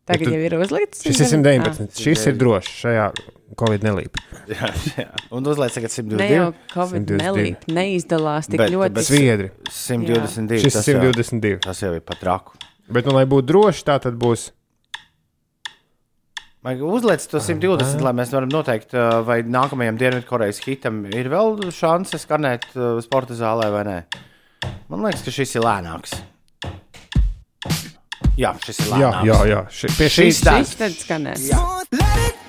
Tagad 0.04 0.28
tu- 0.28 0.34
jau 0.36 0.42
ir 0.44 0.56
uzlikts. 0.60 1.04
Šis 1.06 1.22
ir 1.24 1.30
119. 1.38 2.02
Šis 2.04 2.26
ir 2.28 2.36
drošs 2.40 2.72
šajā 2.82 3.06
Covid 3.60 3.86
nelīp. 3.86 4.18
Jā, 4.50 4.72
jā. 4.98 5.06
Un 5.32 5.46
uzliek 5.48 5.72
tagad 5.72 5.94
Ne 6.18 6.28
jau 6.28 6.48
122. 6.50 6.74
Covid 6.74 7.06
122. 7.06 7.22
nelīp, 7.22 7.68
neizdalās 7.78 8.50
tik 8.50 8.60
Bet- 8.60 8.74
ļoti. 8.74 8.94
bet 8.98 9.08
Sviedri. 9.08 9.52
122. 9.70 10.60
Šis 10.60 10.68
ir 10.68 10.76
tas 10.80 10.90
jau- 10.90 11.00
122. 11.14 11.60
Tas 11.64 11.80
jau 11.86 11.94
ir 11.96 12.02
pat 12.02 12.24
raku. 12.28 12.58
Bet, 12.92 13.06
nu, 13.08 13.14
lai 13.16 13.24
būtu 13.30 13.46
droši, 13.54 13.86
tā 13.88 13.96
tad 14.04 14.18
būs. 14.20 14.50
Vajag 16.64 16.82
uzliekt 16.88 17.26
to 17.28 17.42
120, 17.44 18.00
lai 18.06 18.14
mēs 18.16 18.30
varam 18.32 18.48
noteikt, 18.52 18.94
vai 19.28 19.42
nākamajam 19.44 19.98
Dienvidkorejas 20.00 20.62
hitam 20.64 21.02
ir 21.12 21.28
vēl 21.32 21.58
šāds 21.76 22.16
skanēt 22.24 22.70
sporta 23.04 23.36
zālē 23.36 23.68
vai 23.74 23.82
nē. 23.90 23.98
Man 24.88 25.04
liekas, 25.04 25.26
ka 25.26 25.34
šis 25.36 25.58
ir 25.60 25.66
lēnāks. 25.66 26.14
Jā, 28.40 28.54
šis 28.64 28.80
ir 28.86 28.94
Jā, 28.96 28.96
lēnāks. 29.12 29.28
jā, 29.28 29.42
jā. 29.52 29.60
Ši, 29.76 29.92
pie 29.98 30.08
šīs 30.16 30.40
Šis 30.40 30.42
tā. 30.48 30.56
Šis 30.64 30.74
tad 30.80 30.96
skanēs. 31.04 31.50
Jā. 31.52 32.40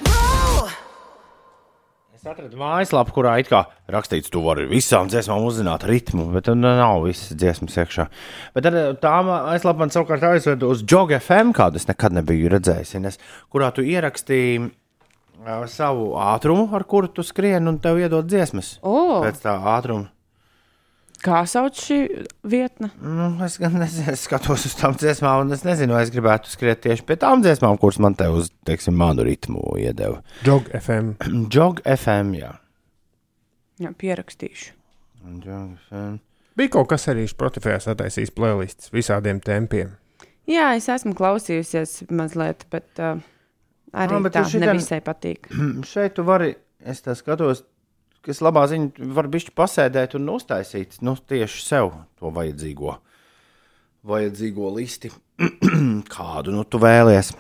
Es 2.25 2.31
atradu 2.33 2.57
mājaslapu, 2.57 3.13
kurā 3.13 3.35
it 3.37 3.51
kā 3.51 3.59
rakstīts, 3.93 4.31
tu 4.33 4.41
vari 4.41 4.63
visām 4.65 5.11
dziesmām 5.13 5.43
uzzināt 5.45 5.83
ritmu, 5.85 6.31
bet 6.33 6.47
tur 6.47 6.55
nav 6.57 7.03
visas 7.05 7.37
dziesmas 7.37 7.77
iekšā. 7.83 8.07
Bet 8.55 8.65
tad, 8.65 8.79
eh, 8.81 8.95
tā 8.97 9.19
mājaslapa 9.27 9.83
man 9.83 9.93
savukārt 9.93 10.25
aizveda 10.31 10.65
uz 10.65 10.81
Jog 10.89 11.13
FM, 11.13 11.53
kādu 11.53 11.77
es 11.77 11.85
nekad 11.85 12.17
nebiju 12.17 12.49
redzējis, 12.55 12.95
Ines, 12.97 13.21
kurā 13.53 13.69
tu 13.77 13.85
ierakstīji 13.85 14.71
uh, 14.71 15.67
savu 15.69 16.15
ātrumu, 16.17 16.65
ar 16.73 16.89
kuru 16.89 17.13
tu 17.13 17.21
skrieni, 17.21 17.69
un 17.69 17.77
tev 17.79 18.01
iedod 18.01 18.25
dziesmas 18.25 18.79
O, 18.81 19.21
pēc 19.21 19.45
tā 19.45 19.59
ātruma. 19.77 20.09
Kā 21.25 21.41
sauc 21.49 21.79
šī 21.81 21.99
vietne? 22.53 22.91
Nu, 23.01 23.31
es 23.47 23.57
gan 23.63 23.75
nezinu, 23.81 24.13
es 24.13 24.27
skatos 24.29 24.67
uz 24.69 24.75
tām 24.79 24.95
dziesmām, 25.01 25.47
un 25.47 25.57
es 25.57 25.65
nezinu, 25.67 25.97
vai 25.97 26.03
es 26.07 26.13
gribētu 26.15 26.53
skriet 26.53 26.83
tieši 26.85 27.07
pie 27.09 27.17
tām 27.23 27.43
dziesmām, 27.45 27.79
kuras 27.81 27.99
man 28.05 28.17
te 28.19 28.29
uz, 28.33 28.51
teiksim, 28.69 28.97
manu 29.01 29.25
ritmu 29.27 29.75
iedeva. 29.81 30.21
Jog 30.47 30.69
FM. 30.79 31.15
Jog 31.55 31.81
FM, 31.89 32.35
jā. 32.39 32.53
Jā, 33.83 33.91
pierakstīšu. 33.99 34.73
Jog 35.45 35.75
FM. 35.89 36.17
Bija 36.55 36.71
kaut 36.77 36.87
kas 36.93 37.09
arī 37.11 37.25
Spotify 37.27 37.81
sataisījis 37.83 38.31
playlists 38.37 38.93
visādiem 38.95 39.41
tempiem. 39.43 39.97
Jā, 40.47 40.75
es 40.79 40.87
esmu 40.93 41.15
klausījusies 41.19 42.05
mazliet, 42.15 42.67
bet 42.71 43.01
uh, 43.03 43.17
arī 43.97 44.13
Ah, 44.15 44.19
ah, 44.21 44.25
bet 44.29 44.35
tā 44.37 44.43
tu 44.45 44.53
šitan- 44.53 44.69
nevisai 44.71 45.01
patīk. 45.03 45.49
Šeit 45.91 46.15
tu 46.19 46.23
vari, 46.29 46.53
es 46.85 47.01
tā 47.03 47.17
skatos, 47.19 47.65
kas 48.25 48.43
labā 48.45 48.67
ziņa, 48.71 49.09
var 49.17 49.29
bišķi 49.33 49.55
pasēdēt 49.57 50.17
un 50.19 50.31
uztaisīt 50.35 51.01
nu, 51.05 51.17
tieši 51.17 51.65
sev 51.65 51.91
to 52.21 52.33
vajadzīgo, 52.35 52.97
vajadzīgo 54.09 54.71
listi, 54.77 55.13
kādu 56.17 56.55
nu 56.55 56.65
tu 56.69 56.81
vēlies. 56.83 57.35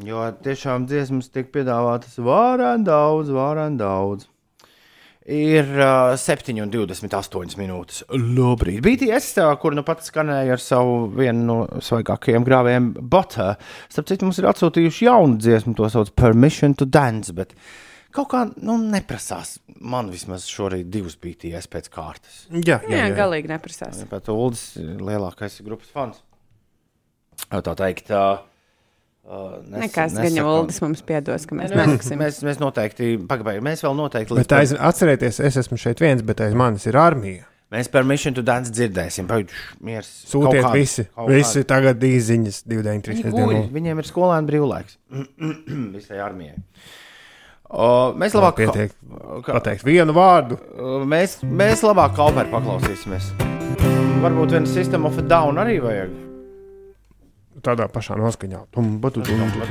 Jo 0.00 0.24
tiešām 0.40 0.86
dziesmas 0.88 1.28
tiek 1.32 1.50
piedāvātas 1.52 2.16
vārēn 2.24 2.84
daudz, 2.86 3.32
vārēn 3.34 3.76
daudz. 3.80 4.28
Ir 5.22 5.68
uh, 5.76 6.16
7,28 6.18 7.54
minūtes. 7.60 8.00
Labrīt. 8.10 8.80
BTS, 8.82 9.36
uh, 9.38 9.52
kur 9.60 9.76
nu 9.76 9.84
pat 9.86 10.02
skanēja 10.02 10.56
ar 10.56 10.62
savu 10.62 10.96
vienu 11.14 11.44
no 11.46 11.58
svaigākajiem 11.78 12.46
grāvējiem, 12.48 12.88
Butter. 13.12 13.52
Starp 13.92 14.08
citu, 14.10 14.26
mums 14.26 14.40
ir 14.42 14.48
atsūtījuši 14.50 15.06
jaunu 15.06 15.38
dziesmu, 15.38 15.76
to 15.78 15.86
sauc 15.92 16.10
Permission 16.18 16.74
to 16.74 16.88
Dance. 16.90 17.30
Bet 17.36 17.54
kaut 18.14 18.28
kā 18.32 18.42
nu, 18.62 18.76
neprasās. 18.92 19.56
Man 19.82 20.10
vismaz 20.12 20.44
šorīt 20.50 20.90
divas 20.92 21.16
BTS 21.18 21.66
pēc 21.72 21.88
kārtas. 21.92 22.42
Jā, 22.52 22.78
Jā, 22.86 23.06
jā, 23.08 23.10
galīgi 23.18 23.50
neprasās. 23.50 24.02
Pat 24.10 24.28
Ulas 24.32 24.72
lielākais 24.78 25.60
grupas 25.66 25.90
fans. 25.92 26.22
Tā 27.52 27.74
teikt, 27.76 28.10
uh, 28.14 28.42
uh, 29.26 29.56
nes- 29.66 29.88
Nekas, 29.88 30.14
gan 30.14 30.36
jau. 30.38 30.48
Uldis 30.62 30.80
mums 30.84 31.02
piedos, 31.02 31.46
ka 31.48 31.56
mēs 31.58 31.72
Mēs, 31.72 31.86
neliksim. 31.86 32.20
mēs, 32.20 32.42
mēs 32.46 32.60
noteikti, 32.62 33.14
pagaidām, 33.28 33.64
mēs 33.66 33.82
vēl 33.84 33.96
noteikti 33.98 34.36
Bet 34.38 34.52
aiz, 34.60 34.72
atcerieties, 34.78 35.40
es 35.40 35.56
esmu 35.64 35.80
šeit 35.80 35.98
viens, 36.04 36.22
bet 36.22 36.40
aiz 36.44 36.54
manis 36.54 36.86
ir 36.86 36.96
armija. 37.00 37.48
Mēs 37.72 37.88
par 37.90 38.04
Mission 38.04 38.34
to 38.36 38.42
Dance 38.44 38.68
dzirdēsim. 38.70 39.24
Pagaidām, 39.26 39.54
mieras. 39.80 40.08
Sūtiet 40.28 40.60
kādu- 40.60 40.76
visi. 40.76 41.06
Visi 41.32 41.62
kādu. 41.62 41.68
tagad 41.70 42.02
īziņas 42.04 42.58
293. 42.68 43.22
Viņi 43.24 43.32
guļ, 43.32 43.70
viņiem 43.72 43.98
ir 44.02 44.04
skolēni 44.10 44.50
brīvlaiks. 44.50 44.98
Visai 45.96 46.18
armijai. 46.20 46.58
O, 47.72 48.12
mēs 48.20 48.34
labāk 48.36 48.58
Pietiek. 48.60 48.90
ka- 49.46 49.52
Pateikt 49.56 49.84
vienu 49.84 50.12
vārdu. 50.12 50.58
o, 50.76 51.04
Mēs, 51.08 51.38
mēs 51.42 51.80
labāk 51.82 52.12
kalpēr 52.18 52.50
paklausīsimies. 52.52 53.30
Varbūt 54.22 54.52
viena 54.52 54.66
System 54.68 55.06
of 55.08 55.16
a 55.18 55.22
Down 55.22 55.56
arī 55.56 55.78
vajag. 55.82 56.10
Tādā 57.62 57.86
pašā 57.88 58.16
noskaņā. 58.18 58.60
Dumba, 58.74 59.10
dumba, 59.10 59.66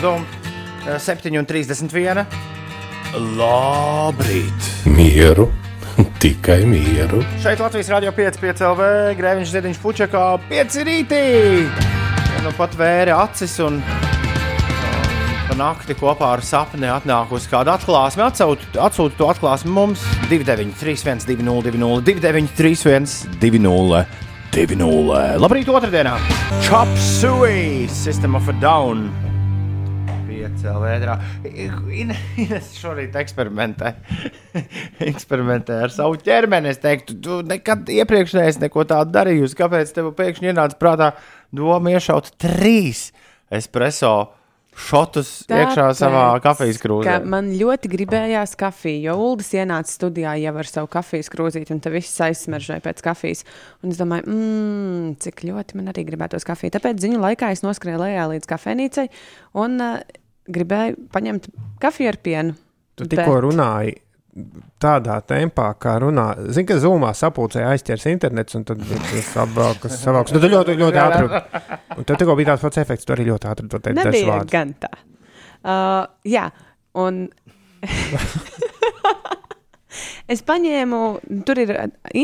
dumba. 0.00 0.26
7,31. 0.98 2.26
Labrīt! 3.36 4.68
Mieru, 4.86 5.48
tikai 6.22 6.64
mieru. 6.66 7.20
Šeit 7.42 7.60
Latvijas 7.60 7.90
Rādio 7.92 8.12
5,5 8.16 8.62
LV, 8.72 8.82
Grēviņš 9.18 9.52
Ziedņš 9.52 9.80
Pučakā, 9.82 10.24
5 10.48 10.78
rītī! 10.88 11.22
Nu 12.42 12.50
pat 12.56 12.74
vēra 12.78 13.20
acis 13.26 13.58
un 13.62 13.82
pa 15.52 15.58
nakti 15.58 15.92
kopā 15.92 16.30
ar 16.32 16.40
sapni 16.40 16.88
atnākusi 16.88 17.50
kāda 17.50 17.74
atklāsme. 17.76 18.24
Atsūt, 18.24 18.62
atsūta 18.80 19.18
to 19.18 19.26
atklāsmi 19.28 19.72
mums 19.74 20.00
293, 20.30 21.26
202, 21.28 22.00
293, 22.06 23.36
202, 23.42 24.00
202. 24.54 25.18
Labrīt, 25.42 25.68
otrdienā! 25.68 26.14
Chop 26.64 26.88
Suey, 26.96 27.84
System 27.92 28.38
of 28.40 28.48
a 28.48 28.56
Down! 28.62 29.04
Piecēlā 30.30 30.80
vētrā. 30.86 31.20
Ines 32.00 32.72
šorīt 32.78 33.20
eksperimentē. 33.20 33.92
eksperimentē 35.12 35.82
ar 35.84 35.92
savu 35.92 36.16
ķermeni. 36.22 36.72
Es 36.72 36.80
teiktu, 36.80 37.20
tu 37.20 37.42
nekad 37.44 37.92
iepriekš 37.92 38.38
neesi 38.40 38.64
neko 38.64 38.88
tādu 38.88 39.12
darījusi. 39.20 39.60
Kāpēc 39.60 39.98
tev 39.98 40.14
pēkšņi 40.16 40.54
ienāca 40.54 40.80
prātā 40.80 41.16
doma 41.52 41.92
iešaut 41.92 42.38
trīs 42.40 43.10
espreso 43.52 44.14
šotus 44.72 45.30
iekšā 45.52 45.88
savā 45.96 46.24
kafijas 46.44 46.80
krūzē? 46.82 47.18
ka 47.20 47.28
Man 47.28 47.50
ļoti 47.58 47.90
gribējās 47.92 48.54
kafiju, 48.60 49.02
jo 49.08 49.16
Uldis 49.26 49.52
ienāca 49.56 49.92
studijā 49.92 50.34
jau 50.40 50.54
ar 50.62 50.70
savu 50.70 50.90
kafijas 50.92 51.30
krūzīti, 51.32 51.74
un 51.74 51.82
te 51.84 51.92
viss 51.92 52.22
aizsmeržoja 52.24 52.82
pēc 52.84 53.02
kafijas. 53.04 53.44
Un 53.84 53.92
es 53.92 54.00
domāju, 54.00 54.28
mmm, 54.30 55.10
cik 55.22 55.44
ļoti 55.48 55.78
man 55.80 55.92
arī 55.92 56.06
gribētos 56.08 56.48
kafiju. 56.48 56.74
Tāpēc 56.76 57.02
ziņu 57.04 57.20
laikā 57.22 57.52
es 57.54 57.64
noskrēju 57.66 58.00
lejā 58.04 58.28
līdz 58.32 58.48
kafejnīcai 58.54 59.08
un 59.60 59.76
uh, 59.82 60.00
gribēju 60.52 61.08
paņemt 61.12 61.52
kafiju 61.82 62.12
ar 62.12 62.20
pienu. 62.24 62.56
Tu 62.96 63.08
tikko 63.12 63.40
runāji 63.46 63.98
tādā 64.80 65.18
tempā, 65.28 65.66
kā 65.80 65.98
runā. 66.00 66.26
Zini, 66.48 66.64
ka 66.70 66.78
zūmā 66.80 67.10
sapulcē 67.16 67.66
aizķers 67.68 68.06
internets, 68.12 68.56
un 68.56 68.64
tad 68.68 68.80
tas 68.88 69.30
apgājas 69.44 69.98
savāks. 70.00 70.32
Nu, 70.32 70.40
tad 70.40 70.54
ļoti, 70.54 70.76
ļoti 70.80 71.02
ātri. 71.02 71.42
Un 71.98 72.08
tad 72.08 72.22
tikko 72.22 72.36
bija 72.38 72.52
tāds 72.52 72.64
pats 72.64 72.82
efekts, 72.82 73.08
tu 73.08 73.16
arī 73.16 73.28
ļoti 73.28 73.50
ātri 73.52 73.68
to 73.72 73.82
teici. 73.82 73.98
Nebija 74.00 74.38
gan 74.50 74.72
tā. 74.80 74.92
Uh, 75.62 76.02
jā, 76.26 76.48
un 76.98 77.26
es 80.32 80.42
paņēmu, 80.48 81.02
tur 81.46 81.60
ir 81.62 81.74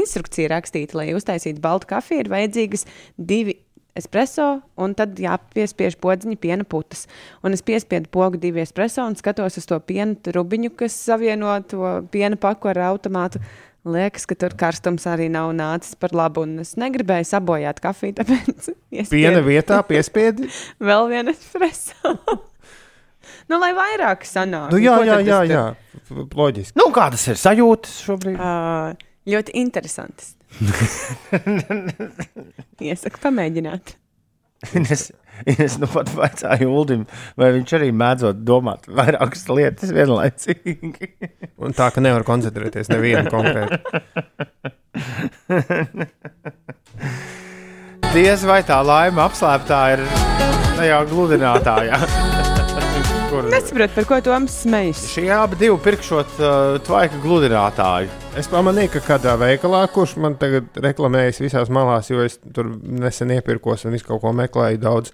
instrukcija 0.01 0.51
rakstīta, 0.57 0.99
lai 1.03 1.09
uztaisītu 1.17 1.63
baltu 1.63 1.93
kafiju, 1.93 2.25
ir 2.25 2.33
vajadzīgas 2.33 2.89
divi 3.21 3.61
espreso, 3.99 4.49
un 4.79 4.95
tad 4.99 5.19
jāpiespiež 5.21 5.97
podziņa 6.03 6.39
piena 6.41 6.65
putas. 6.69 7.07
Un 7.45 7.57
es 7.57 7.63
piespiedu 7.67 8.11
pogu 8.15 8.41
divi 8.41 8.63
espreso 8.65 9.05
un 9.07 9.17
skatos 9.19 9.59
uz 9.61 9.67
to 9.69 9.79
piena 9.85 10.17
rubiņu, 10.35 10.73
kas 10.79 10.97
savieno 11.09 11.55
to 11.69 11.97
piena 12.15 12.39
paku 12.41 12.71
ar 12.73 12.85
automātu. 12.93 13.43
Liekas, 13.89 14.27
ka 14.29 14.35
tur 14.37 14.53
karstums 14.59 15.07
arī 15.09 15.29
nav 15.33 15.53
nācis 15.57 15.95
par 15.97 16.13
labu, 16.13 16.43
un 16.45 16.59
es 16.65 16.75
negribēju 16.77 17.29
sabojāt 17.31 17.79
kafiju, 17.81 18.17
tāpēc 18.19 18.71
es 19.05 19.13
Piena 19.13 19.41
vietā 19.47 19.79
piespiedi. 19.87 20.51
vēl 20.89 21.07
vienu 21.13 21.33
espreso. 21.33 22.17
nu, 23.49 23.59
lai 23.63 23.71
vairāk 23.77 24.27
sanāk. 24.29 24.73
Nu, 24.75 24.81
jā, 24.83 24.97
jā, 25.09 25.21
jā, 25.25 25.39
jā. 25.49 25.63
F- 26.03 26.27
Loģiski. 26.37 26.77
Nu, 26.81 26.91
kādas 26.93 27.25
ir 27.31 27.39
sajūtas 27.41 27.95
šobrīd? 28.05 28.37
Uh, 28.37 29.09
ļoti 29.31 29.55
interesantas. 29.63 30.35
Iesaku 32.89 33.21
pamēģināt. 33.23 33.95
Es, 34.75 35.13
es 35.47 35.77
nu 35.79 35.87
pat 35.91 36.09
vaicāju 36.19 36.67
Uldim, 36.75 37.05
vai 37.39 37.53
viņš 37.55 37.75
arī 37.79 37.93
mēdzot 37.95 38.41
domāt 38.43 38.89
vairākas 38.91 39.47
lietas 39.53 39.93
vienlaicīgi. 39.95 41.13
Un 41.63 41.71
tā, 41.79 41.93
ka 41.95 42.03
nevar 42.03 42.27
koncentrēties 42.27 42.91
nevienu 42.91 43.31
konkrētu. 43.31 43.79
Diez 48.15 48.43
vai 48.49 48.63
tā 48.67 48.81
laime 48.83 49.23
apslēptā 49.29 49.81
ir 49.95 50.01
tajā 50.79 50.99
gludinātājā. 51.13 52.28
Kur 53.29 53.45
Nesaprotu, 53.45 53.93
par 53.95 54.05
ko 54.09 54.21
Toms 54.25 54.55
smejas. 54.63 55.03
šie 55.13 55.27
abi 55.33 55.57
divi 55.61 55.77
pirkšot 55.85 56.39
uh, 56.41 56.79
tvaika 56.81 57.19
gludinātāju. 57.21 58.09
Es 58.41 58.49
pamanīju, 58.49 58.95
ka 58.95 59.03
kādā 59.05 59.35
veikalā, 59.37 59.83
kurš 59.93 60.15
man 60.25 60.39
tagad 60.41 60.71
reklamējas 60.81 61.43
visās 61.45 61.69
malās, 61.69 62.09
jo 62.09 62.25
es 62.25 62.39
tur 62.57 62.71
nesen 62.81 63.35
iepirkos 63.37 63.85
un 63.85 63.93
visu 63.93 64.09
kaut 64.09 64.23
ko 64.25 64.33
meklēju 64.33 64.81
daudz, 64.81 65.13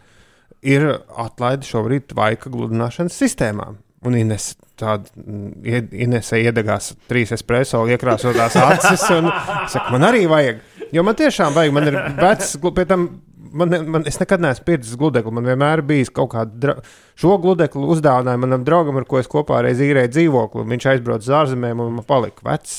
ir 0.62 0.86
atlaide 1.10 1.66
šobrīd 1.66 2.06
tvaika 2.14 2.54
gludināšanas 2.54 3.18
sistēmām. 3.18 3.80
Un 4.06 4.18
Ines 4.20 4.52
tāda 4.78 5.10
mm, 5.18 5.90
Inese 6.06 6.38
iedegās 6.44 6.92
trīs 7.10 7.34
espreso, 7.34 7.82
iekrāsotās 7.90 8.54
acis. 8.62 9.08
Un, 9.16 9.30
saka, 9.72 9.88
man 9.90 10.06
arī 10.06 10.28
vajag. 10.30 10.62
Jo 10.94 11.02
man 11.02 11.18
tiešām 11.18 11.54
vajag, 11.56 11.74
man 11.74 11.90
ir 11.90 11.98
vecs, 12.20 12.54
pie 12.62 12.86
tam 12.86 13.08
man, 13.56 13.74
man, 13.90 14.04
es 14.10 14.18
nekad 14.20 14.42
neesmu 14.42 14.66
pircis 14.68 14.98
gludekli. 15.00 15.32
Man 15.34 15.46
vienmēr 15.48 15.82
bijis 15.86 16.12
kaut 16.14 16.32
kāda. 16.34 16.58
Dra... 16.60 16.74
Šo 17.18 17.36
gludekli 17.42 17.86
uzdāvināja 17.94 18.40
manam 18.42 18.66
draugam, 18.66 18.98
ar 19.00 19.06
ko 19.08 19.20
es 19.20 19.30
kopā 19.30 19.62
reiz 19.64 19.82
īrēju 19.84 20.12
dzīvokli. 20.16 20.66
Viņš 20.72 20.88
aizbrauca 20.94 21.26
uz 21.26 21.32
ārzemēm 21.40 21.82
un 21.84 21.96
man 21.98 22.06
palika 22.08 22.46
vecs, 22.46 22.76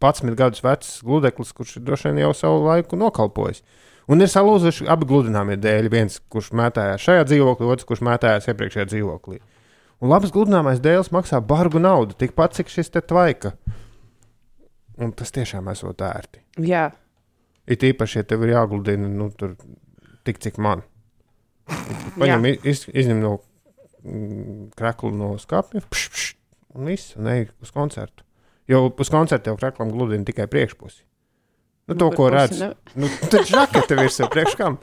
11 0.00 0.36
gadus 0.38 0.64
vecs 0.64 0.96
gludeklis, 1.04 1.52
kurš 1.56 1.78
droši 1.84 2.10
vien 2.10 2.22
jau 2.24 2.32
savu 2.36 2.64
laiku 2.68 2.98
nokalpojis. 3.00 3.62
Un 4.10 4.22
ir 4.24 4.30
salūzuši 4.30 4.88
abi 4.90 5.06
gludināmie 5.06 5.58
dēļi. 5.60 5.90
Viens, 5.92 6.18
kurš 6.32 6.50
mētājās 6.58 7.04
šajā 7.04 7.26
dzīvoklī, 7.28 7.68
otrs, 7.70 7.86
kurš 7.86 8.02
mētājās 8.08 8.48
iepriekšējā 8.50 8.88
dzīvoklī. 8.94 9.38
Un 10.00 10.10
labs 10.10 10.32
gludināmais 10.32 10.80
dēls 10.82 11.12
maksā 11.12 11.42
bargu 11.44 11.82
naudu, 11.82 12.16
tikpat 12.18 12.56
cik 12.56 12.72
šis 12.72 12.90
te 12.94 13.02
tvaika. 13.04 13.52
Un 15.00 15.12
tas 15.16 15.30
tiešām 15.36 15.68
esot 15.72 16.02
ērti. 16.04 16.42
Jā, 16.64 16.88
It 17.70 17.84
īpaši, 17.86 18.20
ja 18.20 18.26
tev 18.26 18.44
ir 18.46 18.54
jāgludina, 18.56 19.08
nu, 19.08 19.28
tur 19.36 19.54
tik 20.26 20.40
cik 20.42 20.58
man. 20.62 20.82
Paņem, 22.18 22.48
iz, 22.66 22.86
izņem 22.90 23.20
no 23.22 23.36
mm, 24.02 24.72
krekla 24.78 25.12
no 25.14 25.30
skāpja, 25.38 25.84
pš, 25.86 26.08
pš, 26.14 26.32
un 26.74 26.90
viss, 26.90 27.14
un 27.18 27.30
ej 27.30 27.46
uz 27.62 27.70
koncertu. 27.74 28.26
Jo 28.70 28.88
uz 28.90 29.10
koncertu 29.10 29.52
jau 29.52 29.58
kreklam 29.58 29.92
gludina 29.94 30.26
tikai 30.26 30.48
priekšpusi. 30.50 31.04
Nu, 31.90 31.96
to, 31.98 32.10
ko 32.14 32.28
redz. 32.30 32.62
Nu, 32.94 33.10
tad 33.30 33.48
žakete 33.50 33.98
virsū 33.98 34.30
priekškam. 34.30 34.78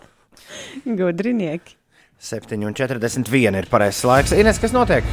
Gudrinieki. 0.83 1.77
7,41 2.19 3.61
ir 3.61 3.71
pareizais 3.71 4.03
laiks. 4.09 4.35
Ines, 4.35 4.59
kas 4.59 4.75
notiek? 4.75 5.05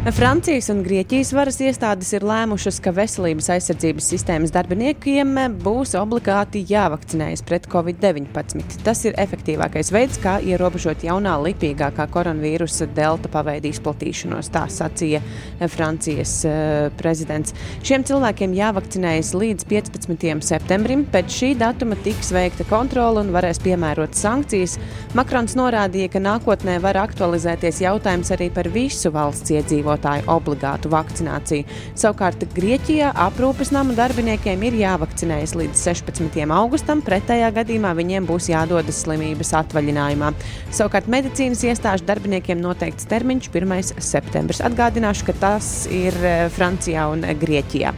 Francijas 0.00 0.70
un 0.72 0.78
Grieķijas 0.80 1.28
varas 1.36 1.58
iestādes 1.60 2.08
ir 2.16 2.24
lēmušas, 2.24 2.78
ka 2.80 2.88
veselības 2.96 3.50
aizsardzības 3.52 4.06
sistēmas 4.14 4.52
darbiniekiem 4.54 5.34
būs 5.60 5.92
obligāti 6.00 6.62
jāvakcinējas 6.70 7.42
pret 7.44 7.66
covid-19. 7.68 8.78
Tas 8.80 9.04
ir 9.04 9.18
efektīvākais 9.20 9.92
veids, 9.92 10.16
kā 10.22 10.38
ierobežot 10.40 11.04
jaunā 11.04 11.34
lipīgākā 11.44 12.06
koronavīrusa 12.14 12.88
delta 12.96 13.28
paveida 13.28 13.68
izplatīšanos, 13.68 14.48
tā 14.54 14.62
sacīja 14.72 15.20
Francijas 15.68 16.32
uh, 16.48 16.88
prezidents. 16.96 17.52
Šiem 17.84 18.08
cilvēkiem 18.08 18.56
jāvakcinējas 18.56 19.34
līdz 19.36 19.68
15. 19.68 20.40
septembrim. 20.48 21.04
Pēc 21.12 21.36
šī 21.42 21.52
datuma 21.60 22.00
tiks 22.00 22.32
veikta 22.32 22.64
kontrole 22.72 23.20
un 23.20 23.34
varēs 23.36 23.60
piemērot 23.68 24.16
sankcijas. 24.16 24.78
Makrons 25.12 25.60
norādīja, 25.60 26.08
ka 26.16 26.24
nākotnē 26.24 26.80
var 26.80 27.02
aktualizēties 27.04 27.84
jautājums 27.84 28.32
arī 28.32 28.48
par 28.56 28.72
visu 28.72 29.12
valsts 29.12 29.52
iedzīvotāju 29.52 29.89
obligātu 30.30 30.90
vakcināciju. 30.92 31.66
Savukārt 31.98 32.44
Grieķijā 32.54 33.12
aprūpes 33.26 33.72
nama 33.74 33.96
darbiniekiem 33.98 34.62
ir 34.68 34.78
jāvakcinējas 34.82 35.56
līdz 35.58 35.84
16. 35.90 36.40
augustam, 36.56 37.02
pretējā 37.06 37.50
gadījumā 37.60 37.94
viņiem 37.98 38.28
būs 38.28 38.50
jādodas 38.52 39.02
slimības 39.04 39.54
atvaļinājumā. 39.62 40.32
Savukārt 40.70 41.10
medicīnas 41.10 41.64
iestāžu 41.66 42.06
darbiniekiem 42.08 42.60
noteikts 42.62 43.08
termiņš 43.10 43.50
1. 43.52 44.04
septembris. 44.04 44.62
Atgādināšu, 44.64 45.30
ka 45.30 45.38
tas 45.46 45.72
ir 45.90 46.16
eh, 46.20 46.46
Francijā 46.54 47.08
un 47.12 47.26
Grieķijā. 47.40 47.94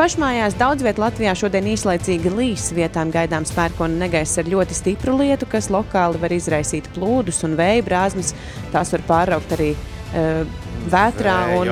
Pašmājās 0.00 0.54
daudz 0.56 0.80
vietā 0.80 1.02
Latvijā 1.02 1.34
šodien 1.36 1.66
īslaicīgi 1.74 2.30
līs. 2.32 2.70
Vietām 2.72 3.10
gaidāms 3.12 3.50
pērkona 3.52 3.98
negaiss 4.06 4.38
ar 4.40 4.46
ļoti 4.48 4.78
stipru 4.78 5.18
lietu, 5.18 5.44
kas 5.50 5.68
lokāli 5.68 6.16
var 6.22 6.32
izraisīt 6.32 6.88
plūdus 6.94 7.42
un 7.44 7.58
vēja 7.58 7.82
brāzmas. 7.84 8.30
Tās 8.72 8.94
var 8.94 9.04
pāraukt 9.10 9.52
arī 9.58 9.74
uh, 9.74 10.46
vētrā. 10.90 11.36
Un. 11.58 11.70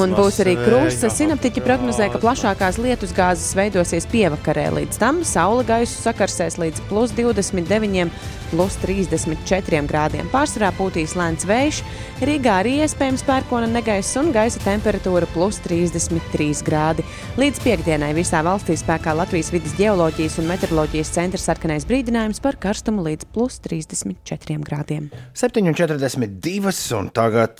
Un 0.00 0.14
būs 0.18 0.40
arī 0.44 0.56
krusts. 0.60 1.06
Sinaptiķi 1.16 1.64
prognozē, 1.64 2.10
ka 2.12 2.20
plašākās 2.22 2.78
lietus 2.82 3.14
gāzes 3.16 3.54
veidosies 3.58 4.06
pievakarē. 4.10 4.68
Līdz 4.78 5.00
tam 5.00 5.22
saule 5.26 5.66
gaisu 5.68 5.98
sakarsēs 6.00 6.58
līdz 6.60 6.84
plus 6.90 7.14
29, 7.16 8.10
plus 8.50 8.76
34 8.82 9.80
grādiem. 9.88 10.28
Pārsvarā 10.32 10.72
pūtīs 10.76 11.14
lēns 11.18 11.46
vējš. 11.48 11.80
Rīgā 12.26 12.56
arī 12.62 12.76
iespējams 12.84 13.24
pērkona 13.26 13.68
negaiss 13.70 14.18
un 14.20 14.32
gaisa 14.34 14.60
temperatūra 14.64 15.28
plus 15.34 15.60
33 15.64 16.64
grādi. 16.66 17.06
Līdz 17.40 17.62
piekdienai 17.64 18.12
visā 18.16 18.42
valstī 18.46 18.76
spēkā 18.78 19.14
Latvijas 19.16 19.52
vidas 19.54 19.76
geoloģijas 19.78 20.40
un 20.42 20.50
meteoroloģijas 20.50 21.14
centra 21.16 21.40
sarkanais 21.40 21.86
brīdinājums 21.88 22.42
par 22.44 22.58
karstumu 22.60 23.06
līdz 23.06 23.30
plus 23.34 23.60
34 23.64 24.60
grādiem. 24.66 25.10
7,42 25.38 26.98
un 26.98 27.12
tagad. 27.14 27.56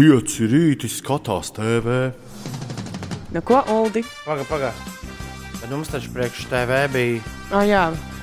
Pieci 0.00 0.46
rīti 0.48 0.88
skatās 0.88 1.52
TV. 1.52 2.06
Nu, 3.30 3.42
ko, 3.46 3.60
Uldi? 3.70 4.00
Pagaid, 4.24 4.48
pagaid. 4.48 4.86
Bet 5.60 5.68
mums 5.70 5.90
taču 5.92 6.10
priekš 6.14 6.46
TV 6.50 6.78
bija. 6.90 7.20
Oh, 7.52 7.60
jā, 7.66 7.82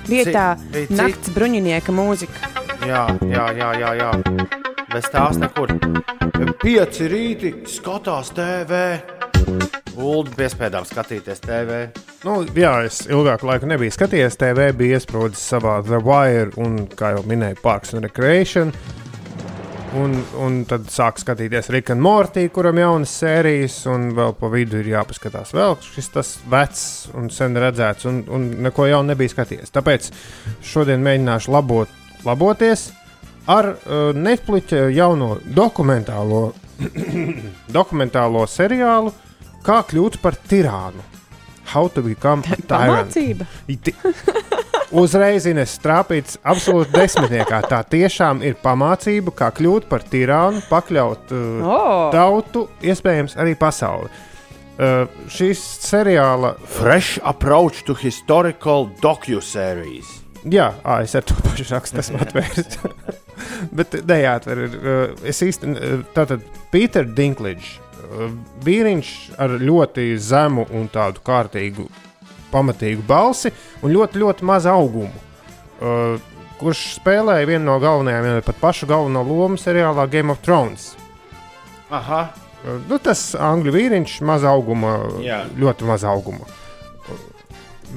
vietā 0.09 0.47
cit- 0.73 0.93
nakts 0.97 1.33
bruņinieka 1.35 1.93
mūzika. 1.95 2.53
Jā, 2.87 3.05
jā, 3.27 3.45
jā, 3.57 3.71
jā. 3.81 3.91
jā. 3.99 4.11
Bez 4.93 5.09
tās 5.11 5.37
nekur. 5.41 5.73
Pieci 6.61 7.07
rīti 7.11 7.51
skatās 7.67 8.31
TV. 8.35 8.81
Ulu 9.97 10.29
piespēdām 10.37 10.85
skatīties 10.85 11.41
TV. 11.41 11.79
Nu, 12.25 12.39
jā, 12.55 12.71
es 12.85 13.01
ilgāku 13.09 13.49
laiku 13.49 13.67
nebiju 13.69 13.93
skatījies 13.93 14.37
TV, 14.39 14.69
bija 14.77 14.99
iesprūdis 14.99 15.41
savā 15.53 15.79
The 15.85 15.99
Wire 16.05 16.51
un, 16.61 16.83
kā 16.97 17.15
jau 17.15 17.23
minēju, 17.29 17.59
Parks 17.63 17.95
and 17.97 18.05
Recreation. 18.05 18.71
Un, 19.95 20.11
un 20.43 20.57
tad 20.67 20.89
sāk 20.91 21.15
skatīties 21.21 21.69
Rick 21.71 21.93
and 21.93 22.03
Morty, 22.03 22.49
kuram 22.51 22.75
ir 22.75 22.83
jaunas 22.83 23.13
sērijas, 23.21 23.77
un 23.87 24.09
vēl 24.17 24.33
pa 24.35 24.49
vidu 24.51 24.81
ir 24.81 24.89
jāpaskatās 24.91 25.53
vēl 25.55 25.77
šis 25.85 26.09
tas 26.11 26.31
vecs 26.51 26.81
un 27.15 27.29
sen 27.31 27.55
redzēts, 27.55 28.03
un, 28.09 28.19
un 28.27 28.49
neko 28.67 28.89
jaunu 28.89 29.13
nebija 29.13 29.31
skatījies. 29.31 29.71
Tāpēc 29.73 30.09
šodien 30.67 31.03
mēģināšu 31.07 31.53
labot, 31.55 31.93
laboties 32.27 32.89
ar 33.47 33.71
uh, 33.77 34.11
Netflix 34.11 34.75
jauno 34.91 35.37
dokumentālo, 35.55 36.49
dokumentālo 37.79 38.43
seriālu, 38.51 39.15
kā 39.63 39.79
kļūt 39.87 40.19
par 40.21 40.35
tirānu. 40.51 41.05
How 41.67 41.87
to 41.91 41.99
become 42.03 42.43
a 42.47 42.55
tyrant. 42.55 43.11
Pamācība. 43.11 43.47
Iti- 43.67 43.95
Uzreiz 44.95 45.43
ir 45.49 45.57
strāpīts 45.67 46.37
absolūti 46.47 46.93
desmitniekā. 46.95 47.59
Tā 47.67 47.81
tiešām 47.91 48.39
ir 48.47 48.55
pamācība, 48.63 49.33
kā 49.35 49.49
kļūt 49.57 49.89
par 49.91 50.05
tirānu, 50.07 50.61
pakļaut 50.69 51.33
uh, 51.35 51.65
Oh. 51.67 52.07
tautu, 52.13 52.67
iespējams, 52.81 53.35
arī 53.35 53.57
pasauli. 53.59 54.07
Uh, 54.77 55.09
šīs 55.27 55.59
seriāla, 55.83 56.53
Fresh 56.77 57.17
approach 57.25 57.83
to 57.83 57.95
historical 57.97 58.87
docu-series. 59.01 60.05
jā, 60.45 60.69
ā, 60.85 61.01
es 61.03 61.15
ar 61.17 61.25
to 61.27 61.33
pašu 61.43 61.65
rakstu 61.73 61.99
esmu 61.99 62.21
atvērs. 62.23 62.77
Bet 63.77 63.97
neatver. 64.07 64.63
Uh, 64.69 65.15
es 65.27 65.41
īstenībā, 65.43 65.81
uh, 65.81 66.03
tātad 66.15 66.45
Peter 66.71 67.03
Dinklage, 67.03 67.81
uh, 68.07 68.29
vīriņš 68.63 69.11
ar 69.41 69.57
ļoti 69.59 70.13
zemu 70.21 70.67
un 70.77 70.87
tādu 70.93 71.25
kārtīgu, 71.25 71.89
pamatīgu 72.51 73.03
balsi 73.07 73.51
un 73.81 73.93
ļoti, 73.93 74.21
ļoti 74.23 74.47
mazu 74.47 74.71
augumu. 74.73 75.23
Uh, 75.77 76.17
kurš 76.57 76.97
spēlēja 76.97 77.45
vienu 77.45 77.67
no 77.67 77.77
galvenajām, 77.79 78.25
ja 78.25 78.37
ne 78.39 78.45
pat 78.45 78.57
pašu 78.61 78.87
galveno 78.89 79.21
lomu 79.27 79.59
seriālā 79.61 80.07
Game 80.09 80.33
of 80.33 80.41
Thrones. 80.45 80.91
Aha, 81.93 82.25
Uh, 82.65 82.79
Nu, 82.89 82.97
tas 82.97 83.35
angļu 83.37 83.69
vīriņš, 83.75 84.15
maz 84.25 84.41
auguma, 84.47 84.95
Jā. 85.21 85.43
ļoti 85.61 85.85
maz 85.85 86.01
auguma. 86.09 86.47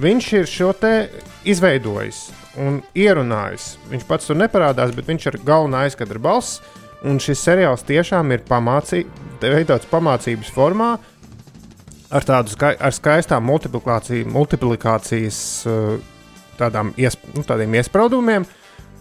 Viņš 0.01 0.27
ir 0.39 0.47
šo 0.47 0.69
te 0.77 0.91
izveidojis 1.49 2.29
un 2.61 2.83
ierunājis. 2.95 3.73
Viņš 3.91 4.05
pats 4.07 4.29
tur 4.29 4.39
neparādās, 4.39 4.93
bet 4.95 5.09
viņš 5.11 5.27
ir 5.31 5.39
galvenā 5.49 5.87
aizkadra 5.89 6.21
balss. 6.23 6.61
Un 7.03 7.17
šis 7.19 7.41
seriāls 7.41 7.83
tiešām 7.89 8.31
ir 8.37 8.45
pamācī, 8.45 9.07
veidots 9.41 9.89
pamācības 9.91 10.53
formā, 10.53 10.91
ar 12.11 12.27
tādu 12.27 12.53
skai, 12.55 12.75
ar 12.77 12.95
skaistām 12.95 13.45
multiplikācijas 13.47 15.41
uh, 15.71 15.97
tādām 16.61 16.93
ies, 17.01 17.17
nu, 17.35 17.43
tādiem 17.47 17.75
iespraudumiem. 17.81 18.47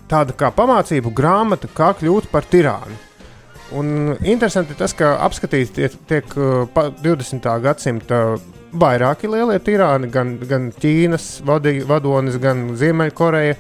Tāda 0.10 0.34
kā 0.38 0.50
pamācību 0.56 1.12
grāmata, 1.14 1.70
kā 1.74 1.94
kļūt 2.00 2.32
par 2.32 2.44
tirānu. 2.50 2.96
Un 3.78 4.16
interesanti 4.26 4.74
tas, 4.78 4.96
ka 4.98 5.20
apskatīti 5.28 5.76
tiek, 5.76 5.98
tiek 6.10 6.26
uh, 6.38 6.64
pa 6.74 6.90
20. 6.90 7.46
gadsimta 7.66 8.22
vairāki 8.70 9.30
lielie 9.30 9.60
tirāni, 9.66 10.10
gan, 10.14 10.38
gan 10.50 10.72
Ķīnas 10.74 11.42
vadi, 11.46 11.80
vadonis, 11.86 12.38
gan 12.42 12.58
Ziemeļkoreja, 12.78 13.56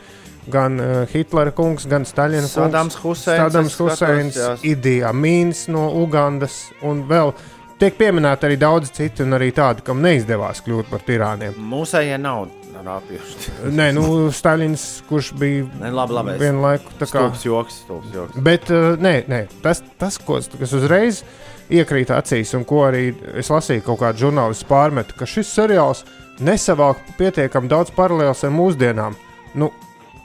gan 0.49 0.81
uh, 0.81 1.03
Hitlera 1.09 1.53
kungs, 1.53 1.85
gan 1.89 2.05
Staļina 2.09 2.45
kungs. 2.47 2.57
Sadams 2.57 2.97
Huseins, 3.03 3.43
Sadams 3.43 3.77
Huseins, 3.81 4.41
jā. 4.41 4.51
Idija 4.71 5.13
Mīns 5.13 5.67
no 5.69 5.87
Ugandas 6.01 6.63
un 6.85 7.05
vēl 7.09 7.33
tiek 7.79 7.95
pieminēti 7.99 8.47
arī 8.49 8.57
daudz 8.59 8.91
citu, 8.95 9.23
un 9.25 9.35
arī 9.37 9.51
tādi, 9.55 9.83
kam 9.87 10.01
neizdevās 10.03 10.61
kļūt 10.65 10.89
par 10.91 11.03
tirāniem. 11.07 11.55
mūsējie 11.71 12.17
nav 12.21 12.47
rāpjuši. 12.79 13.53
Nē, 13.79 13.89
nu, 13.97 14.03
Staļins, 14.31 14.83
kurš 15.09 15.33
bija 15.39 15.65
Ne, 15.81 15.89
labi, 15.91 16.13
labi. 16.15 16.35
es- 16.37 16.41
vienlaiku 16.43 16.93
tā 16.99 17.07
kā. 17.09 17.25
Stulbs 17.27 17.45
joks, 17.45 17.79
stulbs 17.85 18.13
joks. 18.15 18.37
Bet 18.45 18.69
uh, 18.71 18.93
nē, 18.99 19.13
nē, 19.27 19.41
tas, 19.63 19.81
tas 19.99 20.17
ko, 20.23 20.39
kas 20.59 20.73
uzreiz 20.77 21.23
iekrīt 21.69 22.09
acīs, 22.15 22.53
un 22.57 22.63
ko 22.65 22.85
arī 22.87 23.09
es 23.37 23.51
lasīju, 23.51 23.83
kaut 23.85 23.99
kāda 24.01 24.17
žurnālists 24.23 24.65
pārmet, 24.69 25.11
ka 25.19 25.27
šis 25.27 25.51
seriāls 25.59 26.05
nesavāk 26.39 27.01
pietiekami 27.19 27.67
daudz 27.69 27.91
paralēlus 27.97 28.45
ar 28.47 28.53
mūsdienām. 28.55 29.17
Nu, 29.59 29.71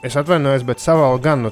es 0.05 0.15
atvainojos, 0.15 0.63
bet 0.65 0.79
savāli 0.79 1.21
gan. 1.27 1.43
Nu, 1.45 1.51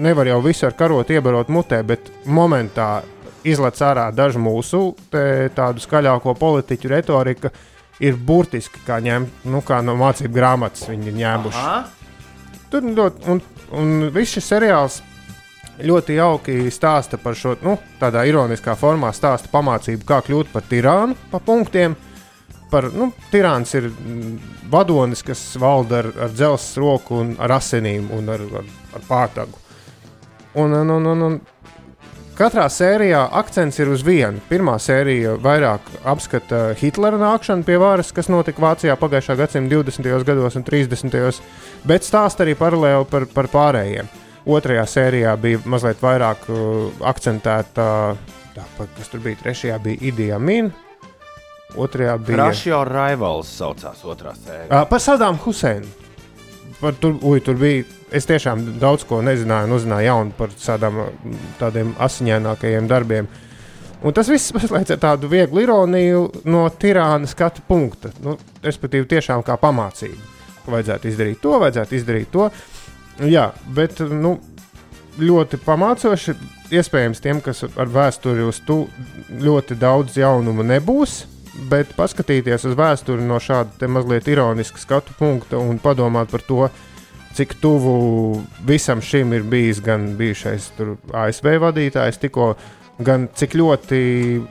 nevar 0.00 0.24
jau 0.30 0.40
visu 0.40 0.64
ar 0.66 0.72
karotu 0.78 1.12
iebarot 1.18 1.50
mutē, 1.52 1.82
bet 1.84 2.08
momentā 2.24 3.02
izlaiž 3.44 3.84
ārā 3.86 4.08
dažu 4.14 4.42
mūsu 4.42 4.82
te, 5.12 5.50
tādu 5.56 5.82
skaļāko 5.82 6.34
politiķu 6.38 6.92
retoriku. 6.94 7.52
Ir 8.00 8.16
burtiski 8.16 8.80
kā, 8.86 8.96
ņem, 9.04 9.26
nu, 9.52 9.60
kā 9.60 9.82
no 9.84 9.92
mācību 10.00 10.32
grāmatas 10.32 10.86
viņi 10.88 11.10
ir 11.10 11.18
ņēmuši. 11.18 11.58
Aha, 11.60 11.80
Tur 12.70 12.86
un, 12.86 13.40
un 13.74 13.88
viss 14.14 14.36
šis 14.36 14.46
seriāls 14.52 15.00
ļoti 15.82 16.14
jauki 16.20 16.70
stāsta 16.70 17.18
par 17.18 17.34
šo, 17.34 17.56
nu, 17.66 17.74
tādā 17.98 18.22
ironiskā 18.28 18.76
formā 18.78 19.10
stāsta 19.16 19.50
pamācību, 19.50 20.06
kā 20.06 20.20
kļūt 20.26 20.52
par 20.52 20.66
tirānu 20.70 21.16
pa 21.32 21.40
punktiem. 21.42 21.96
Par, 22.70 22.86
nu, 22.94 23.08
tirāns 23.32 23.72
ir 23.74 23.88
vadonis, 24.70 25.24
kas 25.26 25.40
valda 25.58 26.04
ar, 26.04 26.08
ar 26.26 26.30
dzelzceļa 26.30 26.84
roku, 26.84 27.16
un 27.18 27.32
ar 27.42 27.56
asinīm 27.56 28.12
un 28.14 28.30
ar, 28.30 28.44
ar, 28.60 28.68
ar 28.94 29.06
pārtagu. 29.08 29.58
Un, 30.54 30.76
un, 30.78 30.92
un, 30.94 31.08
un, 31.10 31.24
un 31.26 31.40
katrā 32.40 32.64
sērijā 32.72 33.20
akcents 33.36 33.78
ir 33.82 33.90
uz 33.92 34.02
vienu. 34.06 34.40
Pirmā 34.48 34.78
sērija 34.80 35.34
vairāk 35.42 35.86
apskata 36.08 36.70
Hitlera 36.80 37.18
nākšanu 37.20 37.66
pie 37.66 37.76
varas, 37.80 38.12
kas 38.16 38.30
notika 38.32 38.62
Vācijā 38.64 38.96
pagājušā 39.00 39.36
gadsimta 39.36 39.76
20. 39.76 40.08
gados 40.24 40.56
un 40.56 40.64
30. 40.64 41.40
bet 41.84 42.06
stāsta 42.06 42.46
arī 42.46 42.56
paralēli 42.56 43.08
par, 43.10 43.26
par 43.34 43.50
pārējiem. 43.52 44.08
Otrajā 44.48 44.86
sērijā 44.88 45.34
bija 45.40 45.60
mazliet 45.68 46.00
vairāk 46.00 46.46
uh, 46.48 46.86
akcentēta, 47.10 47.88
tā, 48.56 48.68
kas 48.96 49.12
tur 49.12 49.20
bija. 49.24 49.36
Trešajā 49.42 49.76
bija 49.84 50.00
Idija 50.08 50.38
Min, 50.40 50.72
otrajā 51.76 52.16
bija 52.24 52.52
Your 52.64 52.88
Rivals 52.88 53.52
saucās 53.52 54.00
otrā 54.04 54.32
sērija. 54.38 54.70
Uh, 54.70 54.86
par 54.88 55.04
Sadām 55.04 55.36
Huseinu. 55.44 56.09
Par 56.80 56.96
tur, 56.96 57.18
uj, 57.22 57.42
tur 57.44 57.58
bija. 57.60 57.84
Es 58.10 58.26
tiešām 58.26 58.64
daudz 58.80 59.04
ko 59.06 59.20
nezināju, 59.22 59.68
un 59.68 59.76
uzzināju 59.76 60.06
jaunu 60.08 60.34
par 60.34 60.50
tādām, 60.56 60.98
tādiem 61.60 61.92
asiņainākajiem 62.02 62.88
darbiem. 62.90 63.28
Un 64.00 64.16
tas 64.16 64.30
viss 64.32 64.54
mazliet 64.56 64.90
ar 64.94 65.00
tādu 65.02 65.28
vieglu 65.30 65.60
ironiju 65.62 66.24
no 66.48 66.64
tirāna 66.80 67.28
skatu 67.28 67.62
punkta. 67.68 68.10
Nu, 68.24 68.38
respektīvi, 68.64 69.06
tiešām 69.12 69.44
kā 69.46 69.58
pamācība. 69.60 70.18
Vajadzētu 70.70 71.10
izdarīt 71.10 71.42
to, 71.44 71.52
vajadzētu 71.60 71.98
izdarīt 71.98 72.32
to. 72.32 72.48
Jā, 73.28 73.50
bet 73.76 74.00
nu, 74.08 74.38
ļoti 75.20 75.60
pamācoši. 75.64 76.34
Iespējams, 76.70 77.20
tiem, 77.22 77.40
kas 77.44 77.64
ar 77.68 77.90
vēsturi 77.90 78.44
uz 78.46 78.60
to 78.66 78.84
ļoti 79.42 79.76
daudz 79.78 80.16
jaunumu 80.20 80.64
nebūs, 80.66 81.24
bet 81.70 81.94
paskatīties 81.96 82.64
uz 82.68 82.76
vēsturi 82.78 83.24
no 83.26 83.40
šāda 83.42 83.88
mazliet 83.90 84.28
ironiska 84.30 84.78
skatu 84.78 85.14
punkta 85.18 85.58
un 85.58 85.78
padomāt 85.82 86.30
par 86.30 86.44
to, 86.46 86.68
cik 87.36 87.54
tuvu 87.62 88.42
visam 88.66 89.02
šim 89.02 89.32
ir 89.36 89.46
bijis 89.46 89.80
gan 89.82 90.12
bijušais 90.18 90.70
ASV 91.14 91.52
vadītājs, 91.62 92.18
tikko, 92.22 92.54
gan 93.00 93.28
cik 93.34 93.54
ļoti 93.58 94.00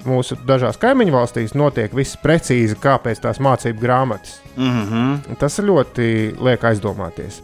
mūsu 0.08 0.40
dažās 0.48 0.80
kaimiņu 0.82 1.16
valstīs 1.16 1.56
notiek 1.58 1.94
viss 1.96 2.20
precīzi, 2.24 2.78
kā 2.80 2.98
pēc 3.04 3.24
tās 3.26 3.42
mācību 3.44 3.84
grāmatas. 3.84 4.40
Mm 4.56 4.86
-hmm. 4.86 5.36
Tas 5.40 5.60
ļoti 5.60 6.36
liek 6.40 6.64
aizdomāties. 6.64 7.42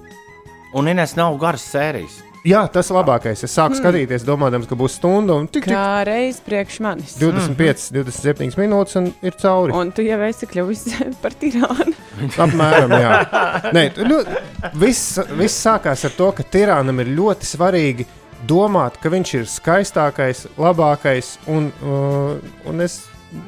Un 0.73 0.87
Ines 0.87 1.15
nav 1.15 1.37
garas 1.37 1.63
sērijas. 1.71 2.23
Jā, 2.45 2.61
tas 2.69 2.91
ir 2.91 2.97
labākais. 2.99 3.41
Es 3.41 3.53
sāku 3.55 3.73
hmm. 3.73 3.79
skatīties, 3.81 4.25
domājot, 4.27 4.67
ka 4.69 4.77
būs 4.77 4.99
stunda 4.99 5.33
un 5.39 5.47
tik, 5.49 5.65
tik 5.65 5.73
Kā 5.73 6.03
reiz 6.05 6.37
priekš 6.45 6.77
manis. 6.85 7.15
25, 7.17 7.87
27 7.95 8.59
minūtes 8.61 8.99
un 8.99 9.09
ir 9.25 9.37
cauri. 9.41 9.73
Un 9.73 9.89
tu 9.95 10.05
jau 10.05 10.19
esi 10.27 10.49
kļuvis 10.51 10.83
par 11.23 11.33
tirānu. 11.41 11.95
Apmēram, 12.45 12.93
jā. 13.01 13.15
Nē, 13.75 13.87
ļo- 13.97 14.21
viss, 14.77 15.17
viss 15.33 15.65
sākās 15.65 16.05
ar 16.05 16.13
to, 16.19 16.29
ka 16.37 16.45
tirānam 16.53 17.01
ir 17.01 17.15
ļoti 17.17 17.49
svarīgi 17.49 18.05
domāt, 18.45 19.01
ka 19.01 19.09
viņš 19.09 19.35
ir 19.39 19.49
skaistākais, 19.49 20.45
labākais. 20.61 21.35
Un, 21.49 21.71
uh, 21.81 22.35
un 22.69 22.85
es, 22.85 23.01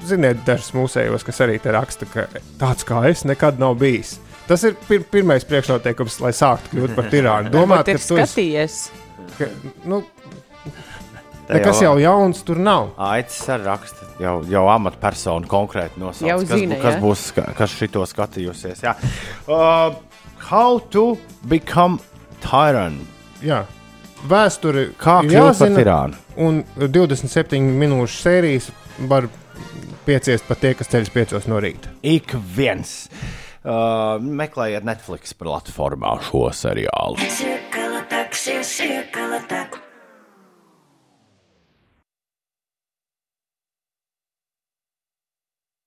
ziniet, 0.09 0.41
dažs 0.47 0.73
mūsējos, 0.73 1.27
kas 1.27 1.45
arī 1.45 1.61
te 1.61 1.75
raksta, 1.75 2.09
ka 2.09 2.25
tāds 2.57 2.87
kā 2.87 3.05
es 3.11 3.27
nekad 3.29 3.61
nav 3.61 3.77
bijis. 3.77 4.17
Tas 4.47 4.63
ir 4.63 4.77
pir 4.87 5.03
pirmais 5.11 5.43
priekšnoteikums, 5.47 6.21
lai 6.23 6.31
sāktu 6.35 6.71
kļūt 6.71 6.93
par 6.95 7.09
tirānu. 7.11 7.51
Domāt, 7.51 7.83
ka 7.83 7.97
tu 7.99 8.15
esi. 8.15 8.15
skatījies. 8.15 8.75
Ka, 9.37 9.47
nu, 9.91 9.99
nekas 11.49 11.81
jau 11.83 11.93
jauns 11.99 12.43
tur 12.47 12.59
nav. 12.63 12.93
Aicis 13.09 13.41
ar 13.51 13.65
rakstu. 13.67 14.07
Jau, 14.23 14.37
jau 14.49 14.63
amatpersonu 14.71 15.49
konkrēti 15.51 15.99
nosauc. 16.01 16.29
Jau 16.29 16.37
kas, 16.45 16.53
zina, 16.53 16.77
bū- 16.77 16.81
kas 16.85 16.99
būs, 17.03 17.23
ska- 17.31 17.53
kas 17.57 17.73
šito 17.75 18.05
skatījusies. 18.07 18.83
Jā. 18.87 18.95
Uh, 19.47 19.95
how 20.49 20.79
to 20.95 21.17
become 21.47 21.99
tyrant? 22.41 23.03
Jā. 23.43 23.65
Vēsture 24.27 24.93
Kā 24.97 25.19
kļūt 25.27 25.59
par 25.59 25.75
tirānu? 25.75 26.15
Un 26.37 26.63
27 26.77 27.67
minūšu 27.77 28.23
sērijas 28.23 28.71
var 29.11 29.27
pieciest 30.07 30.47
pat 30.47 30.59
tie, 30.63 30.73
kas 30.73 30.87
ceļas 30.87 31.11
5 31.13 31.47
no 31.51 31.59
rīta. 31.59 31.91
Ik 32.01 32.31
viens. 32.55 33.09
Uh, 33.11 33.46
meklējiet 33.68 34.86
Netflix 34.88 35.34
platformā 35.36 36.15
šo 36.30 36.47
seriālu. 36.55 37.18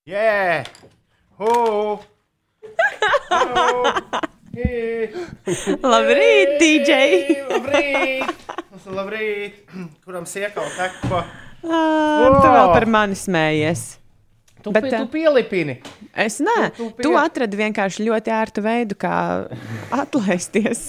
Yeah! 0.05 0.65
Who? 1.37 2.01
Labrīt, 5.85 6.57
DJ! 6.59 6.97
Labrīt! 7.47 8.45
Labrīt! 8.91 9.61
Kuram 10.03 10.25
siekau 10.27 10.65
tek 10.75 10.97
pa? 11.07 11.23
Ah, 11.61 12.41
Tu 12.41 12.49
vēl 12.49 12.73
par 12.73 12.87
mani 12.89 13.15
smējies. 13.15 14.00
Tu, 14.61 14.71
Bet, 14.71 14.83
Bet, 14.83 14.93
eh, 14.93 14.99
tu 15.01 15.07
pielipini. 15.13 15.75
Es 16.13 16.39
nē, 16.39 16.57
Tu- 16.75 16.75
tu 16.77 16.89
tu, 16.91 17.01
tu 17.03 17.09
pie- 17.09 17.21
atradi 17.23 17.57
vienkārši 17.57 18.05
ļoti 18.07 18.33
ērtu 18.37 18.61
veidu, 18.65 18.95
kā 18.99 19.15
atlaisties. 19.91 20.83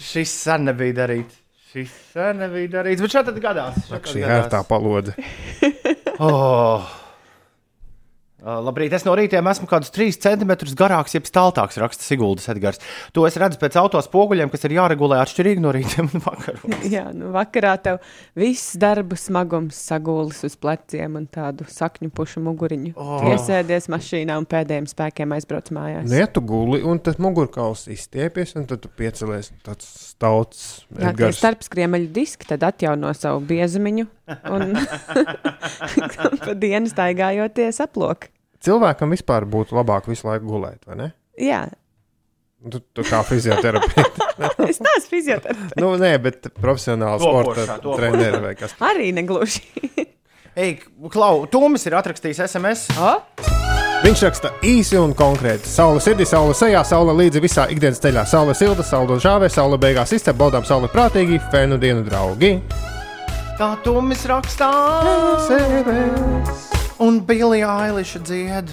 Šis 0.00 0.32
sen 0.46 0.64
nebija 0.70 0.94
darīts. 1.02 1.36
Šis 1.70 1.90
sen 2.14 2.40
nebija 2.42 2.68
darīts. 2.80 3.02
Bet 3.04 3.12
šādi 3.14 3.42
gadās. 3.44 3.76
šā 3.86 3.98
tad 4.00 4.08
Šī 4.10 4.22
gadās. 4.24 4.46
ērtā 4.48 4.62
palodze. 4.66 5.14
Oh. 6.18 6.88
Uh, 8.40 8.56
labrīt, 8.64 8.94
es 8.96 9.04
no 9.04 9.12
rīta 9.18 9.36
esmu 9.36 9.66
kaut 9.68 9.82
kādus 9.82 9.92
3 9.92 10.16
cm 10.16 10.52
garāks, 10.78 11.12
jeb 11.12 11.26
staltāks, 11.28 11.76
raksta 11.80 12.06
Siguldas 12.06 12.48
Edgars. 12.48 12.80
To 13.12 13.26
es 13.28 13.36
redzu 13.36 13.60
pēc 13.60 13.76
autospoguļiem, 13.76 14.48
kas 14.48 14.64
ir 14.64 14.78
jāregulē 14.78 15.18
atšķirīgi 15.20 15.60
no 15.60 15.74
rīta 15.76 16.06
un 16.06 16.24
vakarā. 16.24 16.70
Jā, 16.94 17.04
nu 17.12 17.34
vakarā 17.34 17.74
tev 17.84 17.98
viss 18.40 18.78
darba 18.80 19.18
smagums 19.20 19.76
sagūlis 19.90 20.40
uz 20.48 20.56
pleciem 20.56 21.18
un 21.20 21.26
tādu 21.28 21.68
sakņu 21.68 22.08
pušu 22.16 22.40
muguriņu. 22.46 22.94
Oh. 22.96 23.26
Iesēdies 23.28 23.90
mašīnā 23.92 24.38
un 24.40 24.48
pēdējiem 24.48 24.88
spēkiem 24.88 25.36
aizbrauc 25.36 25.68
mājās. 25.76 26.08
Nē, 26.08 26.24
tu 26.32 26.40
guli, 26.40 26.80
un 26.80 27.02
tad 27.04 27.20
mugurkauls 27.20 27.84
izstiepies, 27.92 28.56
un 28.56 28.64
tad 28.70 28.80
tu 28.86 28.88
piecelies 28.88 29.52
tāds 29.68 29.92
stauts. 30.14 30.64
Jā, 30.94 31.10
tie 31.10 31.12
Edgars. 31.12 31.44
starpskriemeļu 31.44 32.08
diski 32.16 32.48
tad 32.48 32.64
atjauno 32.72 33.12
savu 33.16 33.44
biezumiņu 33.52 34.08
un 34.56 34.76
pa 36.46 36.56
dienu 36.56 36.88
staigājoties 36.88 37.84
aplok. 37.84 38.29
Cilvēkam 38.60 39.14
vispār 39.16 39.46
būtu 39.48 39.76
labāk 39.78 40.08
visu 40.10 40.28
laiku 40.28 40.50
gulēt, 40.50 40.82
vai 40.88 40.98
ne? 41.00 41.12
Jā, 41.40 41.64
Tu, 42.60 42.76
tu 42.92 43.00
kā 43.08 43.22
fizioterapeits. 43.24 44.18
es 44.68 44.80
neesmu 44.84 45.08
fizioterapeits. 45.08 45.78
nu, 45.80 45.94
nē, 45.96 46.10
bet 46.20 46.50
profesionāls 46.60 47.22
sporta 47.24 47.78
treneris 47.80 48.42
vai 48.44 48.52
kas. 48.58 48.74
Arī 48.84 49.14
negluži. 49.16 49.62
Ej, 50.60 50.82
Klau, 51.08 51.46
Toms 51.48 51.86
ir 51.88 51.96
atrakstījis 51.96 52.42
SMS. 52.50 52.90
O, 53.00 53.14
Viņš 54.00 54.22
raksta 54.24 54.50
īsi 54.64 54.96
un 55.00 55.12
konkrēti. 55.16 55.68
Saula 55.68 56.00
sirdī, 56.04 56.24
saula 56.28 56.54
sejā, 56.56 56.80
saula 56.88 57.12
līdzi 57.16 57.42
visā 57.44 57.66
ikdienas 57.72 58.00
ceļā. 58.00 58.24
Saula 58.28 58.56
silta, 58.56 58.84
saula 58.84 59.16
žāvē, 59.20 59.48
saula 59.52 59.76
beigās 59.80 60.12
izcep, 60.16 60.36
baudām 60.40 60.64
sauli 60.68 60.88
prātīgi, 60.92 61.40
fēnu 61.52 61.80
dienu 61.80 62.04
draugi. 62.08 62.54
Tā 63.60 63.74
Toms 63.84 64.24
rakstā. 64.28 64.72
Un 67.00 67.22
Bilija 67.24 67.70
Ailiša 67.80 68.20
dzied. 68.28 68.70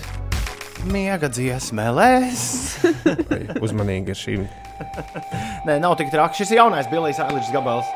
Miega 0.91 1.29
dziesmēlēs. 1.31 2.41
Uzmanīgi 3.63 4.11
ar 4.11 4.19
šīm. 4.19 4.41
Nē, 5.63 5.77
nav 5.79 5.95
tik 5.95 6.11
traki. 6.11 6.41
Šis 6.41 6.51
ir 6.51 6.59
jaunais 6.59 6.89
Bilijas 6.91 7.21
Ailišas 7.23 7.53
gabals. 7.55 7.87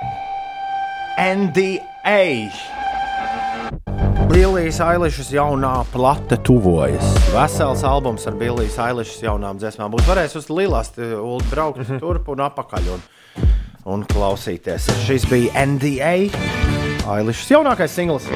NDA. 1.19 2.23
Bilijas 4.31 4.79
Ailišas 4.87 5.33
jaunā 5.35 5.73
plate 5.91 6.39
tuvojas. 6.47 7.11
Vesels 7.35 7.83
albums 7.83 8.23
ar 8.31 8.39
Bilijas 8.39 8.79
Ailišas 8.79 9.19
jaunām 9.27 9.59
dziesmām. 9.59 9.91
Būs 9.91 10.07
varēs 10.07 10.37
uz 10.39 10.47
Lilas 10.47 10.93
ulu 10.95 11.41
braukt 11.51 11.91
turp 11.99 12.31
un 12.31 12.45
apakaļ 12.47 12.87
un, 12.95 13.03
un 13.97 14.07
klausīties. 14.15 14.87
Šis 15.03 15.27
bija 15.27 15.67
NDA. 15.67 16.15
Ailišas 17.19 17.51
jaunākais 17.51 17.99
singls. 17.99 18.31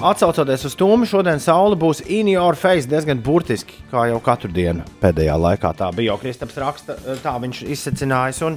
Atcaucoties 0.00 0.62
uz 0.64 0.74
tūmu, 0.80 1.04
šodien 1.04 1.42
saule 1.44 1.76
būs 1.76 1.98
in 2.08 2.30
your 2.32 2.56
face 2.56 2.88
diezgan 2.88 3.18
burtiski, 3.20 3.82
kā 3.90 4.06
jau 4.08 4.16
katru 4.24 4.48
dienu 4.48 4.80
pēdējā 5.02 5.34
laikā. 5.36 5.74
Tā 5.76 5.90
bija 5.92 6.14
jau 6.14 6.16
Kristaps 6.22 6.56
raksta, 6.56 6.96
tā 7.20 7.34
viņš 7.42 7.60
izsacinājis. 7.76 8.40
Un, 8.48 8.56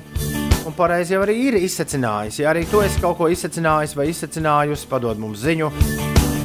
un 0.63 0.77
pareizi 0.77 1.17
jau 1.17 1.19
arī 1.25 1.35
ir 1.49 1.57
izsacinājis. 1.59 2.39
Ja 2.45 2.53
arī 2.53 2.63
tu 2.71 2.79
esi 2.79 3.03
kaut 3.03 3.19
ko 3.19 3.27
izsacinājis 3.27 3.97
vai 3.99 4.07
izsacinājusi, 4.13 4.87
padod 4.87 5.19
mums 5.19 5.43
ziņu. 5.43 5.67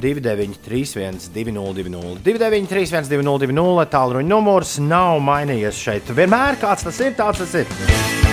2931, 0.03 1.31
202, 1.35 2.19
293, 2.27 3.07
202, 3.15 3.87
tālruņa 3.95 4.31
numurs 4.35 4.81
nav 4.83 5.23
mainījies 5.23 5.79
šeit. 5.79 6.11
Vienmēr 6.19 6.59
kāds 6.59 6.91
tas 6.91 7.05
ir, 7.07 7.15
tāds 7.19 7.47
tas 7.47 7.55
ir. 7.63 8.28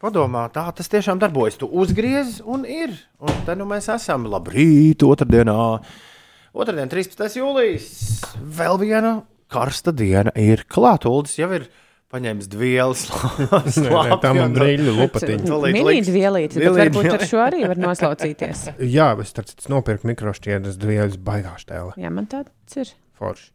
Padomā, 0.00 0.46
tā 0.54 0.66
tas 0.76 0.88
tiešām 0.92 1.20
darbojas. 1.22 1.58
Tu 1.60 1.68
uzgriez 1.68 2.38
un 2.44 2.64
ir. 2.68 2.94
Un 3.20 3.42
te 3.46 3.56
nu 3.58 3.66
mēs 3.68 3.90
esam. 3.92 4.26
Labrīt, 4.30 5.04
otrdienā. 5.06 5.58
Otradien, 6.50 6.90
13. 6.90 7.28
jūlijas. 7.38 7.90
Vēl 8.40 8.80
viena 8.80 9.20
karsta 9.50 9.92
diena 9.94 10.32
ir 10.38 10.64
klāta. 10.70 11.10
Uldis 11.12 11.36
jau 11.38 11.50
ir 11.54 11.68
paņēmis 12.10 12.48
dvielas. 12.50 13.04
Nē, 13.84 13.86
nē, 13.86 14.18
tā 14.22 14.32
man 14.34 14.56
brīļu 14.56 14.96
Mini 15.70 15.84
liks. 15.86 16.10
dvielīti, 16.10 16.58
bet 16.58 16.64
Dvielīti, 16.64 16.80
varbūt 16.80 17.14
ar 17.14 17.26
šo 17.30 17.42
arī 17.44 17.62
var 17.70 17.78
noslaucīties. 17.78 18.64
Jā, 18.96 19.12
bet 19.18 19.30
starp 19.30 19.52
citu 19.52 19.70
nopirku 19.70 20.10
mikrošķiedras 20.10 20.80
dvieļus 20.80 21.20
baigāšu 21.22 21.70
tēlu. 21.70 21.94
Jā, 22.02 22.10
man 22.14 22.26
tāds 22.30 22.80
ir. 22.82 22.90
Forši. 23.20 23.50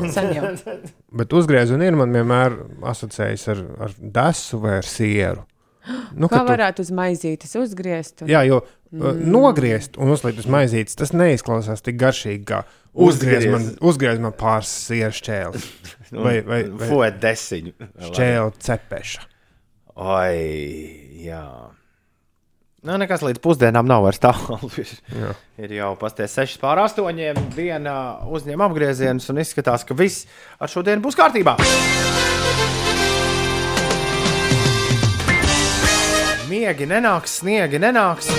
Jau. 0.00 0.50
Bet 1.20 1.32
uzgriez 1.36 1.72
un 1.74 1.82
ir 1.84 1.96
man 1.98 2.14
vienmēr 2.14 2.54
asociējas 2.92 3.48
ar, 3.52 3.62
ar 3.86 3.96
desu 4.00 4.60
vai 4.62 4.78
ar 4.80 4.86
sieru. 4.88 5.46
Nu, 6.12 6.28
Kā 6.28 6.36
kad 6.36 6.44
tu- 6.44 6.50
varētu 6.52 6.84
uz 6.84 6.90
maizītes 6.94 7.56
uzgriezt? 7.58 8.22
Un... 8.22 8.30
Jā, 8.30 8.42
jo 8.46 8.60
mm. 8.92 9.24
nogriezt 9.32 9.96
un 10.00 10.12
uzlikt 10.12 10.42
uz 10.42 10.48
maizītes, 10.50 10.96
tas 10.98 11.14
neizklausās 11.16 11.82
tik 11.84 11.98
garšīgi 12.00 12.44
kā 12.50 12.62
uzgriez 12.92 13.46
man, 13.50 13.66
uzgriez 13.90 14.20
man 14.22 14.36
pāris 14.36 14.70
sieru 14.86 15.16
šķēles. 15.16 15.66
Vai, 16.10 16.40
vai, 16.42 16.64
vai 16.66 16.86
Fuet 16.90 17.20
desiņu. 17.22 17.72
šķēle 18.08 18.48
cepeša. 18.66 19.28
Oi, 19.94 20.40
jā. 21.22 21.44
Nu, 22.80 22.94
nekas 22.96 23.20
līdz 23.20 23.42
pusdienām 23.44 23.84
nav 23.84 24.06
vairs 24.06 24.20
tālu. 24.22 24.56
Ir, 24.80 24.88
Jā. 25.20 25.32
ir 25.60 25.74
jau 25.76 25.90
pasties 26.00 26.32
6 26.38 26.60
pār 26.62 26.80
8. 26.80 27.42
Diena 27.52 27.96
uzņem 28.24 28.62
apgriezienus 28.64 29.28
un 29.32 29.42
izskatās, 29.42 29.84
ka 29.84 29.96
viss 29.96 30.24
ar 30.56 30.72
šo 30.72 30.84
dienu 30.86 31.04
būs 31.04 31.18
kārtībā. 31.18 31.58
Miegi 36.50 36.88
nenāks, 36.88 37.36
sniegi 37.42 37.78
nenāks. 37.78 38.30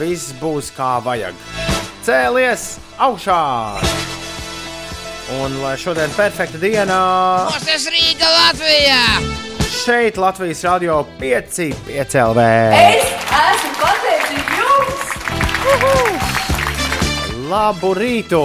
Viss 0.00 0.32
būs 0.40 0.72
kā 0.74 0.94
vajag. 1.04 1.36
Cēlies 2.06 2.78
augšā! 2.96 3.36
Un 5.44 5.60
lai 5.60 5.76
šodien 5.78 6.10
perfekta 6.16 6.58
diena! 6.58 6.98
Tas 7.52 7.86
Rīga 7.92 8.32
Latvijā! 8.32 9.49
Šeit 9.84 10.16
Latvijas 10.16 10.64
radio 10.64 11.06
5, 11.20 11.72
5 11.86 12.16
LV. 12.20 12.40
esmu 13.36 13.70
pateicīga 13.80 14.58
jums! 14.58 15.06
Labu 17.48 17.94
rītu! 17.96 18.42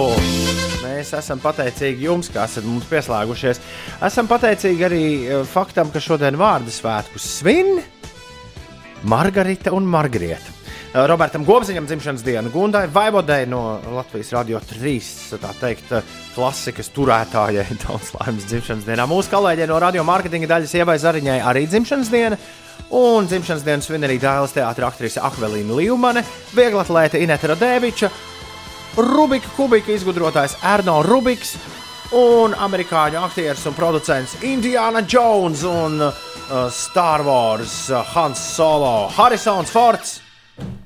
Mēs 0.80 1.12
esam 1.18 1.42
pateicīgi 1.44 2.08
jums, 2.08 2.32
ka 2.32 2.46
esat 2.48 2.64
mums 2.64 2.88
pieslēgušies. 2.88 3.60
Esam 4.08 4.32
pateicīgi 4.32 4.88
arī 4.88 5.04
eh, 5.26 5.44
faktam, 5.50 5.92
ka 5.92 6.00
šodien 6.00 6.40
vārdu 6.40 6.72
svētkus 6.72 7.28
svin 7.42 7.82
Margarita 9.04 9.76
un 9.76 9.84
Margarita. 9.92 10.55
Eh, 10.96 11.02
Robertam 11.04 11.44
Gobziņam 11.44 11.84
dzimšanas 11.84 12.22
diena, 12.24 12.48
Gundai 12.48 12.86
Vaibodai 12.88 13.42
no 13.46 13.76
Latvijas 13.92 14.30
Radio 14.32 14.60
3, 14.64 15.34
tā 15.42 15.50
teikt, 15.60 15.90
eh, 15.92 16.14
klasikas 16.32 16.88
turētājai. 16.96 17.66
Daudz 17.84 18.14
laimes 18.14 18.46
dzimšanas 18.48 18.86
dienā. 18.86 19.04
Mūsu 19.10 19.28
kolēģei 19.34 19.68
no 19.68 19.76
radio 19.82 20.06
mārketinga 20.08 20.48
daļas 20.54 20.72
Ievai 20.80 20.96
Zariņai 21.02 21.36
arī 21.44 21.66
dzimšanas 21.68 22.12
diena. 22.14 22.40
Un 22.96 23.28
dzimšanas 23.28 23.66
dienas 23.66 23.90
svin 23.90 24.08
arī 24.08 24.16
Dāvidas 24.22 24.56
teātris 24.56 24.88
aktrise 24.88 25.20
Akvelīna 25.20 25.76
Līmane, 25.76 26.24
vieglatlēte 26.56 27.20
Ineta 27.20 27.52
Radeviča, 27.52 28.10
Rubika 28.96 29.52
kubika 29.52 29.92
izgudrotājs 29.92 30.56
Erno 30.64 31.02
Rubiks 31.04 31.58
un 32.16 32.54
amerikāņu 32.56 33.20
aktieris 33.20 33.66
un 33.68 33.76
producents 33.76 34.38
Indiana 34.46 35.02
Jones 35.04 35.66
un 35.68 36.00
uh, 36.00 36.28
Star 36.72 37.26
Wars 37.26 37.82
uh, 37.90 38.06
Hans 38.14 38.54
Solo, 38.54 39.10
Harrisons 39.12 39.68
Fords. 39.74 40.22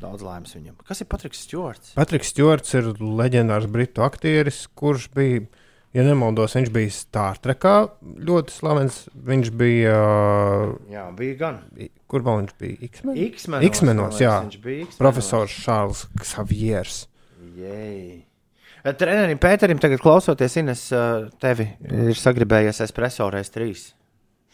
Daudz 0.01 0.23
laimes 0.27 0.53
viņam. 0.57 0.75
Kas 0.87 1.03
ir 1.03 1.07
Patriks 1.11 1.43
Stjorts? 1.47 1.93
Patriks 1.99 2.33
Stjorts 2.33 2.73
ir 2.79 2.89
leģendārs 2.99 3.69
britu 3.71 4.03
aktieris, 4.03 4.65
kurš 4.75 5.05
bija, 5.15 5.45
ja 5.95 6.05
nemaldos, 6.07 6.57
viņš 6.59 6.73
bija 6.75 6.95
Star 6.95 7.39
Trekā 7.43 7.75
ļoti 8.03 8.55
slavens. 8.57 9.03
Viņš 9.15 9.53
bija. 9.61 9.95
Jā, 10.91 11.05
bija 11.19 11.37
gan. 11.45 11.61
Kur 12.11 12.25
vēl 12.27 12.41
viņš 12.43 12.57
bija? 12.59 12.81
X-Men? 12.89 13.21
X-menos, 13.29 13.69
X-menos, 13.71 14.17
man 14.17 14.25
jā. 14.25 14.35
viņš 14.49 14.59
bija 14.65 14.83
X-menos. 14.89 14.99
Profesors 15.05 15.55
Šārls 15.63 16.03
Xaviers. 16.19 16.99
Jej. 17.61 18.25
Trenerim 18.97 19.37
Pēterim 19.39 19.77
tagad 19.83 20.01
klausoties, 20.01 20.55
Ines, 20.57 20.87
uh, 20.97 21.27
tevi 21.43 21.67
ir 21.85 22.17
sagribējies 22.17 22.81
espreso 22.87 23.27
reiz 23.31 23.51
trīs. 23.53 23.91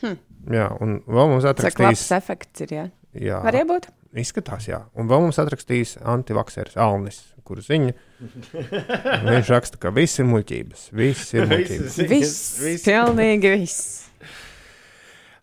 Jā, 0.03 0.67
un 0.83 0.99
vēl 1.07 1.31
mums 1.31 1.45
Tas 1.47 1.53
labs 1.55 1.63
atrakstīs. 1.63 2.09
efekts 2.19 2.65
ir. 2.67 2.73
Jā. 2.75 2.87
Jā, 3.17 3.39
Var 3.47 3.57
iebūt? 3.63 3.87
Izskatās, 4.23 4.67
jā. 4.71 4.83
Un 4.99 5.09
vēl 5.11 5.23
mums 5.27 5.39
atrakstīs 5.43 5.97
antivakseris 6.03 6.77
Alnis, 6.81 7.21
kurš 7.47 7.69
ziņa. 7.71 7.95
Viņš 9.31 9.53
raksta, 9.55 9.81
ka 9.83 9.93
viss 9.95 10.19
ir 10.23 10.29
muļķības. 10.31 10.89
Viss 10.97 11.35
ir 11.37 11.49
muļķības. 11.51 11.99
Viss. 12.11 12.85
Pilnīgi 12.87 13.55
viss. 13.61 13.81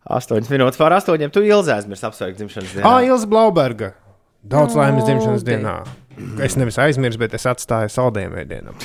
8 0.04 0.50
minūtes 0.52 0.80
pār 0.82 0.98
8. 0.98 1.30
Tu 1.32 1.46
ilzēs, 1.48 1.86
mēs 1.88 2.04
apsveiktu 2.04 2.42
dzimšanas 2.42 2.74
dienu. 2.76 2.88
Ah, 2.90 3.00
Ilza 3.08 3.30
Blauberga. 3.32 3.94
Daudz 4.44 4.76
laimes 4.76 5.06
dzimšanas 5.08 5.46
Ildi. 5.46 5.54
dienā. 5.54 5.78
Es 6.44 6.58
nevis 6.60 6.76
aizmirsu, 6.84 7.18
bet 7.22 7.34
es 7.38 7.46
atstāju 7.50 7.90
saldējumu 7.90 8.42
ēdienam. 8.44 8.76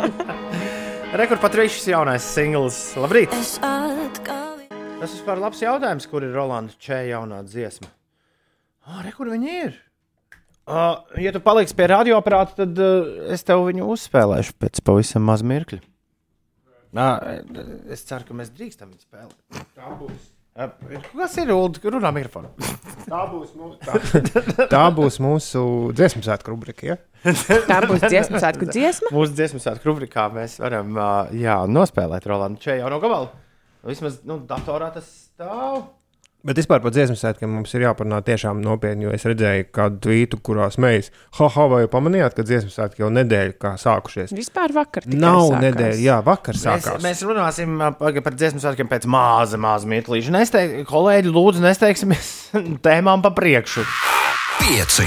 Rekords 1.20 1.42
Patrišs 1.42 1.86
jaunais 1.90 2.26
singls. 2.26 2.80
Labrīt! 2.98 3.32
Tas 5.00 5.14
ir 5.16 5.22
par 5.24 5.40
labs 5.40 5.62
jautājums, 5.62 6.04
kur 6.10 6.26
ir 6.26 6.34
Rolanda 6.36 6.74
Čē 6.82 7.04
jaunā 7.08 7.40
dziesma. 7.46 7.88
Ah, 8.88 9.02
re, 9.04 9.12
kur 9.16 9.30
viņi 9.32 9.54
ir? 9.66 9.78
Uh, 10.70 11.00
ja 11.18 11.32
tu 11.34 11.40
paliksi 11.42 11.74
pie 11.74 11.88
radioaparāta, 11.90 12.62
tad 12.62 12.78
uh, 12.78 13.06
es 13.34 13.42
tev 13.46 13.64
viņu 13.66 13.88
uzspēlēšu 13.90 14.54
pēc 14.60 14.82
pavisam 14.86 15.24
maz 15.26 15.42
mirkļa. 15.42 15.80
Nā, 16.94 17.06
es 17.90 18.02
ceru, 18.06 18.26
ka 18.28 18.36
mēs 18.38 18.52
drīkstam 18.54 18.90
viņu 18.92 19.02
spēlēt. 19.02 19.64
Tā 19.78 19.90
būs. 19.98 20.28
Uh, 20.60 20.70
kas 21.14 21.36
ir 21.38 21.52
Ulu? 21.54 21.78
Runā 21.94 22.10
mikrofonu. 22.14 22.50
Tā 23.06 23.20
būs, 23.30 23.52
mūsu, 23.58 23.78
tā, 23.82 24.66
tā 24.74 24.82
būs 24.94 25.20
mūsu 25.22 25.62
dziesmu 25.96 26.22
svētku 26.26 26.54
rubrika. 26.54 26.86
Ja? 26.92 26.98
Tā 27.70 27.78
būs 27.86 28.02
dziesmu 28.06 28.42
svētku 28.42 28.68
dziesma. 28.70 29.12
Mūsu 29.14 29.34
dziesmu 29.38 29.62
svētku 29.62 29.90
rubrikā 29.90 30.26
mēs 30.34 30.58
varam 30.62 30.92
uh, 30.98 31.30
jā, 31.34 31.60
nospēlēt 31.70 32.26
Rolandu 32.30 32.62
Čē 32.62 32.80
jau 32.82 32.90
no 32.92 32.98
gabala. 33.02 33.30
Vismaz 33.86 34.20
nu, 34.28 34.42
datorā 34.46 34.90
tas 34.94 35.08
stāv. 35.30 35.86
Bet 36.40 36.56
vispār 36.56 36.80
par 36.80 36.92
dziesmu 36.94 37.18
svētkiem 37.20 37.50
mums 37.52 37.74
ir 37.76 37.82
jāparunā 37.84 38.22
tiešām 38.24 38.62
nopietni, 38.64 39.04
jo 39.04 39.10
es 39.12 39.26
redzēju 39.28 39.66
kādu 39.76 39.98
tvītu, 40.06 40.38
kurā 40.40 40.70
smējas. 40.72 41.10
Ha, 41.36 41.48
vai 41.68 41.82
pamanījāt, 41.92 42.32
ka 42.38 42.44
dziesmu 42.48 42.72
svētki 42.72 43.02
jau 43.04 43.10
nedēļu 43.12 43.58
kā 43.60 43.74
sākušies? 43.80 44.32
Vispār 44.38 44.72
vakar. 44.72 45.04
Nav 45.12 45.52
nedēļa, 45.60 45.98
jā, 46.00 46.16
vakar 46.24 46.56
Mēs, 46.56 46.64
sākās. 46.64 47.02
mēs 47.04 47.20
runāsim 47.28 47.76
ā, 47.84 47.90
pagaid 48.00 48.24
par 48.24 48.38
dziesmu 48.40 48.62
svētkiem 48.64 48.88
pēc 48.88 49.04
maza, 49.12 49.60
maza 49.60 49.90
mirklīša. 49.92 50.32
Nesteig, 50.38 50.76
kolēģi, 50.88 51.34
lūdzu, 51.36 51.60
nesteigsimies 51.66 52.32
tēmām 52.88 53.20
pa 53.26 53.34
priekšu. 53.36 53.84
Pieci. 54.62 55.04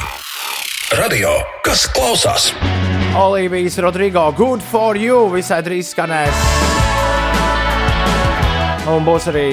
Radio, 0.93 1.33
kas 1.65 1.87
klausās? 1.97 2.51
Olivijas 3.17 3.79
Rodrigo, 3.81 4.27
good 4.37 4.61
for 4.61 4.93
you, 5.01 5.25
visai 5.33 5.63
drīz 5.65 5.89
skanēs. 5.95 6.45
Un 8.93 9.01
būs 9.07 9.25
arī 9.33 9.47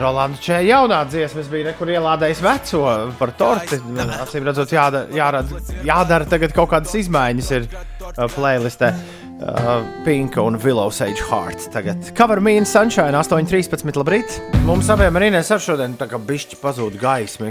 Rolanda 0.00 0.38
Čē 0.42 0.58
jaunā 0.66 0.98
dziesma. 1.08 1.40
Es 1.40 1.48
biju 1.52 1.66
nekur 1.70 1.90
ielādējis 1.94 2.40
veco 2.44 2.80
par 3.18 3.32
torti. 3.38 3.78
Acīm 4.20 4.44
redzot, 4.48 4.72
jādara, 4.74 5.06
jādara, 5.16 5.60
jādara 5.86 6.28
tagad 6.28 6.52
kaut 6.56 6.70
kādas 6.74 6.92
izmaiņas 7.00 7.50
ir 7.56 7.68
uh, 7.70 8.26
playlistē. 8.34 8.92
Uh, 9.36 9.82
Pink 10.06 10.38
un 10.40 10.56
Willow 10.62 10.88
Sage 10.96 11.20
Heart. 11.28 11.66
Tagad 11.74 12.12
Cover 12.16 12.40
Me 12.40 12.54
in 12.56 12.64
Sunshine 12.68 13.12
8.13. 13.18 13.84
Labrīt! 14.00 14.38
Mums 14.64 14.88
abiem 14.92 15.18
ir 15.20 15.26
Inês 15.30 15.50
ar 15.52 15.60
šodien 15.60 15.96
tā 16.00 16.08
kā 16.08 16.20
bišķi 16.20 16.56
pazūd 16.62 16.96
gaisma. 17.00 17.50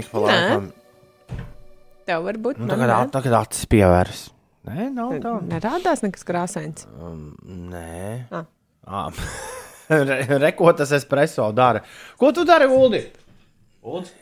Tev 2.06 2.22
varbūt 2.26 2.58
Nu, 2.62 2.66
tagad, 2.70 2.90
nē. 2.90 2.98
tagad 3.14 3.38
acis 3.42 3.66
pievērs. 3.70 4.24
Nē, 4.66 4.88
nav 4.94 5.14
tā. 5.22 5.36
Nerādās 5.46 6.02
nekas 6.02 6.26
krāsains. 6.26 6.86
Nē, 7.46 8.26
Ah. 8.34 8.44
ah. 8.86 9.10
Re, 10.08 10.20
re, 10.42 10.52
ko 10.58 10.72
tas 10.74 10.90
espreso 10.96 11.48
dara? 11.54 11.82
Ko 12.18 12.32
tu 12.34 12.44
dari, 12.48 12.66
Ulu? 12.66 13.00
Uldi. 13.86 14.14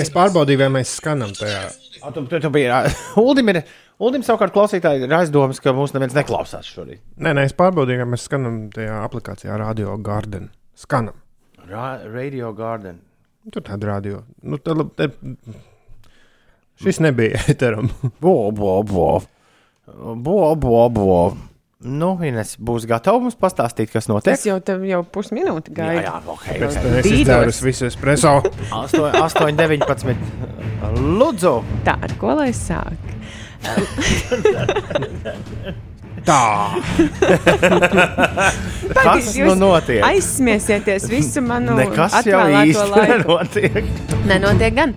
Es 0.00 0.10
pārbaudīju, 0.12 0.60
vai 0.64 0.70
mēs 0.80 0.96
skanam 0.98 1.32
tajā. 1.36 1.66
Tu, 2.04 2.24
tu, 2.28 2.40
tu 2.40 2.50
biji, 2.52 2.68
Uldim 3.20 3.52
ir. 3.54 3.64
Uldim 4.02 4.24
savukārt 4.26 4.50
klausītāji 4.50 5.06
ir 5.06 5.12
aizdomas, 5.14 5.60
ka 5.62 5.70
mūs 5.72 5.92
neviens 5.94 6.16
neklausās 6.16 6.66
šorīt. 6.66 6.98
Nē, 7.22 7.30
nē, 7.38 7.44
es 7.46 7.54
pārbaudīju, 7.54 8.02
vai 8.02 8.08
mēs 8.16 8.24
skanam 8.26 8.56
tajā 8.74 8.96
aplikācijā 9.04 9.54
Radio 9.60 9.94
Garden. 10.02 10.48
Skanam. 10.74 11.14
Ra 11.68 11.92
Radio 12.02 12.50
Garden. 12.58 12.98
Tur 13.54 13.62
tāda 13.64 13.92
radio. 13.92 14.24
Nu, 14.42 14.58
tā, 14.58 14.74
te... 14.98 15.12
Šis 16.82 16.98
nebija 17.04 17.44
eteram. 17.54 17.92
Bo, 18.20 18.50
bo, 18.50 18.80
bo. 18.82 19.08
Bo, 19.86 20.38
bo, 20.58 20.88
bo. 20.90 21.18
Nu, 21.82 22.14
Ines 22.24 22.54
būs 22.62 22.86
gatava 22.88 23.18
mums 23.20 23.34
pastāstīt, 23.36 23.90
kas 23.92 24.06
notiek. 24.08 24.32
Es 24.38 24.44
jau 24.46 24.56
tev 24.64 24.84
jau 24.88 25.02
pusminūti 25.04 25.74
Jā, 25.74 25.76
gaidu. 25.76 26.04
jā, 26.06 26.14
ok. 26.32 26.46
Es 27.02 27.08
izdzēris 27.10 27.58
visu 27.64 27.88
espreso. 27.90 28.36
8, 28.70 29.10
8, 29.20 29.56
19. 29.58 30.14
Lūdzu, 31.18 31.54
Tā, 31.84 31.96
ar 32.06 32.14
ko 32.20 32.36
lai 32.38 32.52
sāk? 32.56 32.94
Tā. 36.24 36.40
kas 39.02 39.28
nu 39.36 39.54
notiek? 39.58 40.00
Aizsmiesieties 40.06 41.04
visu 41.10 41.42
manu 41.44 41.74
Nekas 41.76 42.14
jau 42.24 42.38
atvēlēto 42.40 42.70
īsti 42.70 42.86
laiku. 42.94 43.12
nenotiek. 43.12 43.92
Nenotiek 44.30 44.76
gan. 44.78 44.94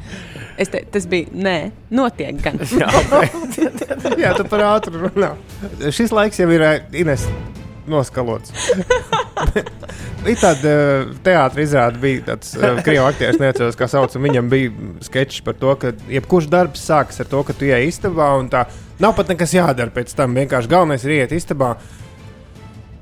Es 0.57 0.71
te, 0.73 0.81
tas 0.89 1.05
bija, 1.09 1.29
nē, 1.37 1.57
notiek 1.93 2.39
gan. 2.41 2.57
Jā, 2.81 2.89
ok. 2.89 3.59
Jā, 4.23 4.33
tu 4.37 4.47
par 4.49 4.65
ātru 4.71 5.05
runā. 5.05 5.35
Šis 5.93 6.13
laiks 6.15 6.41
jau 6.41 6.49
ir 6.53 6.65
ē, 6.65 6.73
Ines 6.97 7.27
noskalots. 7.87 8.53
Bija 10.25 10.39
tāda 10.41 10.71
teātris 11.23 11.69
izrāde, 11.69 11.99
bija 12.01 12.23
tāds 12.31 12.49
uh, 12.57 12.79
krievu 12.83 13.05
aktieris, 13.05 13.37
neatceros, 13.39 13.77
kā 13.79 13.85
sauc, 13.87 14.11
un 14.17 14.25
viņam 14.25 14.49
bija 14.51 14.71
sketčs 15.05 15.43
par 15.45 15.55
to, 15.61 15.75
ka 15.79 15.93
jebkurš 16.11 16.49
darbs 16.51 16.81
sākas 16.83 17.21
ar 17.21 17.29
to, 17.31 17.43
ka 17.47 17.55
tu 17.55 17.69
ienāc 17.69 17.85
istabā, 17.87 18.31
un 18.41 18.49
tā 18.51 18.65
nav 18.99 19.13
pat 19.15 19.29
nekas 19.31 19.53
jādara 19.55 19.93
pēc 19.93 20.11
tam. 20.17 20.35
Vienkārši 20.35 20.71
galvenais 20.73 21.05
ir 21.05 21.13
iet 21.19 21.35
istabā. 21.37 21.75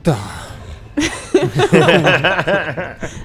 Tā. 0.05 0.17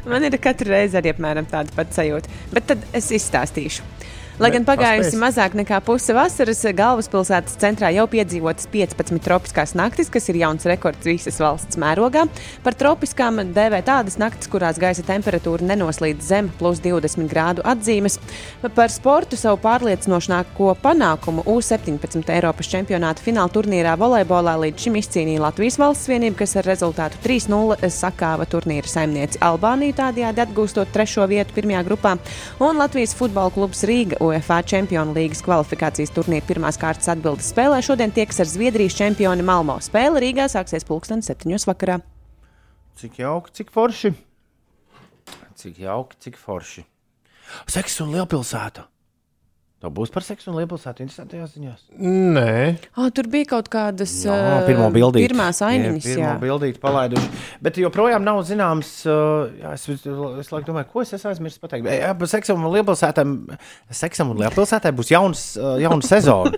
Man 0.08 0.24
ir 0.26 0.38
katru 0.42 0.72
reizi 0.72 0.98
arī 1.02 1.12
apmēram 1.12 1.50
tāda 1.50 1.74
pati 1.76 1.98
sajūta. 1.98 2.40
Bet 2.54 2.70
tad 2.70 2.86
es 2.96 3.10
izstāstīšu. 3.18 3.84
Lai 4.40 4.48
gan 4.54 4.64
pagājusi 4.64 5.18
mazāk 5.20 5.52
nekā 5.52 5.82
puse 5.84 6.14
vasaras, 6.16 6.62
galvaspilsētas 6.72 7.58
centrā 7.60 7.90
jau 7.92 8.06
piedzīvotas 8.08 8.70
15 8.72 9.20
tropiskās 9.20 9.74
naktis, 9.76 10.08
kas 10.08 10.30
ir 10.32 10.38
jauns 10.40 10.64
rekords 10.64 11.04
visas 11.04 11.36
valsts 11.42 11.76
mērogā. 11.76 12.22
Par 12.64 12.72
tropiskām 12.80 13.42
dēvē 13.52 13.82
tādas 13.84 14.16
naktis, 14.16 14.48
kurās 14.48 14.80
gaisa 14.80 15.04
temperatūra 15.04 15.66
nenoslīd 15.68 16.22
zem 16.24 16.48
plus 16.56 16.80
20 16.80 17.28
grādu 17.28 17.64
atzīmes. 17.68 18.16
Par 18.78 18.88
sportu 18.88 19.36
savu 19.36 19.58
pārliecinošāko 19.60 20.70
panākumu 20.80 21.44
U-17 21.44 22.32
Eiropas 22.32 22.72
čempionāta 22.72 23.20
fināla 23.20 23.52
turnīrā 23.52 23.92
volejbolā 24.00 24.56
līdz 24.64 24.86
šim 24.86 24.96
izcīnīja 25.02 25.44
Latvijas 25.44 25.76
valsts 25.84 26.08
vienība, 26.08 26.38
kas 26.40 26.56
ar 26.56 26.70
rezultātu 26.70 27.20
3-0 27.26 27.92
sakāva 27.92 28.48
turnīra 28.48 28.88
saimnieci 28.88 29.44
Albāniju, 29.44 29.98
tādējādi 30.00 30.46
atgūstot 30.48 30.96
trešo 30.96 31.28
vietu 31.28 31.60
pirmajā 31.60 31.84
grupā, 31.92 32.16
un 32.56 32.80
Latvijas 32.80 33.12
futbola 33.20 33.52
klubs 33.52 33.84
Rīga 33.84 34.29
UEFA 34.30 34.60
Čempionu 34.66 35.14
līgas 35.16 35.42
kvalifikācijas 35.44 36.12
turnīra 36.14 36.46
pirmās 36.46 36.78
kārtas 36.80 37.10
atbildes 37.12 37.50
spēlē 37.52 37.80
šodien 37.84 38.12
tieks 38.14 38.38
ar 38.42 38.48
Zviedrijas 38.50 38.96
čempioni 38.98 39.44
Malmo. 39.46 39.78
Spēle 39.82 40.22
Rīgā 40.22 40.46
sāksies 40.52 40.86
pulksten 40.86 41.24
7. 41.26 41.58
vakarā. 41.70 41.98
Cik 43.00 43.20
jauki, 43.22 43.54
cik 43.58 43.72
forši. 43.74 44.12
Cik 45.60 45.82
jauki, 45.86 46.20
cik 46.26 46.38
forši. 46.40 46.86
Seks 47.70 48.00
un 48.04 48.14
lielpilsēta. 48.14 48.89
Tā 49.80 49.88
būs 49.88 50.10
par 50.12 50.20
seksu 50.20 50.50
un 50.52 50.58
lielpilsētu 50.58 51.00
interesantajās 51.00 51.54
ziņās. 51.56 51.84
Nē, 52.04 52.76
Oh, 53.00 53.06
tur 53.16 53.30
bija 53.32 53.46
kaut 53.54 53.70
kādas 53.72 54.12
ā, 54.28 54.34
pirmo 54.66 54.90
bildīti. 54.92 55.24
pirmās 55.30 55.62
ainiņas. 55.64 56.04
Jā, 56.04 56.10
pirmo 56.18 56.26
Jā, 56.26 56.34
bildīti 56.42 56.82
palaiduši. 56.82 57.30
Bet 57.64 57.78
joprojām 57.80 58.20
nav 58.26 58.42
zināms, 58.44 58.90
jā, 59.08 59.70
es, 59.72 59.86
es, 59.88 60.04
es 60.04 60.50
laikam 60.52 60.74
domāju, 60.74 60.90
ko 60.92 61.00
es 61.00 61.14
esmu 61.16 61.30
aizmirsis 61.32 61.62
pateikt. 61.62 61.88
Jā, 61.88 62.12
par 62.20 62.28
seksam 62.28 62.60
un 62.60 62.74
lielpilsētām, 62.74 63.32
seksam 64.02 64.34
un 64.34 64.42
lielpilsētām 64.44 64.98
būs 65.00 65.12
jauns, 65.14 65.44
jauna 65.80 66.04
sezona. 66.04 66.52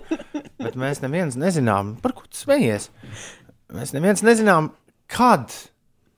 Bet 0.59 0.75
mēs 0.79 0.99
neviens 1.05 1.39
nezinām, 1.39 1.95
par 2.03 2.11
ko 2.17 2.27
tu 2.27 2.35
smejies. 2.43 2.89
Mēs 3.71 3.95
neviens 3.95 4.19
nezinām, 4.27 4.73
kad 5.07 5.47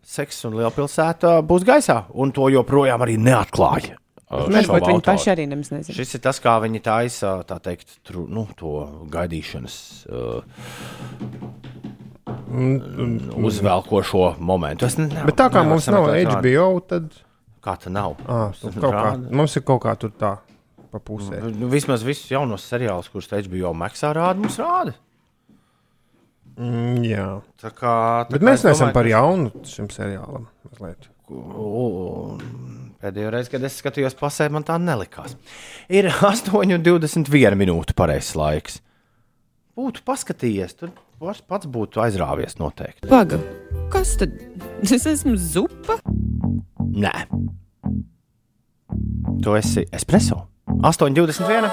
seks 0.06 0.42
un 0.50 0.58
lielpilsēta 0.58 1.38
būs 1.46 1.64
gaisā. 1.70 2.02
Un 2.18 2.34
to 2.34 2.50
joprojām 2.54 3.06
arī 3.06 3.20
neatklāja. 3.22 4.00
Uh, 4.30 4.46
Varbūt 4.50 4.66
šovu 4.66 4.88
viņi 4.90 5.04
paši 5.06 5.32
arī 5.34 5.46
nemaz 5.52 5.72
nezina. 5.74 5.96
Šis 5.98 6.16
ir 6.18 6.24
tas, 6.26 6.40
kā 6.44 6.56
viņi 6.64 6.82
taisa 6.86 7.36
tā 7.48 7.60
teikt, 7.64 8.00
tru, 8.08 8.26
nu, 8.32 8.48
to 8.58 8.74
gaidīšanas 9.14 9.76
uh, 10.10 10.42
uzvelkošo 13.36 14.36
momentu. 14.40 14.86
Es 14.88 14.98
ne, 14.98 15.08
bet 15.28 15.38
tā 15.40 15.50
kā 15.54 15.64
mums 15.68 15.88
nav 15.92 16.10
HBO, 16.10 16.68
tad 16.88 17.14
Kā 17.66 17.74
tā 17.82 17.90
nav? 17.90 18.14
à, 18.30 18.52
kaut 18.54 18.94
kā, 18.94 19.08
mums 19.34 19.56
ir 19.58 19.64
kaut 19.66 19.82
kā 19.82 19.96
tur 19.98 20.12
tā 20.14 20.36
pa 20.94 21.00
pusē. 21.02 21.40
Nu, 21.58 21.66
vismaz 21.72 22.04
visus 22.06 22.30
jaunos 22.30 22.68
seriālus, 22.70 23.10
kurus 23.10 23.32
HBO 23.34 23.74
maksā, 23.74 24.14
rāda 24.14 24.38
mums 24.38 24.60
rāda. 24.62 24.94
Mm, 26.56 27.02
jā. 27.04 27.26
Tā 27.60 27.72
kā, 27.74 27.96
tā 28.30 28.38
Bet 28.38 28.44
kā 28.44 28.48
mēs 28.48 28.62
es 28.62 28.68
neesam 28.70 28.94
par 28.96 29.10
jaunu 29.10 29.50
šim 29.68 29.90
seriālam. 29.92 30.46
Mazliet. 30.70 31.10
U- 31.28 32.38
Pēdējo 33.06 33.30
reizi, 33.36 33.52
kad 33.54 33.66
es 33.68 33.76
skatījos 33.78 34.16
pasē, 34.18 34.48
man 34.50 34.64
tā 34.66 34.80
nelikās. 34.82 35.36
Ir 35.94 36.08
8,21 36.32 37.54
minūte 37.60 37.94
pareizais 37.98 38.34
laiks. 38.40 38.80
Būtu 39.78 40.02
paskatījies, 40.08 40.74
tur 40.80 40.96
pats 41.46 41.70
būtu 41.70 42.02
aizrāvies 42.02 42.58
noteikti. 42.58 43.06
Paga, 43.12 43.38
kas 43.94 44.16
tad? 44.18 44.34
Es 44.82 45.06
esmu 45.06 45.36
zupa. 45.38 46.00
Nē, 46.96 47.14
tu 49.44 49.54
esi 49.60 49.86
espreso. 49.94 50.48
8,21. 50.82 51.70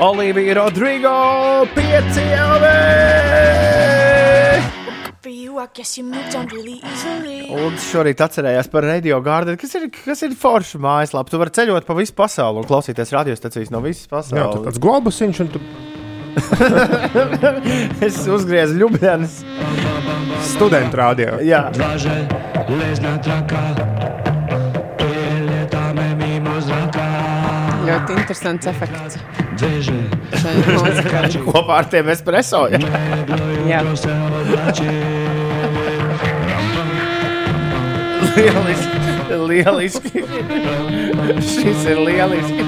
Olivija 0.00 0.54
Rodrigo 0.62 1.12
5 1.76 2.22
For 4.72 4.81
you, 5.30 5.58
I 5.58 5.66
guess 5.74 5.96
you 5.98 6.04
moved 6.04 6.34
on 6.34 6.46
really 6.48 6.80
easily. 6.82 7.48
Un 7.54 7.76
šorīt 7.78 8.20
atcerējās 8.24 8.68
par 8.72 8.82
Radio 8.88 9.20
Garden, 9.22 9.56
kas 9.60 9.74
ir, 9.78 9.88
kas 9.94 10.22
ir 10.26 10.34
forša 10.38 10.80
mājaslapa. 10.82 11.30
Tu 11.30 11.38
vari 11.40 11.54
ceļot 11.58 11.86
pa 11.86 11.94
visu 11.98 12.14
pasauli 12.18 12.62
un 12.62 12.68
klausīties 12.68 13.12
radiostacijas 13.14 13.70
no 13.74 13.80
visas 13.84 14.06
Jā, 14.06 14.10
tur 14.10 14.18
pasaules. 14.18 14.66
tāds 14.68 14.82
globasiņš, 14.82 15.42
un 15.44 15.48
tu 15.54 15.62
es 18.06 18.16
uzgriezu 18.26 18.78
Ljubljanas. 18.80 19.42
studentu 20.54 20.96
rādījā. 20.96 21.38
Jā, 21.44 21.66
Ļoti 27.86 28.14
interesants 28.16 28.66
efekts. 28.70 29.18
Mūzikai. 29.60 31.28
kopā 31.48 31.82
ar 31.82 31.90
tiem 31.92 32.08
espreso. 32.12 32.66
Jā. 32.72 32.80
Jā. 33.68 33.82
Lieliski. 38.32 39.02
lieliski. 39.48 40.24
Šis 41.52 41.84
ir 41.92 41.98
lieliski. 42.06 42.64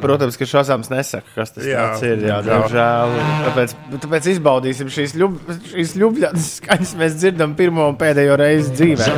Protams, 0.00 0.36
ka 0.40 0.46
šāds 0.48 0.88
nesaka, 0.88 1.26
kas 1.34 1.52
tas 1.52 1.66
Jā, 1.68 1.82
ir. 2.08 2.22
Jā, 2.24 2.38
diemžēl. 2.46 3.16
Tāpēc, 3.48 3.74
tāpēc 4.06 4.28
izbaudīsim 4.32 4.88
šīs, 4.92 5.12
ļub, 5.20 5.36
šīs 5.74 5.94
ļubļas 6.00 6.48
skaņas. 6.56 6.94
Mēs 7.02 7.18
dzirdam 7.20 7.52
pirmo 7.58 7.90
un 7.90 8.00
pēdējo 8.00 8.38
reizi 8.40 8.72
dzīvē. 8.78 9.10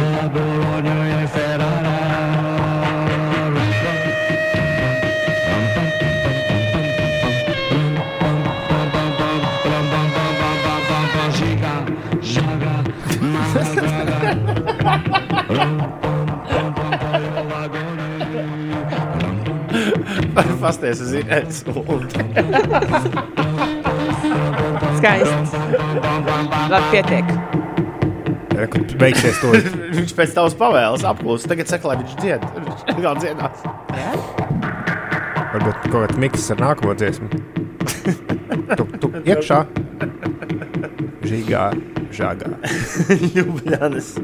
Pasties 20.63 21.01
uz 21.01 21.13
Ines. 21.13 21.65
Skaisti. 24.99 25.57
Labi, 26.71 26.87
pietiek. 26.91 27.25
Kad 28.73 28.93
beigsies 29.01 29.41
to 29.43 29.51
Viņš 29.97 30.13
pēc 30.17 30.35
tavas 30.37 30.55
pavēles 30.59 31.05
apklusa. 31.09 31.51
Tagad 31.51 31.67
saka, 31.71 31.91
lai 31.91 31.97
viņš 32.03 32.13
dzied. 32.21 32.43
Viņš 32.57 32.85
atkal 32.95 33.15
dziedās. 33.21 33.57
varbūt 35.53 35.77
kaut 35.89 36.01
kāds 36.07 36.21
miks 36.23 36.51
ar 36.55 36.59
nākamo 36.63 36.93
dziesmu. 36.97 37.29
Tu, 38.77 38.87
tu 39.03 39.07
iekšā. 39.27 39.59
Žīgā, 41.29 41.65
žāgā. 42.17 42.51
Ljubljanas 43.35 44.15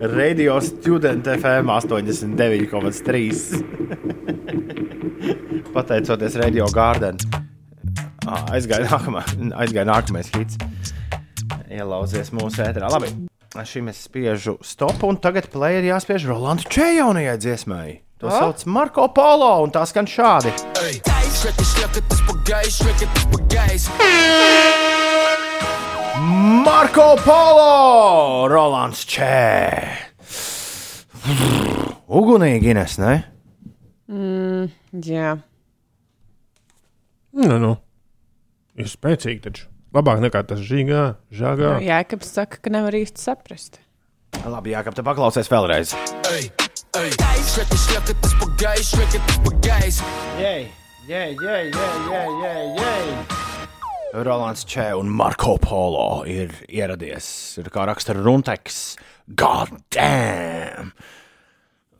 radio 0.00 0.60
student 0.64 1.26
FM 1.26 1.66
89,3. 1.74 3.64
Pateicoties 5.74 6.36
Radio 6.38 6.66
Garden. 6.74 7.16
Ah, 8.24 8.44
Aizgāja, 8.56 8.86
nākamā, 8.88 9.22
aizgāja 9.60 9.84
nākamais 9.90 10.30
hits. 10.32 10.56
Ielauzies 11.68 12.30
mūsu 12.32 12.62
ēterā. 12.64 12.88
Labi, 12.92 13.08
šim 13.68 13.90
es 13.92 13.98
spiežu 14.06 14.56
stop, 14.64 15.02
un 15.04 15.16
tagad 15.20 15.50
play 15.52 15.80
ir 15.80 15.84
jāspiež 15.90 16.24
Rolanda 16.30 16.64
Čejaunajai 16.70 17.36
dziesmai. 17.42 17.88
To 18.22 18.30
sauc 18.30 18.64
Marko 18.70 19.08
Polo, 19.12 19.50
un 19.66 19.70
tā 19.74 19.82
skan 19.90 20.06
šādi. 20.08 20.54
Taisa 21.04 21.50
Marko 26.18 27.16
Polo, 27.24 28.46
Rolands 28.48 29.02
Čē. 29.08 29.82
Ugunīgi, 32.06 32.70
Ines, 32.70 32.98
ne? 33.02 33.14
Mm, 34.10 34.68
jā, 35.02 35.34
Nu, 37.34 37.56
nu. 37.58 37.72
Ir 38.78 38.86
spēcīgi 38.86 39.40
taču. 39.42 39.64
Labāk 39.94 40.20
nekā 40.22 40.44
tas 40.46 40.60
žīgā, 40.62 41.16
žāgā. 41.34 41.72
nu, 41.80 41.82
Jēkabs 41.82 42.30
saka, 42.30 42.60
ka 42.62 42.70
nevar 42.70 42.94
īsti 42.94 43.18
saprast. 43.18 43.80
Labi, 44.46 44.70
jā, 44.74 44.84
kāp 44.86 44.94
te 44.94 45.02
paklausies 45.06 45.50
vēlreiz. 45.50 45.94
Jej, 46.22 46.50
jej, 50.38 50.70
jej, 51.08 51.34
jej, 51.34 51.70
jej, 51.74 52.30
jej, 52.42 52.64
jej. 52.78 53.53
Rolands 54.14 54.62
Čē 54.70 54.92
un 54.94 55.08
Marko 55.10 55.56
Polo 55.58 56.22
ir 56.30 56.52
ieradies. 56.70 57.26
Ir 57.58 57.70
kā 57.74 57.82
raksta 57.88 58.14
Runteks. 58.14 58.94
God 59.26 59.72
damn! 59.90 60.92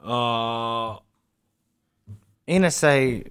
Uh, 0.05 0.95
Inesai 2.47 3.25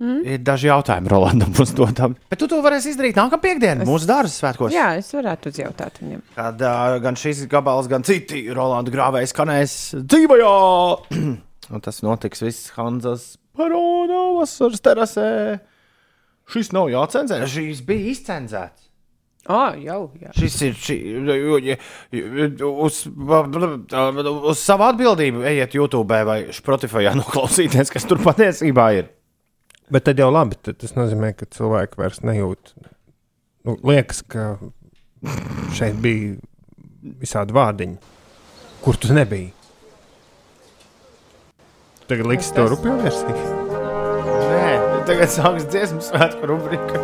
mm? 0.00 0.20
ir 0.24 0.40
daži 0.46 0.70
jautājumi 0.70 1.12
Rolandam 1.12 1.52
uzdodam. 1.60 2.14
Bet 2.32 2.40
tu 2.40 2.48
to 2.48 2.62
varēsi 2.64 2.94
izdarīt 2.94 3.18
nākamā 3.18 3.42
piekdienā, 3.44 3.84
mūsu 3.88 4.08
dārza 4.08 4.32
svētkos. 4.38 4.72
Jā, 4.72 4.94
es 5.02 5.10
varētu 5.16 5.52
uzjautāt 5.52 6.00
viņam. 6.00 6.22
Kad 6.38 6.64
uh, 6.64 6.96
gan 7.04 7.18
šis 7.20 7.44
gabals, 7.50 7.90
gan 7.92 8.06
citi 8.08 8.46
Rolanda 8.56 8.94
grāvēji 8.94 9.34
skanēs 9.34 9.76
dzīvajā. 10.00 10.54
Un 11.74 11.84
tas 11.84 12.00
notiks 12.06 12.46
viss 12.46 12.72
Hanzas 12.78 13.34
parādā 13.58 14.22
vasaras 14.38 14.80
terasē. 14.86 15.28
Šis 16.50 16.72
nav 16.74 16.90
jācenzē, 16.90 17.42
šis 17.50 17.82
bija 17.86 18.10
izcenzēts. 18.12 18.90
Oh, 19.48 19.72
jau, 19.80 20.10
jā. 20.20 20.30
Šis 20.36 20.56
ir 20.66 20.74
šī, 20.76 20.96
uz, 22.68 22.98
uz 23.08 24.60
savu 24.60 24.84
atbildību. 24.84 25.40
Ejiet 25.48 25.76
YouTube 25.78 26.18
vai 26.28 26.42
Spotify, 26.54 27.08
noklausīties, 27.16 27.92
kas 27.94 28.06
tur 28.08 28.20
patiesībā 28.22 28.90
ir. 28.98 29.08
Bet 29.90 30.06
tad 30.06 30.20
jau 30.20 30.28
labi, 30.30 30.58
tad 30.60 30.78
tas 30.82 30.92
nozīmē, 30.94 31.32
ka 31.38 31.48
cilvēki 31.50 31.98
vairs 31.98 32.20
nejūt. 32.22 32.74
Nu, 33.66 33.74
liekas, 33.90 34.20
ka 34.28 34.52
šeit 35.76 35.98
bija 36.04 36.36
visādi 37.24 37.56
vārdiņi, 37.56 37.98
kur 38.84 39.00
tu 39.00 39.16
nebija. 39.16 39.50
Tagad 42.10 42.30
liks 42.30 42.52
to 42.54 42.68
rupju 42.70 43.00
versiju. 43.02 43.69
Tagad 45.10 45.30
sāksies 45.34 45.64
dziesmu 45.66 46.04
svētku 46.06 46.46
rubrika. 46.46 46.98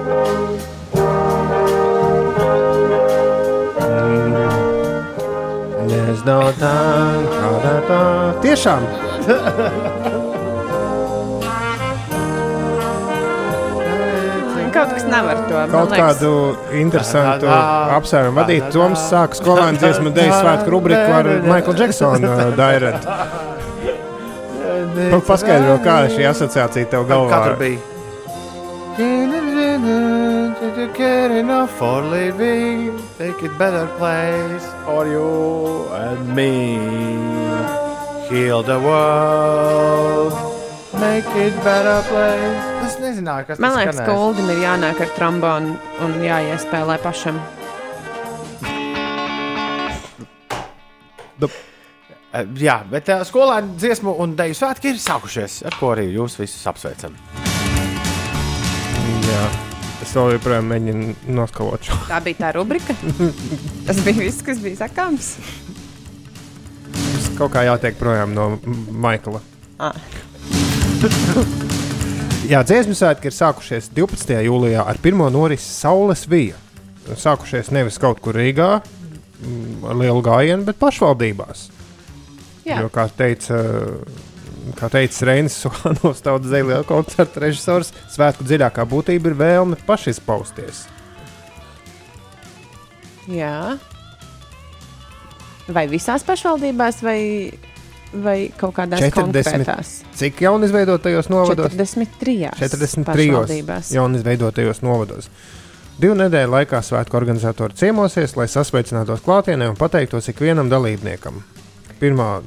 Nezinu, 5.90 6.36
tā, 6.60 6.74
kādā 7.32 7.72
tā. 7.88 7.98
Tiešām. 8.44 8.86
Kaut 14.76 14.92
kas 14.92 15.08
nevar 15.10 15.42
to 15.48 15.64
Kaut 15.72 15.96
kādu 15.96 16.30
interesantu 16.78 17.50
apsvērumu 17.50 18.38
vadīt. 18.38 18.70
Toms 18.70 19.02
sāk 19.10 19.34
skolēnu 19.40 19.82
dziesmu 19.82 20.14
dēļ 20.14 20.30
svētku 20.44 20.76
rubriku 20.76 21.18
ar 21.18 21.32
Michael 21.42 21.82
Jacksonu 21.82 22.54
dairet. 22.54 23.02
Nu, 24.96 25.18
Paskaidro, 25.20 25.74
kā 25.84 26.06
šī 26.08 26.24
asociācija 26.30 26.88
tev 26.88 27.04
galvā 27.10 27.28
Kā 27.28 27.42
tur 27.50 27.58
bija? 27.60 27.95
Did 28.96 30.76
you 30.78 30.88
get 30.96 31.30
enough 31.30 31.70
for 31.78 32.00
living? 32.02 32.98
Take 33.18 33.42
it 33.42 33.58
better 33.58 33.86
place 33.98 34.64
for 34.84 35.06
you 35.06 35.84
and 35.92 36.34
me. 36.34 36.78
Heal 38.30 38.62
the 38.62 38.80
world. 38.80 40.32
Make 40.98 41.28
it 41.36 41.54
better 41.62 42.00
place. 42.08 42.64
Es 42.88 42.96
nezināju, 43.02 43.46
kas 43.50 43.60
Man 43.60 43.74
tas 43.74 43.80
liekas, 43.82 43.98
ka 44.00 44.06
skanēs. 44.06 44.24
Uldim 44.24 44.48
ir 44.54 44.62
jānāk 44.64 45.02
ar 45.04 45.10
trombonu 45.18 45.76
un 46.06 46.16
jāiespēlē 46.24 46.96
pašam. 47.04 47.40
Eh, 52.36 52.44
Jā, 52.60 52.80
bet 52.90 53.08
uh, 53.12 53.24
skolēnu 53.24 53.76
dziesmu 53.80 54.16
un 54.20 54.36
dēļu 54.36 54.56
svētki 54.58 54.92
ir 54.92 55.00
sākušies, 55.00 55.62
ar 55.68 55.76
ko 55.80 55.92
arī 55.94 56.10
jūs 56.16 56.36
visus 56.40 56.64
apsveicam. 56.68 57.16
Jā, 59.26 59.46
es 60.04 60.12
vēl 60.14 60.36
joprojām 60.36 60.68
mēģinu 60.70 61.14
noskalot 61.34 61.88
šo. 61.88 61.96
Tā 62.06 62.20
bija 62.22 62.44
tā 62.44 62.52
rubrika. 62.54 62.94
Tas 63.88 63.98
bija 64.06 64.20
viss, 64.20 64.44
kas 64.46 64.60
bija 64.62 64.84
sakāms. 64.84 65.32
Tas 66.94 67.26
kaut 67.38 67.54
kā 67.56 67.64
jātiek 67.66 67.98
projām 67.98 68.36
no 68.36 68.52
Maikla. 69.02 69.42
Ah. 69.82 69.96
Jā, 72.46 72.60
dziesmu 72.62 72.94
svētki 72.94 73.26
ir 73.26 73.34
sākušies 73.34 73.90
12. 73.96 74.36
jūlijā 74.46 74.84
ar 74.86 75.00
pirmo 75.02 75.26
norisi 75.34 75.66
Saules 75.66 76.22
vija. 76.30 76.54
Sākušies 77.18 77.72
nevis 77.74 77.98
kaut 78.02 78.20
kur 78.22 78.38
Rīgā, 78.38 78.68
mm, 78.78 79.82
ar 79.90 79.98
lielu 79.98 80.22
gājienu, 80.22 80.62
bet 80.68 80.78
pašvaldībās. 80.78 81.66
Jā. 82.66 82.80
Jo, 82.82 82.90
kā 82.94 83.08
teica, 83.18 83.58
kā 84.76 84.88
teica 84.90 85.28
Reinis 85.28 85.58
Sohanovs, 85.62 86.22
tautas 86.24 86.50
zēlē 86.50 86.80
koncerta 86.88 87.42
režisors, 87.44 87.92
svētku 88.12 88.46
dziļākā 88.46 88.86
būtība 88.88 89.30
ir 89.30 89.38
vēlme 89.38 89.78
pašizpausties. 89.86 90.86
Jā. 93.30 93.76
Vai 95.66 95.86
visās 95.90 96.22
pašvaldībās, 96.26 97.00
vai, 97.02 97.20
vai 98.14 98.36
kaut 98.58 98.76
kādās 98.76 99.02
40. 99.02 99.14
konkrētās? 99.18 99.92
Cik 100.18 100.42
jaunu 100.46 100.68
izveidotajos 100.68 101.30
novados? 101.32 101.74
43. 101.74 102.52
43. 102.58 103.06
pašvaldībās. 103.10 103.94
jaunu 103.94 104.20
izveidotajos 104.20 104.82
novados. 104.86 105.30
Divu 105.96 106.12
nedēļu 106.18 106.52
laikā 106.52 106.82
svētku 106.84 107.16
organizatori 107.16 107.74
ciemosies, 107.78 108.36
lai 108.36 108.46
sasveicinātos 108.52 109.22
klātienē 109.24 109.70
un 109.72 109.78
pateiktos 109.80 110.28
ikvienam 110.28 110.68
dalībniekam. 110.68 111.40
Pirmā 111.96 112.42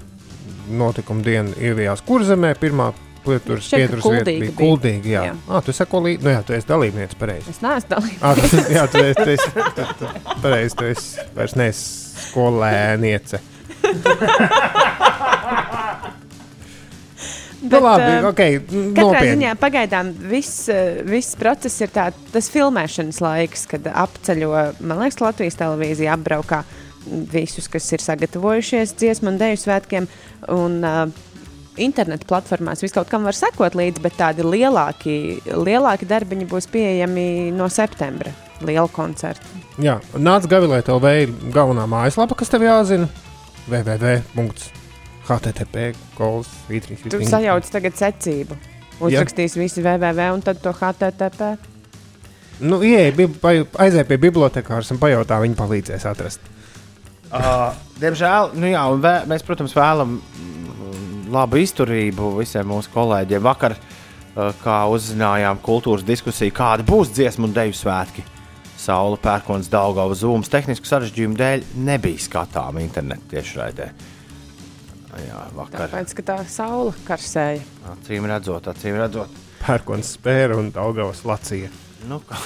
notikuma 0.70 1.24
diena 1.26 1.54
ievijās 1.58 2.02
kurzemē, 2.06 2.54
pirmā 2.62 2.92
pieturas 3.26 3.68
pieturas 3.70 4.06
vieta 4.06 4.32
bija 4.32 4.54
kuldīga. 4.58 5.10
Jā, 5.12 5.24
Jā. 5.30 5.34
Ah, 5.50 5.62
tu 5.66 5.74
sako 5.76 6.02
līdzi, 6.08 6.24
nu 6.26 6.34
jā, 6.34 6.42
tu 6.48 6.56
esi 6.58 6.70
dalībnieks 6.70 7.18
pareizi. 7.20 7.52
Es 7.52 7.62
neesmu 7.66 7.90
dalībnieks. 7.96 8.24
Ah, 8.24 8.36
tu, 8.40 8.64
jā, 8.78 8.86
tu 8.94 9.04
esi, 9.04 9.20
tu 9.20 9.30
esi, 9.36 9.50
tu, 9.76 9.88
tu, 10.00 10.12
pareizi, 10.44 10.76
tu 10.80 10.90
esi 10.94 11.28
vairs 11.36 11.56
neesi 11.60 11.84
skolēniece. 12.30 13.42
Nu, 17.62 17.80
labi, 17.84 18.04
eh, 18.08 18.24
ok, 18.24 18.40
Katrā 18.40 19.04
nopietni. 19.04 19.32
ziņā 19.36 19.50
pagaidām 19.60 20.14
viss, 20.32 20.70
viss 21.06 21.36
process 21.40 21.82
ir 21.84 21.92
tā, 21.92 22.06
tas 22.32 22.48
filmēšanas 22.54 23.20
laiks, 23.20 23.66
kad 23.68 23.90
apceļo, 23.92 24.54
man 24.80 25.02
liekas, 25.04 25.20
Latvijas 25.20 25.60
televīzija 25.60 26.16
apbraukā 26.16 26.62
visus, 27.32 27.68
kas 27.72 27.88
ir 27.96 28.04
sagatavojušies 28.04 28.96
dziesmu 29.00 29.34
un 29.34 29.40
dēļu 29.42 29.60
svētkiem. 29.64 30.08
Un, 30.56 30.80
uh, 30.84 31.26
Internetu 31.80 32.28
platformās 32.28 32.82
viskaut 32.84 33.08
kam 33.08 33.24
var 33.24 33.36
sekot 33.38 33.76
līdzi, 33.78 34.02
bet 34.04 34.18
tādi 34.20 34.44
lielāki, 34.44 35.14
lielāki 35.48 36.08
darbiņi 36.10 36.48
būs 36.50 36.68
pieejami 36.74 37.54
no 37.56 37.70
septembra. 37.72 38.34
Liela 38.66 38.90
koncerta. 38.92 39.46
Jā, 39.80 39.96
nāc 40.20 40.44
Gavilē, 40.52 40.82
tev 40.84 41.00
vēl 41.04 41.32
galvenā 41.56 41.86
mājaslapa, 41.88 42.36
kas 42.36 42.52
tev 42.52 42.66
jāzina. 42.68 43.08
www.http 43.70 44.56
Tu 47.14 47.20
sajauc 47.30 47.72
tagad 47.72 47.96
secību. 47.96 48.60
Uzrakstīs 49.00 49.56
visi 49.56 49.80
www 49.86 50.34
un 50.36 50.42
tad 50.44 50.60
to 50.60 50.74
HTTP. 50.76 51.54
Nu, 52.60 52.82
ieej, 52.84 53.14
aiziet 53.80 54.08
pie 54.10 54.18
bibliotekāras 54.20 54.92
un 54.92 55.00
pajautā, 55.00 55.40
viņi 55.40 55.56
palīdzēs 55.56 56.04
atrast. 56.10 56.44
Uh, 57.30 57.78
diemžēl, 58.02 58.56
nu 58.58 58.72
jā, 58.72 58.84
vē, 58.98 59.16
mēs, 59.30 59.44
protams, 59.46 59.76
vēlamies 59.78 60.38
labu 61.30 61.60
izturību 61.62 62.34
visiem 62.40 62.68
mūsu 62.70 62.92
kolēģiem. 62.94 63.44
Vakar, 63.46 63.76
uh, 63.78 64.50
kā 64.64 64.82
uzzinājām, 64.92 65.62
kultūras 65.66 66.06
diskusija, 66.08 66.54
kāda 66.56 66.86
būs 66.88 67.14
dziesmu 67.14 67.50
un 67.50 67.56
deju 67.56 67.76
svētki. 67.78 68.26
Saula 68.80 69.20
pērkons 69.20 69.68
Daugava 69.72 70.16
zūmas 70.16 70.50
tehnisku 70.52 70.88
sarežģījumu 70.88 71.36
dēļ 71.40 71.66
nebija 71.84 72.24
skatām 72.24 72.80
internetu 72.80 73.34
tiešraidē. 73.36 73.90
Jā, 75.20 75.42
vakar. 75.58 75.90
Tāpēc, 75.90 76.14
ka 76.16 76.26
tā 76.30 76.38
saule 76.48 76.94
karsēja. 77.08 77.66
Acīm 77.92 78.28
redzot, 78.30 78.70
acīm 78.72 78.96
redzot. 79.02 79.34
Pērkons 79.60 80.14
spēra 80.16 80.56
un 80.62 80.70
Daugavas 80.72 81.26
lacīja. 81.28 81.74
Nu, 82.08 82.22
kā, 82.24 82.40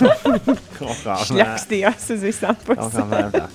kaut 0.78 1.02
kā. 1.02 1.18
Šļakstījās 1.26 2.06
uz 2.14 2.22
visām 2.28 2.62
pusēm. 2.62 3.50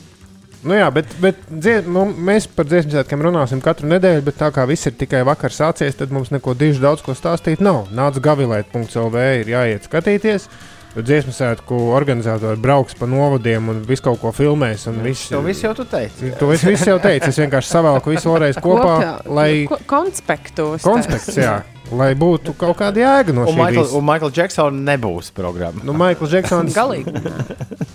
Nu 0.65 0.73
jā, 0.73 0.88
bet, 0.91 1.05
bet 1.21 1.35
dzie, 1.53 1.81
nu, 1.85 2.07
mēs 2.11 2.47
par 2.49 2.65
dziesmu 2.65 2.91
svētkiem 2.95 3.21
runāsim 3.27 3.59
katru 3.63 3.88
nedēļu, 3.91 4.23
bet 4.25 4.39
tā 4.39 4.49
kā 4.55 4.63
viss 4.67 4.88
ir 4.89 4.95
tikai 4.97 5.21
vakar 5.27 5.53
sācies, 5.53 5.95
tad 5.95 6.09
mums 6.11 6.31
neko 6.34 6.55
diži 6.57 6.81
daudz 6.81 7.03
ko 7.05 7.13
stāstīt 7.15 7.61
nav. 7.63 7.85
Nāc 7.93 8.17
gavilēt.lv 8.19 9.21
ir 9.43 9.51
jāiet 9.53 9.85
skatīties. 9.88 10.49
Dziesmu 10.97 11.29
svētku 11.35 11.77
organizatori 11.93 12.57
brauks 12.57 12.95
pa 12.97 13.05
novadiem 13.05 13.67
un 13.69 13.84
visu 13.85 14.01
kaut 14.07 14.17
ko 14.23 14.31
filmēs. 14.34 14.88
un 14.89 14.97
Viss, 15.05 15.27
To 15.29 15.43
visu 15.45 15.67
jau 15.67 15.75
tu 15.77 15.85
teici. 15.85 16.31
To 16.39 16.49
es 16.55 16.63
visu 16.65 16.89
jau 16.89 16.97
teicu. 17.03 17.29
Es 17.29 17.38
vienkārši 17.38 17.69
savēlku 17.75 18.15
visu 18.15 18.31
vēlreiz 18.34 18.57
kopā, 18.57 18.95
lai 19.29 19.67
Ko- 19.69 19.77
konspektos. 19.85 20.81
konspekts, 20.81 21.38
jā, 21.38 21.59
lai 21.93 22.15
būtu 22.17 22.55
kaut 22.57 22.79
kāda 22.81 22.97
jēga 23.03 23.35
no 23.38 23.45
Un 23.45 23.53
šī 23.53 23.57
Michael, 23.61 23.84
visa. 23.84 23.95
un 23.99 24.05
Michael 24.09 24.31
Jacksona 24.39 24.81
nebūs 24.97 25.29
programma. 25.38 25.84
Nu, 25.85 25.93
Maikls 25.93 26.34
Džeksons. 26.34 26.73
Galīgi. 26.73 27.13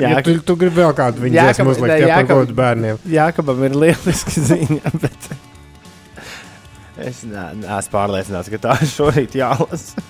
Ja 0.00 0.20
tu, 0.24 0.36
tu 0.44 0.56
gribi 0.60 0.82
vēl 0.82 0.94
kādu 0.96 1.24
viņa 1.24 1.48
dziesmu 1.50 1.72
uzlikt, 1.72 1.98
ja 2.02 2.18
par 2.18 2.30
godu 2.30 2.56
bērniem. 2.56 2.98
Jākabam 3.10 3.62
ir 3.68 3.76
lieliska 3.80 4.34
ziņa, 4.50 4.92
bet 5.02 5.28
es 7.06 7.22
ne- 7.28 7.52
neesmu 7.60 7.92
pārliecināts, 7.92 8.50
ka 8.52 8.60
tā 8.60 8.76
šorīt 8.96 9.36
jālasa. 9.38 10.04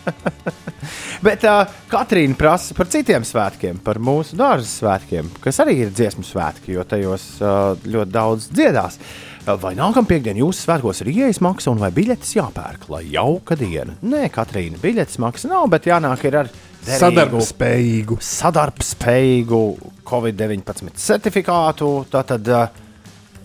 bet 1.27 1.47
uh, 1.47 1.63
Katrīna 1.91 2.39
prasa 2.39 2.77
par 2.79 2.91
citiem 2.93 3.27
svētkiem, 3.27 3.81
par 3.85 4.01
mūsu 4.03 4.39
dārza 4.39 4.71
svētkiem, 4.71 5.31
kas 5.43 5.63
arī 5.65 5.81
ir 5.85 5.95
dziesmu 5.95 6.27
svētki, 6.27 6.77
jo 6.77 6.87
tajos 6.89 7.31
uh, 7.43 7.73
ļoti 7.87 8.15
daudz 8.15 8.51
dziedās. 8.55 9.01
Vai 9.47 9.77
nākamā 9.79 10.11
piekdiena 10.11 10.41
jūsu 10.43 10.65
svētkos 10.65 11.05
ir 11.05 11.13
ielas 11.13 11.39
maksa 11.45 11.71
un 11.71 11.79
vai 11.79 11.93
biļetes 11.95 12.33
jāpērk, 12.35 12.89
lai 12.91 13.05
jauka 13.13 13.55
diena? 13.59 13.95
Nē, 14.03 14.25
Katrīna, 14.35 14.81
biļetes 14.83 15.21
maksa 15.23 15.53
nav, 15.53 15.69
bet 15.71 15.87
jānāk 15.87 16.25
ir 16.27 16.41
ar 16.43 16.51
derīgu- 16.87 17.41
Sadarbspējīgu. 17.43 18.19
sadarbspējīgu 18.23 19.61
Covid-19 20.07 20.95
certifikātu, 21.03 21.91
tātad 22.13 22.49
uh, 22.49 22.69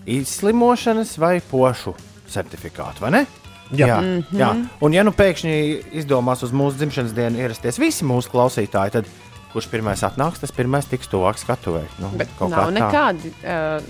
izslimošanas 0.06 1.16
vai 1.22 1.40
pošu 1.52 1.94
certifikātu, 2.32 3.02
vai 3.06 3.12
ne? 3.18 3.26
Jā. 3.72 3.88
jā, 3.88 3.98
Mhm. 4.02 4.38
jā. 4.38 4.50
Un, 4.84 4.94
ja 4.94 5.04
nu 5.04 5.12
pēkšņi 5.16 5.54
izdomās 6.02 6.42
uz 6.44 6.52
mūsu 6.52 6.76
dzimšanas 6.82 7.14
dienu 7.16 7.40
ierasties 7.40 7.78
visi 7.80 8.04
mūsu 8.04 8.28
klausītāji, 8.34 8.92
tad 8.98 9.06
kurš 9.54 9.68
pirmais 9.72 10.02
atnāks, 10.04 10.40
tas 10.44 10.52
pirmais 10.52 10.86
tiks 10.88 11.08
tuvāk 11.08 11.40
skatuvēji. 11.40 11.88
Nu, 12.00 12.10
Bet 12.16 12.28
kaut 12.40 12.52
nav 12.52 12.68
kā 12.68 12.72
tā. 12.72 12.76
nekādi 12.80 13.32
uh, 13.44 13.82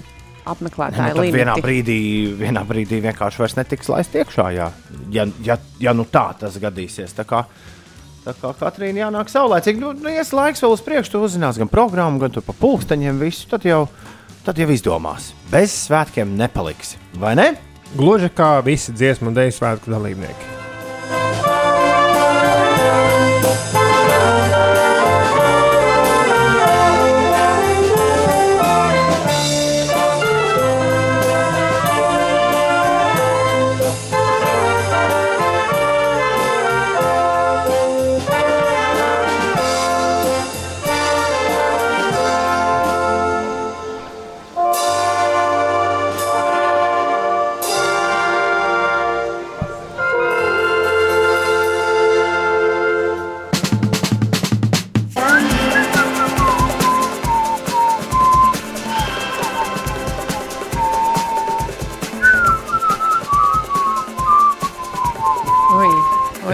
Nu, 0.42 0.54
apmeklētāji 0.56 1.14
tad 1.14 1.18
vienā 1.34 1.54
limiti. 1.56 1.62
brīdī, 1.62 1.98
vienā 2.38 2.64
brīdī 2.66 2.98
vienkārši 3.02 3.38
vairs 3.44 3.56
netiks 3.56 3.90
laist 3.90 4.14
iekšā. 4.14 4.46
Jā. 4.56 4.72
Ja, 5.14 5.26
ja, 5.46 5.58
ja 5.80 5.94
nu 5.94 6.06
tā 6.06 6.32
tas 6.40 6.58
gadīsies. 6.58 7.14
Tā 7.14 7.26
kā, 7.30 7.44
tā 8.26 8.36
kā 8.38 8.54
Katrīna 8.60 9.06
jānāk 9.06 9.32
saulēcīgi, 9.32 9.82
nu, 9.82 9.92
nu 9.98 10.14
ies 10.14 10.34
laiks 10.36 10.64
vēl 10.64 10.76
uz 10.76 10.84
priekšu, 10.86 11.16
tu 11.16 11.24
uzzinās 11.26 11.60
gan 11.62 11.72
programmu, 11.72 12.22
gan 12.22 12.34
tu 12.36 12.44
pa 12.46 12.56
pulksteņiem 12.58 13.22
visu, 13.22 13.48
tad 13.52 13.66
jau, 13.68 13.84
tad 14.46 14.62
jau 14.62 14.70
izdomās. 14.74 15.32
Bez 15.52 15.76
svētkiem 15.88 16.38
nepaliks, 16.40 16.96
vai 17.22 17.36
ne? 17.40 17.52
Gluži 17.98 18.32
kā 18.34 18.54
visi 18.66 18.96
dziesmu 18.96 19.32
un 19.32 19.40
dēļu 19.40 19.58
svētku 19.58 19.92
dalībnieki. 19.92 21.51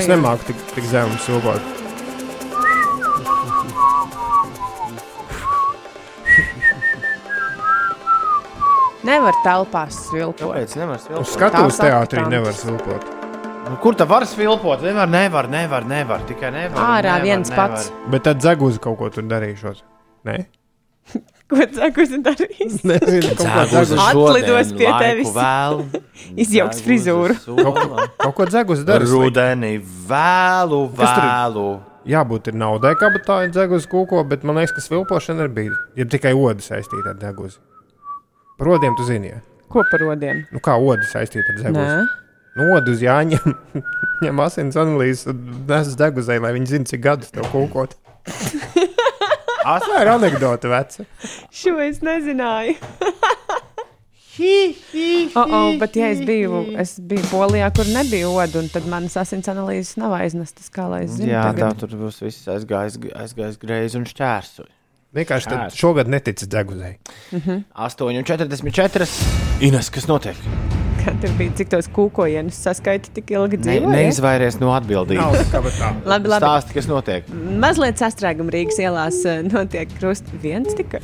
Es 0.07 0.11
nemāku 0.13 0.45
tik, 0.47 0.59
tik 0.71 0.85
zemu 0.87 1.17
sūkot. 1.19 1.65
Nevar 9.07 9.35
telpās 9.43 9.97
svilpot. 10.07 10.41
Kāpēc 10.41 10.73
nevar 10.79 10.97
Uz 10.99 11.05
svilpot? 11.05 11.29
skatuves 11.33 11.79
Tā 11.79 11.89
teātrī 11.89 12.23
nevar 12.31 12.55
sūkot. 12.55 13.05
Nu, 13.67 13.75
Kur 13.83 13.95
tā 13.99 14.07
var 14.07 14.23
svilpot? 14.27 14.83
Nevar, 14.83 15.09
nevar, 15.11 15.49
nevar, 15.51 15.85
nevar. 15.87 16.23
tikai 16.27 16.51
nevar. 16.55 16.79
Ārā 16.79 17.17
nevar, 17.17 17.25
viens 17.27 17.51
nevar. 17.51 17.75
pats. 17.75 17.91
Bet 18.11 18.23
tad 18.27 18.39
dzeguzi 18.39 18.79
kaut 18.83 18.97
ko 18.99 19.09
tur 19.11 19.27
darīšot. 19.27 19.83
Nē, 20.27 20.37
Ko 21.47 21.63
cekus 21.71 22.11
darīs? 22.25 22.81
nezinu, 22.83 23.29
kaut 23.39 23.69
Dzēguzi 23.71 23.95
dzeguzi. 23.95 23.99
Atlidos 24.03 24.71
pie 24.75 24.89
tevis. 24.99 25.29
Vēl, 25.35 25.83
Izjauks 26.43 26.81
frizūru. 26.83 27.37
solā. 27.45 28.07
Kaut 28.19 28.35
ko 28.35 28.47
dzeguzi 28.49 28.83
darīt. 28.87 29.11
Rudenī 29.13 29.77
vēlu, 30.09 30.81
vēlu. 30.99 31.67
Jābūt 32.07 32.51
ir 32.51 32.59
naudai, 32.59 32.93
kā 32.99 33.09
tā 33.23 33.41
ir 33.45 33.55
dzeguzi 33.55 33.87
kūko, 33.91 34.21
bet 34.27 34.43
man 34.47 34.59
liekas, 34.59 34.75
ka 34.75 34.83
svilpošana 34.83 35.47
ir 35.47 35.55
bijusi. 35.55 35.79
Ir 35.99 36.11
tikai 36.11 36.35
oda 36.35 36.63
saistīta 36.63 37.15
ar 37.15 37.19
dzeguzi. 37.19 37.59
Par 38.59 38.73
odiem 38.75 38.95
tu 38.99 39.07
zini, 39.07 39.33
ja? 39.35 39.41
Ko 39.71 39.83
par 39.87 40.03
rodiem? 40.03 40.45
nu, 40.51 40.63
kā 40.63 40.75
oda 40.79 41.03
saistīta 41.07 41.51
ar 41.55 41.59
dzeguzi. 41.63 41.83
Nē, 41.83 42.23
Nu, 42.57 42.71
odu 42.73 42.95
uz 42.95 43.03
jāņem, 43.05 43.53
ņem 44.25 44.39
asins 44.41 44.77
analīzes 44.81 45.27
un 45.29 45.41
nes 45.69 45.91
deguzē, 45.99 46.39
lai 46.41 46.55
viņi 46.55 46.71
zinātu, 46.71 46.89
cik 46.95 47.03
gadus 47.03 47.29
tev 47.35 47.45
kūkot. 47.53 47.93
Tā 49.67 50.01
ir 50.03 50.11
anekdote, 50.13 50.69
veca. 50.71 51.07
šo 51.51 51.77
es 51.83 51.99
nezināju. 52.05 52.77
oh, 55.35 55.45
oh, 55.49 55.69
bet, 55.81 55.97
ja 55.97 56.11
es 56.13 56.21
biju, 56.25 56.61
es 56.77 56.95
biju 57.01 57.25
Polijā, 57.31 57.69
kur 57.75 57.89
nebija 57.89 58.29
oda, 58.29 58.61
un 58.61 58.69
tad 58.71 58.87
manas 58.89 59.17
asins 59.17 59.49
analīzes 59.51 59.97
nav 59.97 60.13
aiznestas, 60.19 60.69
kā 60.73 60.85
lai 60.91 61.03
es 61.07 61.17
zinu. 61.17 61.31
Jā, 61.33 61.47
tā 61.49 61.57
tagad. 61.57 61.81
tur 61.81 61.97
būs 62.05 62.21
viss 62.21 62.49
aizgājis, 62.53 62.99
aizgājis 63.17 63.61
greizi 63.61 63.99
un 63.99 64.05
šķērsuļi. 64.09 64.73
Vienkārši 65.17 65.61
šogad 65.79 66.11
neticis 66.11 66.51
deguzē. 66.51 66.97
8,44. 67.33 69.07
Ines, 69.65 69.89
kas 69.93 70.05
notiek? 70.11 70.86
Kā 71.07 71.13
tur 71.23 71.31
bija, 71.39 71.53
cik 71.55 71.69
tos 71.71 71.87
kūkojienus 71.95 72.57
saskaiti 72.67 73.13
tik 73.15 73.31
ilgi 73.31 73.55
Ne, 73.61 73.63
dzīvoja? 73.63 73.91
neizvairies 73.95 74.57
no 74.59 74.73
atbildības. 74.75 75.53
Labi, 75.55 76.27
labi. 76.27 76.41
Stāsti, 76.43 76.75
kas 76.75 76.89
notiek. 76.91 77.29
Mazliet 77.63 78.01
sastrēguma 78.01 78.51
Rīgas 78.51 78.81
ielās 78.83 79.21
eh, 79.23 79.39
notiek 79.47 79.87
krust 80.01 80.27
viens 80.43 80.75
tikai. 80.75 80.99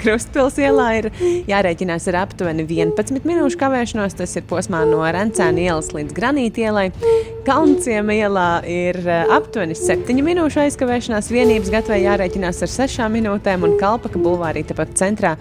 Krustpils 0.00 0.56
ielā 0.60 0.86
ir 0.96 1.08
jārēķinās 1.50 2.06
ar 2.10 2.16
aptuveni 2.22 2.64
11 2.64 3.26
minūšu 3.28 3.58
kavēšanos. 3.60 4.16
Tas 4.16 4.32
ir 4.38 4.46
posmā 4.48 4.80
no 4.88 5.02
Rencēna 5.04 5.60
ielas 5.60 5.90
līdz 5.92 6.14
Granīta 6.16 6.64
ielai. 6.64 6.86
Kalnciema 7.44 8.16
ielā 8.16 8.48
ir 8.68 8.96
eh, 9.04 9.32
aptuveni 9.36 9.76
7 9.76 10.24
minūšu 10.24 10.62
aizkavēšanās. 10.64 11.28
Vienības 11.34 11.72
gatavē 11.74 11.98
jārēķinās 12.00 12.62
ar 12.64 12.72
6 12.72 13.10
minūtēm, 13.12 13.66
un 13.68 13.76
Kalpaka 13.80 14.20
bulvārī 14.20 14.64
tepat 14.68 14.96
centrā 15.00 15.34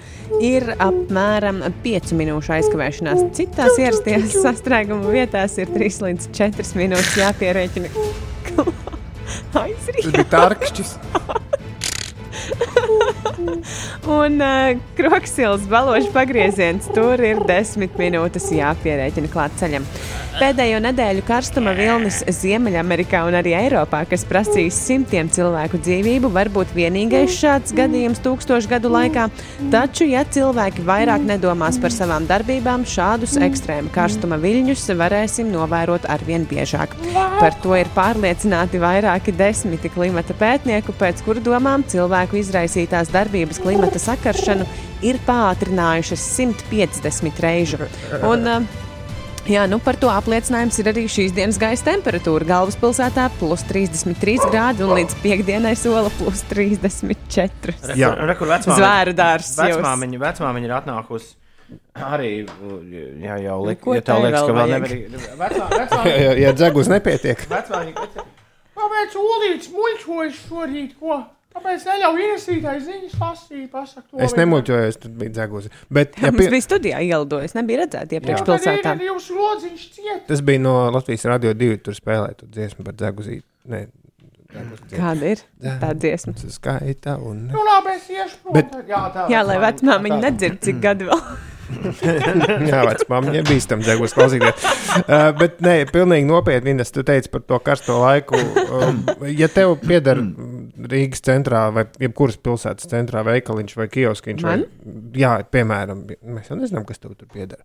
ir 0.44 0.74
apmēram 0.76 1.64
5 1.86 2.16
minūšu 2.20 2.56
aizkavēšanās. 2.60 3.30
Citās 3.40 3.80
ierastajās 3.80 4.42
sastrēguma 4.44 5.16
vietās 5.16 5.56
ir 5.62 5.72
3 5.72 6.04
līdz 6.08 6.24
4 6.36 6.76
minūtes 6.80 7.16
jāpierēķina. 7.22 7.88
Aizrīt. 9.64 10.04
Tas 10.04 10.14
bija 10.14 10.28
tarkšķis. 10.36 10.98
Un 14.20 14.40
uh, 14.42 14.78
kroksils 14.98 15.68
balošs 15.70 16.10
pagrieziens 16.14 16.90
tur 16.96 17.22
ir 17.24 17.42
desmit 17.48 17.96
minūtes 18.00 18.50
jāpierēķina 18.56 19.32
klāt 19.32 19.56
ceļam. 19.60 19.86
Pēdējo 20.40 20.78
nedēļu 20.80 21.24
karstuma 21.28 21.74
vilnis 21.76 22.22
Ziemeļamerikā 22.32 23.26
un 23.28 23.36
arī 23.36 23.52
Eiropā, 23.58 24.06
kas 24.08 24.24
prasīs 24.28 24.78
simtiem 24.88 25.28
cilvēku 25.36 25.82
dzīvību, 25.84 26.30
var 26.32 26.48
būt 26.54 26.72
vienīgais 26.78 27.34
šāds 27.36 27.74
gadījums 27.76 28.22
tūkstošu 28.24 28.72
gadu 28.72 28.92
laikā. 28.94 29.26
Taču, 29.74 30.08
ja 30.08 30.22
cilvēki 30.24 30.86
vairāk 30.88 31.26
nedomās 31.28 31.80
par 31.82 31.92
savām 31.92 32.28
darbībām, 32.30 32.86
šādus 32.88 33.36
ekstrēmu 33.50 33.92
karstuma 33.96 34.40
viļņus 34.40 34.86
varēsim 35.02 35.52
novērot 35.52 36.08
arvien 36.08 36.48
biežāk. 36.48 36.96
Par 37.40 37.58
to 37.64 37.76
ir 37.76 37.92
pārliecināti 37.98 38.80
vairāki 38.80 39.36
desmiti 39.36 39.92
klimata 39.92 40.38
pētnieku, 40.40 40.96
pēc 41.02 41.26
kuru 41.26 41.44
domām 41.44 41.84
cilvēku 41.90 42.40
izraisītās 42.40 43.12
darbības 43.12 43.29
klimata 43.64 44.02
sakaršanu 44.02 44.68
ir 45.06 45.20
pātrinājušas 45.28 46.28
150 46.36 47.42
reižu. 47.46 47.90
Un, 48.24 48.48
uh, 48.48 48.86
Jā, 49.50 49.64
nu 49.66 49.80
par 49.82 49.98
to 49.98 50.10
apliecinājums 50.14 50.76
ir 50.78 50.88
arī 50.92 51.08
šīs 51.10 51.32
dienas 51.34 51.58
gaisa 51.58 51.88
temperatūra. 51.88 52.46
Galvaspilsētā 52.46 53.30
plus 53.40 53.64
33 53.66 54.46
grādi 54.52 54.86
un 54.86 54.94
līdz 54.94 55.16
piekdienai 55.24 55.72
sola 55.80 56.12
plus 56.20 56.44
34. 56.52 57.74
Jā. 57.98 58.12
Rekur 58.30 58.52
vecmāmiņa. 58.52 58.78
Zvēru 58.78 59.16
dārzs 59.18 59.56
jūs. 59.56 59.80
Vecmāmiņa, 59.80 60.22
vecmāmiņa 60.22 60.70
ir 60.70 60.76
atnākusi. 60.78 61.32
Arī, 61.98 62.30
jā, 63.26 63.40
jau 63.46 63.58
Nu, 63.64 63.72
lik, 63.72 63.82
ko 63.82 63.98
ja 63.98 64.06
tai 64.06 64.20
liekas, 64.24 64.46
ka 64.46 64.54
vēl 64.58 64.72
nevar. 64.76 64.94
Vecmā, 65.42 65.66
Ja, 65.66 65.80
vecmāmiņa, 65.82 66.14
ja, 66.22 66.38
ja 66.44 66.54
dzegus 66.58 66.90
nepietiek, 66.94 67.44
vecmāmiņa. 67.50 68.26
Kāpēc 68.80 69.18
olīts 69.24 69.74
muļķojas 69.74 70.40
šorīt, 70.46 70.96
ko? 71.02 71.24
Kāpēc 71.60 71.86
neļauj 71.90 72.22
ienesītāji 72.24 72.82
ziņas 72.86 73.16
lasīt, 73.20 73.66
pasak 73.74 74.22
es 74.24 74.36
nemuļķojos, 74.38 74.98
tad 75.04 75.16
bija 75.20 75.34
dzegus. 75.36 75.66
Bet, 75.92 76.16
Jā, 76.16 76.30
ja 76.30 76.32
mums 76.32 76.40
pie, 76.40 76.52
bija 76.54 76.64
studijā 76.64 77.02
ielidojis, 77.04 77.56
nebija 77.58 77.82
redzēts 77.82 78.16
iepriekš 78.16 78.46
pilsētā. 78.48 78.94
Jūsu 79.10 79.36
lodziņš 79.36 79.84
ciet. 79.98 80.24
tas 80.30 80.44
bija 80.48 80.64
no 80.64 80.76
Latvijas 80.96 81.28
radio 81.28 81.52
2, 81.52 81.82
tur 81.84 81.98
spēlēja 82.00 82.40
tu 82.40 82.48
dziesmu 82.54 82.88
par 82.88 82.96
dzeguzīti. 82.96 83.44
Nē. 83.76 83.84
Kāda 84.96 85.36
ir 85.36 85.44
tā 85.84 85.92
dziesma? 86.00 86.34
Tas 86.40 86.56
skaita 86.56 87.20
un... 87.20 87.50
Nu, 87.52 87.60
labi, 87.68 88.00
es 88.00 88.08
iešu 88.10 88.40
prom. 88.42 88.56
Bet-. 88.56 88.80
Jā, 88.88 89.04
tā. 89.14 89.28
Jā, 89.36 89.44
lai 89.46 89.60
vecmāmiņa 89.68 90.24
nedzird, 90.24 90.62
cik 90.64 90.80
gadu 90.88 91.12
vēl. 91.12 91.24
Jā, 92.70 92.80
vecmāmiņa 92.88 93.44
bīstam 93.46 93.84
dzegus 93.84 94.16
klausīties. 94.18 94.66
Uh, 95.04 95.30
bet 95.38 95.60
nē, 95.62 95.76
pilnīgi 95.94 96.26
nopietni, 96.26 96.74
Ines, 96.74 96.90
tu 96.96 97.04
teici 97.06 97.30
par 97.30 97.44
to 97.46 97.60
karsto 97.62 98.00
laiku. 98.02 98.40
Um, 98.66 99.04
ja 99.30 99.50
tev 99.54 99.76
pieder 99.84 100.22
Rīgas 100.90 101.24
centrā 101.26 101.66
vai 101.76 101.86
jebkuras 102.00 102.38
pilsētas 102.44 102.90
centrā 102.92 103.24
veikaliņš 103.28 103.78
vai 103.80 103.88
kioskiņš, 103.92 104.44
vai, 104.46 104.58
jā, 105.18 105.34
piemēram, 105.52 106.06
mēs 106.36 106.52
jau 106.52 106.60
nezinām, 106.60 106.86
kas 106.88 107.02
tev 107.02 107.16
tur 107.20 107.30
pieder. 107.34 107.64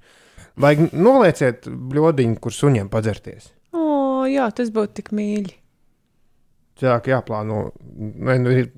Vajag 0.60 0.94
nolieciet 0.94 1.68
bļodiņu, 1.68 2.38
kur 2.42 2.54
suņiem 2.54 2.90
padzerties. 2.90 3.50
O, 3.74 4.24
jā, 4.30 4.48
tas 4.54 4.70
būtu 4.74 5.00
tik 5.00 5.12
mīļi. 5.14 5.56
Cilvēki 6.80 7.12
jāplāno. 7.12 7.58
Ne, 7.94 8.38
nu, 8.42 8.54
ir 8.54 8.70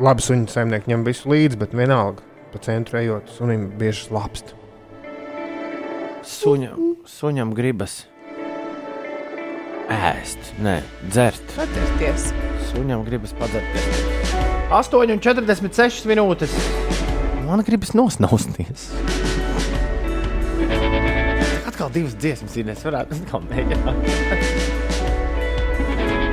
labi, 0.00 0.24
suņu 0.24 0.48
saimnieki 0.52 0.92
ņem 0.92 1.04
visu 1.08 1.32
līdzi, 1.32 1.60
bet 1.60 1.76
vienalga 1.76 2.24
pa 2.50 2.60
centru 2.64 2.98
ejot, 2.98 3.28
sunim 3.30 3.68
bieži 3.80 4.08
slapst. 4.08 4.54
Suņam, 6.26 6.94
suņam 7.08 7.52
gribas 7.56 8.00
ēst, 9.90 10.52
nē, 10.62 10.80
dzert. 11.10 11.56
Patirties. 11.56 12.30
Suņam 12.70 13.02
gribas 13.06 13.32
padzerties. 13.38 14.04
8,46 14.70 16.06
minūtes. 16.06 16.52
Man 17.48 17.64
gribas 17.66 17.90
nosnausties. 17.98 18.90
Atkal 21.66 21.90
divas 21.90 22.14
dziesmas 22.14 22.54
ir. 22.60 22.70
Es 22.70 22.84
varētu 22.86 23.18
atkal 23.18 23.42
mēģināt. 23.50 24.78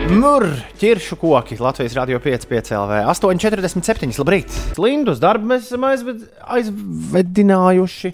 Mūr, 0.08 0.46
ķiršu 0.80 1.18
koki 1.20 1.58
Latvijas 1.60 1.98
Rādio 1.98 2.22
5,5 2.24 2.70
LV. 2.78 3.02
8,47. 3.12 4.14
Labrīt! 4.22 4.54
Lindu 4.80 5.12
uz 5.18 5.20
darbu 5.20 5.50
mēs 5.50 5.68
esam 5.68 5.84
aizved, 5.90 6.22
aizvedinājuši. 6.46 8.14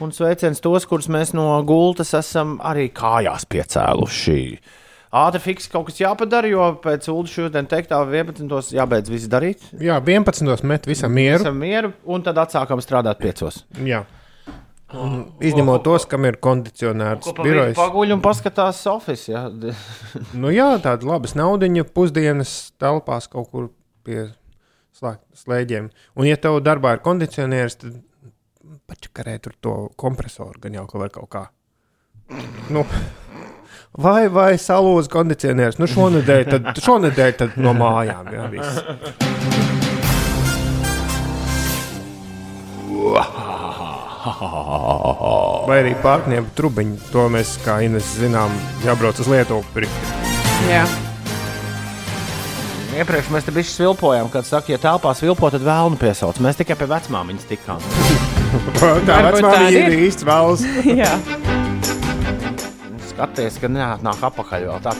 Un 0.00 0.16
sveiciens 0.16 0.64
tos, 0.64 0.88
kurus 0.88 1.10
mēs 1.12 1.34
no 1.36 1.52
gultas 1.68 2.16
esam 2.16 2.56
arī 2.64 2.88
kājās 2.96 3.44
piecēluši. 3.52 4.40
Ātri 5.10 5.40
fiks 5.42 5.66
kaut 5.66 5.88
kas 5.88 5.96
jāpadara, 5.98 6.46
jo 6.46 6.66
pēc 6.84 7.08
ULDA 7.10 7.30
šodien 7.32 7.66
teiktā 7.66 7.98
11. 8.06 8.70
jābeidz 8.76 9.10
viss 9.10 9.30
darīt. 9.30 9.64
Jā, 9.82 9.96
11. 9.98 10.62
met 10.70 10.86
visam 10.86 11.10
mieru. 11.10 11.40
Esam 11.42 11.56
mieru, 11.58 11.90
un 12.06 12.22
tad 12.22 12.38
atsākam 12.38 12.78
strādāt 12.84 13.18
piecos. 13.18 13.64
Jā. 13.82 14.04
Un 14.94 15.16
Izņemot 15.42 15.82
tos, 15.86 16.06
kam 16.10 16.26
ir 16.26 16.38
kondicionēts 16.42 17.34
birojs. 17.38 17.74
Paguļ 17.78 18.14
un 18.16 18.22
paskatās 18.22 18.82
oficiāli. 18.90 19.70
Ja? 19.70 20.22
Nu, 20.42 20.50
jā, 20.54 20.68
tāda 20.82 21.06
laba 21.10 21.30
naudiņa 21.42 21.86
pusdienas 21.94 22.54
telpās 22.78 23.26
kaut 23.30 23.50
kur 23.50 23.68
pie 24.06 24.28
slēdiem. 24.94 25.90
Un, 26.14 26.26
ja 26.26 26.38
tev 26.38 26.60
darbā 26.66 26.94
ir 26.94 27.02
kondicionieris, 27.02 27.80
tad 27.82 27.98
pačakarē 28.90 29.38
tur 29.42 29.58
to 29.58 29.74
kompresoru 29.98 30.62
gan 30.62 30.78
jau 30.78 30.86
kaut 30.90 31.30
kā. 31.30 31.48
Nu, 32.70 32.84
vai, 33.98 34.28
vai 34.32 34.54
salūza 34.60 35.10
kondicionieris? 35.12 35.78
Nu, 35.80 35.88
šonadēļ, 35.90 36.44
tad, 36.50 36.70
šonadēļ 36.84 37.36
tad 37.42 37.58
no 37.60 37.74
mājām. 37.76 38.30
Jā, 38.34 38.48
viss. 38.52 38.82
Vai 45.68 45.78
arī 45.82 45.92
pārknieku 46.02 46.52
trubiņu. 46.58 46.98
To 47.14 47.28
mēs, 47.32 47.54
kā 47.64 47.80
Ines, 47.86 48.08
zinām, 48.20 48.52
jābrauc 48.84 49.20
uz 49.22 49.30
Lietuvu. 49.30 49.64
Jā. 50.70 50.84
Iepriekš 53.00 53.30
mēs 53.32 53.46
te 53.46 53.54
bijām 53.54 53.76
svilpojām, 53.78 54.28
kad 54.32 54.44
saka, 54.44 54.74
ja 54.74 54.80
telpās 54.82 55.22
vilpo, 55.22 55.48
tad 55.54 55.62
vēlnu 55.64 55.96
piesauc. 56.00 56.40
Mēs 56.42 56.58
tikai 56.58 56.76
pie 56.80 56.90
vecmāmiņas 56.90 57.48
tikām. 57.48 57.80
Tā 58.80 58.90
Varbūt 58.90 59.38
vecmā 59.38 59.54
tāda 59.54 59.70
ir 59.70 59.94
ir. 59.94 59.98
īsts 60.10 60.26
Skaties, 63.20 63.58
ka 63.60 63.68
neatnāk 63.68 64.16
apakaļ 64.30 64.62
vēl 64.64 64.80
tā. 64.80 64.96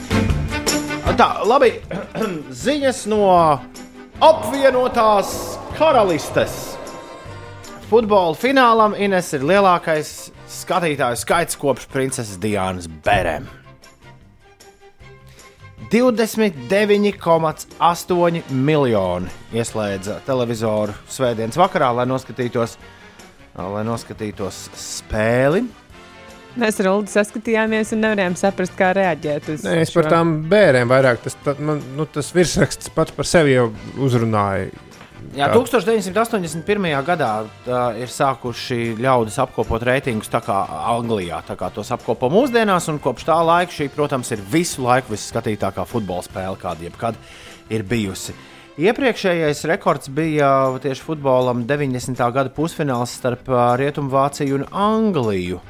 Tā, 1.17 1.41
labi. 1.49 1.81
Ziņas 2.65 3.09
no 3.09 3.25
apvienotās 4.21 5.57
karalistes. 5.79 6.77
Futbola 7.89 8.37
finālam 8.37 8.93
Ines 9.01 9.33
ir 9.33 9.41
lielākais 9.49 10.29
skatītāju 10.53 11.17
skaits 11.17 11.57
kopš 11.57 11.89
princeses 11.89 12.37
Diānas 12.37 12.85
Berem. 13.01 13.49
29,8 15.89 18.45
miljoni 18.53 19.33
ieslēdza 19.57 20.21
televizoru 20.29 20.93
svētdienas 21.09 21.57
vakarā, 21.57 21.89
lai 21.97 22.05
noskatītos, 22.13 22.77
lai 23.57 23.81
noskatītos 23.89 24.69
spēli. 24.77 25.80
Mēs 26.59 26.81
ar 26.83 26.89
Ulu 26.91 27.07
saskatījāmies 27.11 27.93
un 27.95 28.03
nevarējām 28.03 28.37
saprast, 28.39 28.75
kā 28.79 28.91
reaģēt 28.97 29.51
uz 29.53 29.65
Nē, 29.67 29.77
es 29.85 29.93
par 29.95 30.09
tām 30.11 30.41
bērniem 30.51 30.91
vairāk. 30.91 31.23
Tas, 31.23 31.37
tā, 31.45 31.55
man, 31.63 31.83
nu, 31.95 32.07
tas 32.11 32.33
virsraksts 32.35 32.91
pats 32.95 33.15
par 33.15 33.29
sevi 33.29 33.55
jau 33.55 33.69
uzrunāja. 34.03 34.71
Jā, 35.37 35.47
Tā. 35.47 35.55
1981. 35.55 36.89
gadā 37.07 37.31
tā, 37.63 37.81
ir 38.01 38.11
sākuši 38.11 38.97
ļaudis 38.99 39.37
apkopot 39.45 39.85
reitingus 39.87 40.33
tā 40.33 40.41
kā 40.43 40.57
Anglijā. 40.91 41.39
Tā 41.47 41.55
kā 41.61 41.69
tos 41.75 41.93
apkopo 41.95 42.33
mūsdienās, 42.33 42.89
un 42.91 42.99
kopš 43.03 43.29
tā 43.29 43.37
laika 43.47 43.77
šī, 43.77 43.91
protams, 43.95 44.33
ir 44.35 44.43
visu 44.51 44.83
laiku 44.83 45.15
visskatītākā 45.15 45.87
futbola 45.87 46.27
spēle, 46.27 46.59
kāda 46.59 46.89
jebkad 46.89 47.21
ir 47.71 47.87
bijusi. 47.87 48.35
Iepriekšējais 48.81 49.61
rekords 49.69 50.11
bija 50.15 50.49
tieši 50.83 51.05
futbolam 51.05 51.63
90. 51.69 52.17
gada 52.35 52.51
pusfināls 52.57 53.13
starp 53.21 53.47
Rietumvāciju 53.79 54.57
un 54.57 54.67
Angliju. 54.73 55.61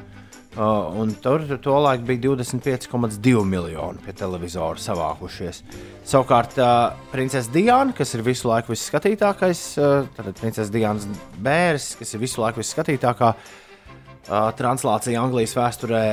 Uh, 0.51 0.89
un 0.99 1.13
tur 1.15 1.45
tolaik 1.63 2.01
bija 2.03 2.33
25,2 2.33 3.45
miljoni 3.47 4.01
pie 4.03 4.11
televizora 4.19 4.75
savākušies. 4.83 5.61
Savukārt, 6.03 6.57
uh, 6.59 6.97
princese 7.07 7.47
Diana, 7.53 7.93
kas 7.95 8.11
ir 8.17 8.23
visu 8.25 8.49
laiku 8.49 8.73
visskatītākais, 8.73 9.61
uh, 9.79 10.09
tad 10.17 10.27
princese 10.41 10.67
Dianas 10.73 11.05
bērns, 11.39 11.93
kas 12.01 12.11
ir 12.11 12.23
visu 12.25 12.43
laiku 12.43 12.59
visskatītākā 12.59 13.29
uh, 13.31 14.49
translācija 14.59 15.23
Anglijas 15.23 15.55
vēsturē, 15.55 16.03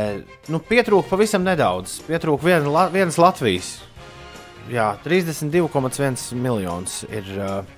nu, 0.55 0.63
pietrūka 0.71 1.11
pavisam 1.17 1.43
nedaudz. 1.43 1.97
Pietrūka 2.07 2.47
viena, 2.47 2.71
la, 2.71 2.87
vienas 2.95 3.19
Latvijas. 3.19 3.73
Jā, 4.71 4.93
32,1 5.03 6.39
miljonus 6.39 7.03
ir. 7.11 7.35
Uh, 7.35 7.75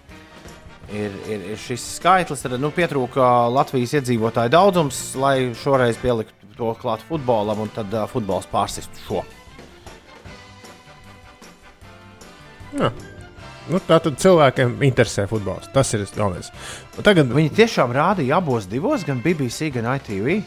ir, 0.93 1.13
ir, 1.29 1.45
ir 1.55 1.61
šis 1.61 1.85
skaitlis. 1.97 2.43
Tad 2.45 2.57
nu, 2.61 2.71
pietrūka 2.75 3.31
Latvijas 3.53 3.95
iedzīvotāju 4.01 4.53
daudzums, 4.53 5.01
lai 5.19 5.53
šoreiz 5.63 5.99
pieliktu 6.03 6.40
to 6.61 6.75
klāt 6.81 7.05
futbolam, 7.09 7.65
un 7.65 7.73
tad 7.73 7.93
uh, 7.97 8.07
futbols 8.11 8.49
pārsistu 8.51 9.07
šo. 9.07 9.25
Nu, 13.71 13.79
tā 13.87 13.99
tad 14.03 14.19
cilvēkiem 14.19 14.81
interesē 14.87 15.27
futbols. 15.31 15.69
Tas 15.75 15.91
ir 15.95 16.05
galvenais. 16.17 16.51
Tagad 17.07 17.31
Viņi 17.35 17.53
tiešām 17.55 17.93
rādīja 17.95 18.39
abos 18.41 18.67
divos, 18.71 19.05
gan 19.07 19.23
BBC, 19.25 19.71
gan 19.75 19.89
ITV. 19.95 20.41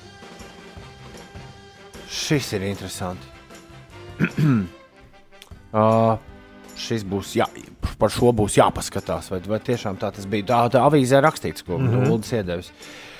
Šis 2.13 2.51
ir 2.57 2.67
interesanti. 2.67 3.31
uh, 5.73 6.13
šis 6.79 7.05
būs 7.09 7.33
jā, 7.39 7.47
par 7.99 8.11
šo 8.13 8.33
būs 8.35 8.59
jāpaskatās, 8.59 9.31
vai, 9.33 9.39
vai 9.47 9.59
tiešām 9.63 9.97
tā 10.01 10.11
tas 10.13 10.27
bija. 10.29 10.49
Tā, 10.51 10.59
tā 10.75 10.83
avīzē 10.85 11.23
rakstīts, 11.23 11.65
ko 11.65 11.79
mm 11.79 11.89
-hmm. 11.89 12.11
Lūdzu 12.11 12.37
iedevis. 12.41 12.69
Uh, 12.69 13.12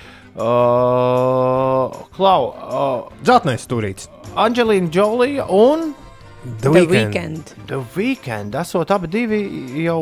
Klau, 2.14 2.40
uh, 2.50 3.12
dzeltenais 3.22 3.62
stūrītis. 3.62 4.08
Anģelīna 4.34 4.90
Jolija 4.90 5.46
un 5.46 5.92
The 6.44 6.68
The 6.68 6.70
Weeknd. 6.70 6.90
weekend. 6.90 7.52
The 7.70 7.78
Weeknd 7.94 8.56
esot 8.60 8.90
abi 8.92 9.08
divi 9.08 9.38
jau 9.84 10.00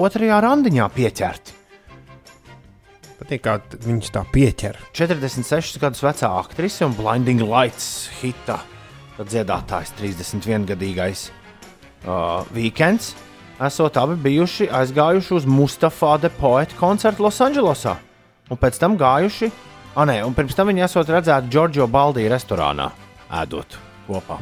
otrajā 0.00 0.38
randiņā 0.40 0.86
pieķerti. 0.94 1.58
patīk, 3.22 3.42
kā 3.44 3.60
viņš 3.86 4.10
tā 4.14 4.22
pieķer. 4.32 4.78
46 4.98 5.78
gadus 5.78 6.02
vecā 6.02 6.30
aktrise 6.40 6.84
un 6.86 6.94
Blinding 6.96 7.42
Lights 7.46 8.08
hita 8.20 8.60
dziedātājs, 9.18 9.92
31-gadīgais 10.00 11.28
uh, 12.06 12.42
Weekends. 12.54 13.12
Esot 13.62 13.96
abi 14.00 14.16
bijuši 14.18 14.66
aizgājuši 14.74 15.34
uz 15.36 15.46
Mustafa 15.46 16.16
de 16.18 16.30
Poeta 16.34 16.74
koncertu 16.80 17.22
Losandželosā. 17.22 17.94
Un 18.50 18.58
pēc 18.58 18.80
tam 18.80 18.96
gājuši, 18.98 19.52
ah, 19.94 20.04
nē, 20.08 20.20
un 20.26 20.34
pirms 20.36 20.56
tam 20.56 20.70
viņi 20.72 20.86
esot 20.88 21.10
redzēti 21.12 21.52
Giorgio 21.52 21.86
Baldī 21.90 22.26
restorānā 22.32 22.90
ēdot 23.42 23.78
kopā. 24.08 24.38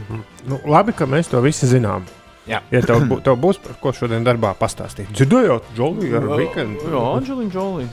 Nu, 0.49 0.61
labi, 0.71 0.95
ka 0.97 1.09
mēs 1.11 1.31
to 1.31 1.41
visi 1.45 1.69
zinām. 1.71 2.07
Jā. 2.49 2.63
Ja 2.73 2.81
tev, 2.83 3.05
tev 3.23 3.37
būs 3.39 3.61
par 3.63 3.77
ko 3.83 3.93
šodien 3.95 4.25
darbā 4.27 4.55
pastāstīt, 4.59 5.11
dzirdējot, 5.15 5.75
Džolī 5.77 6.15
ar 6.19 6.25
weekendu. 6.33 6.89
Jā, 6.89 7.03
Anģelīna 7.21 7.53
Džolī. 7.55 7.89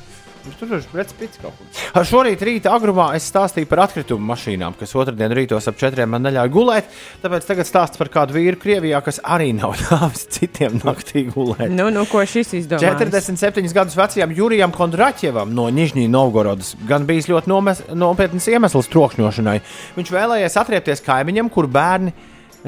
Tur 0.59 0.73
ir 0.77 0.85
Brits 0.91 1.15
Pits 1.17 1.41
kaut 1.41 1.55
kur. 1.57 1.67
Ar 1.97 2.07
šorīt 2.07 2.43
rīta 2.45 2.71
agrumā 2.75 3.09
es 3.17 3.27
stāstīju 3.31 3.69
par 3.69 3.83
atkritumu 3.87 4.23
mašīnām, 4.31 4.75
kas 4.79 4.95
otrdien 4.97 5.33
rītos 5.35 5.67
ap 5.69 5.79
četriem 5.79 6.09
man 6.13 6.23
neļauj 6.27 6.51
gulēt. 6.53 6.93
Tāpēc 7.23 7.47
tagad 7.49 7.69
stāsts 7.69 7.99
par 7.99 8.11
kādu 8.13 8.37
vīru 8.37 8.59
Krievijā, 8.61 9.01
kas 9.05 9.19
arī 9.23 9.51
nav 9.57 9.75
ļāvis 9.81 10.27
citiem 10.37 10.79
naktī 10.83 11.25
gulēt. 11.33 11.67
Nu, 11.73 11.89
nu, 11.93 12.05
ko 12.09 12.23
šis 12.27 12.55
izdomāja? 12.61 12.95
47 13.01 13.75
gadus 13.75 13.97
vecajam 13.99 14.33
Jurijam 14.37 14.75
Kondraķevam 14.75 15.53
no 15.57 15.67
Nižņī 15.73 16.07
Novgorodas 16.11 16.75
gan 16.87 17.07
bijis 17.09 17.29
ļoti 17.31 17.51
nomes, 17.51 17.83
nopietns 17.97 18.47
iemesls 18.51 18.89
trokšņošanai. 18.93 19.59
Viņš 19.99 20.15
vēlējies 20.15 20.59
atriepties 20.63 21.05
kaimiņam, 21.05 21.51
kur 21.53 21.69
bērni 21.71 22.15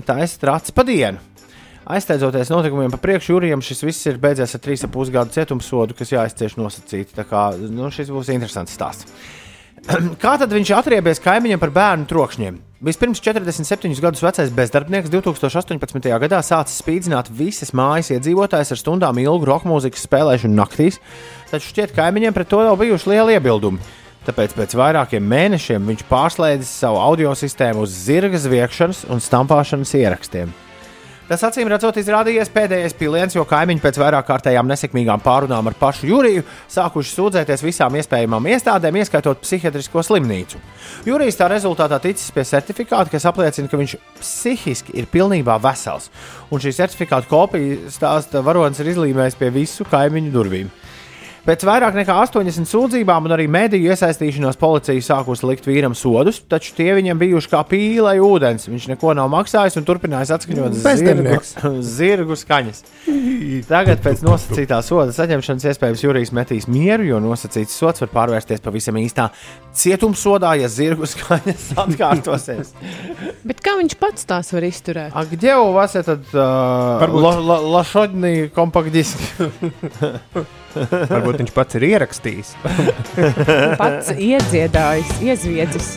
taisa 0.06 0.40
trācis 0.42 0.76
pa 0.76 0.86
dienu. 0.88 1.29
Aizsteidzoties 1.90 2.52
notikumiem 2.54 2.92
pa 2.94 3.00
priekšu, 3.02 3.34
Jurijam 3.34 3.64
šis 3.66 3.80
viss 3.82 4.06
ir 4.06 4.20
beidzies 4.22 4.52
ar 4.54 4.62
3,5 4.62 5.10
gadu 5.10 5.34
cietumsodu, 5.34 5.96
kas 5.98 6.12
jāizcieš 6.14 6.60
nosacīti. 6.60 7.16
Tā 7.18 7.26
kā 7.26 7.48
nu, 7.66 7.90
šis 7.90 8.12
būs 8.14 8.30
interesants 8.30 8.76
stāsts. 8.78 9.10
Kā 10.22 10.36
tad 10.38 10.54
viņš 10.54 10.74
atriebies 10.76 11.22
kaimiņam 11.24 11.62
par 11.62 11.72
bērnu 11.74 12.06
trokšņiem? 12.12 12.60
Vispirms 12.86 13.24
47 13.26 13.98
gadus 14.04 14.22
vecais 14.22 14.54
bezdarbnieks 14.54 15.10
2018. 15.10 16.12
gadā 16.22 16.44
sācis 16.46 16.78
spīdzināt 16.84 17.32
visas 17.34 17.74
mājas 17.74 18.12
iedzīvotājus 18.14 18.76
ar 18.76 18.82
stundām 18.84 19.24
ilgu 19.24 19.50
roka 19.50 19.72
mūzikas 19.72 20.06
spēlēšanu 20.06 20.60
naktīs, 20.60 21.02
taču 21.50 21.74
šķiet, 21.74 21.96
ka 21.96 22.04
kaimiņiem 22.06 22.38
pret 22.38 22.54
to 22.54 22.62
jau 22.68 22.78
bijuši 22.80 23.16
lieli 23.16 23.40
iebildumi. 23.40 23.82
Tāpēc 24.30 24.54
pēc 24.54 24.78
vairākiem 24.78 25.26
mēnešiem 25.26 25.90
viņš 25.90 26.08
pārslēdzis 26.12 26.80
savu 26.86 27.02
audio 27.02 27.34
sistēmu 27.34 27.88
uz 27.88 27.98
zirga 28.06 28.38
zviegšanas 28.38 29.08
un 29.10 29.24
stampāšanas 29.24 29.96
ierakstiem. 29.98 30.52
Tas 31.30 31.44
acīm 31.46 31.70
redzot, 31.70 31.94
izrādījies 32.02 32.50
pēdējais 32.50 32.96
piliens, 32.98 33.36
jo 33.38 33.44
kaimiņi 33.46 33.84
pēc 33.84 34.00
vairāk 34.02 34.26
kārtējām 34.26 34.66
nesekmīgām 34.72 35.22
pārunām 35.22 35.68
ar 35.70 35.76
pašu 35.78 36.08
Juriju 36.10 36.42
sākuši 36.74 37.14
sūdzēties 37.14 37.62
visām 37.68 37.94
iespējamām 38.00 38.48
iestādēm, 38.50 38.98
ieskaitot 38.98 39.44
psihiatrisko 39.44 40.02
slimnīcu. 40.08 40.58
Jurijs 41.06 41.38
tā 41.38 41.46
rezultātā 41.54 42.00
ticis 42.02 42.34
pie 42.34 42.48
certifikāta, 42.50 43.14
kas 43.14 43.30
apliecina, 43.30 43.70
ka 43.70 43.78
viņš 43.78 43.94
psihiski 44.18 44.98
ir 44.98 45.06
pilnībā 45.14 45.60
vesels. 45.62 46.10
Un 46.50 46.66
šī 46.66 46.74
certifikāta 46.80 47.30
kopija 47.30 47.94
stāsta, 47.94 48.42
varonis 48.42 48.82
ir 48.82 48.90
izlīmējis 48.96 49.38
pie 49.38 49.54
visu 49.54 49.86
kaimiņu 49.86 50.34
durvīm. 50.34 50.74
Pēc 51.49 51.65
vairāk 51.69 51.93
nekā 51.99 52.15
80 52.25 52.65
sūdzībām 52.71 53.27
un 53.29 53.35
arī 53.37 53.45
mediju 53.53 53.91
iesaistīšanās 53.93 54.57
policija 54.61 55.03
sākusi 55.05 55.45
likt 55.51 55.67
vīram 55.69 55.93
sodus, 55.97 56.39
taču 56.49 56.73
tie 56.79 56.95
viņam 56.97 57.19
bijuši 57.21 57.51
kā 57.53 57.61
pīlai 57.69 58.17
ūdens. 58.25 58.65
Viņš 58.71 58.87
neko 58.95 59.13
nav 59.19 59.29
maksājis 59.33 59.77
un 59.81 59.85
turpinājis 59.85 60.33
atskaņot 60.39 60.79
zirgu, 60.79 60.89
Bezdarbnieks. 60.89 61.55
zirgu 61.85 62.39
skaņas. 62.41 62.83
Tagad 63.69 64.01
pēc 64.05 64.25
nosacītā 64.25 64.79
soda 64.85 65.13
saņemšanas 65.13 65.69
iespējams 65.73 66.05
Jurijs 66.07 66.33
metīs 66.37 66.65
mieru, 66.71 67.05
jo 67.13 67.21
nosacīts 67.21 67.77
sots 67.77 68.01
var 68.05 68.11
pārvērsties 68.15 68.65
pavisam 68.65 68.97
īstā 69.01 69.29
cietumsodā, 69.77 70.55
ja 70.61 70.69
zirgu 70.73 71.05
skaņas 71.11 71.69
atkārtosies. 71.85 72.73
Bet 73.45 73.61
kā 73.65 73.77
viņš 73.81 73.99
pats 74.01 74.25
tās 74.29 74.53
var 74.57 74.65
izturēt? 74.65 75.13
А 75.13 75.25
где 75.29 75.55
у 75.57 75.73
вас 75.73 75.95
этот 75.95 76.25
uh, 76.33 77.01
Varbūt- 77.05 77.21
lo, 77.21 77.33
lo, 77.41 77.57
лошадный 77.77 78.49
компакт-диск? 78.49 79.19
Varbūt 81.14 81.40
viņš 81.44 81.54
pats 81.56 81.78
ir 81.80 81.86
ierakstījis. 81.90 82.52
Pats 83.82 84.12
iedziedājis, 84.16 85.14
iezviedzis. 85.26 85.88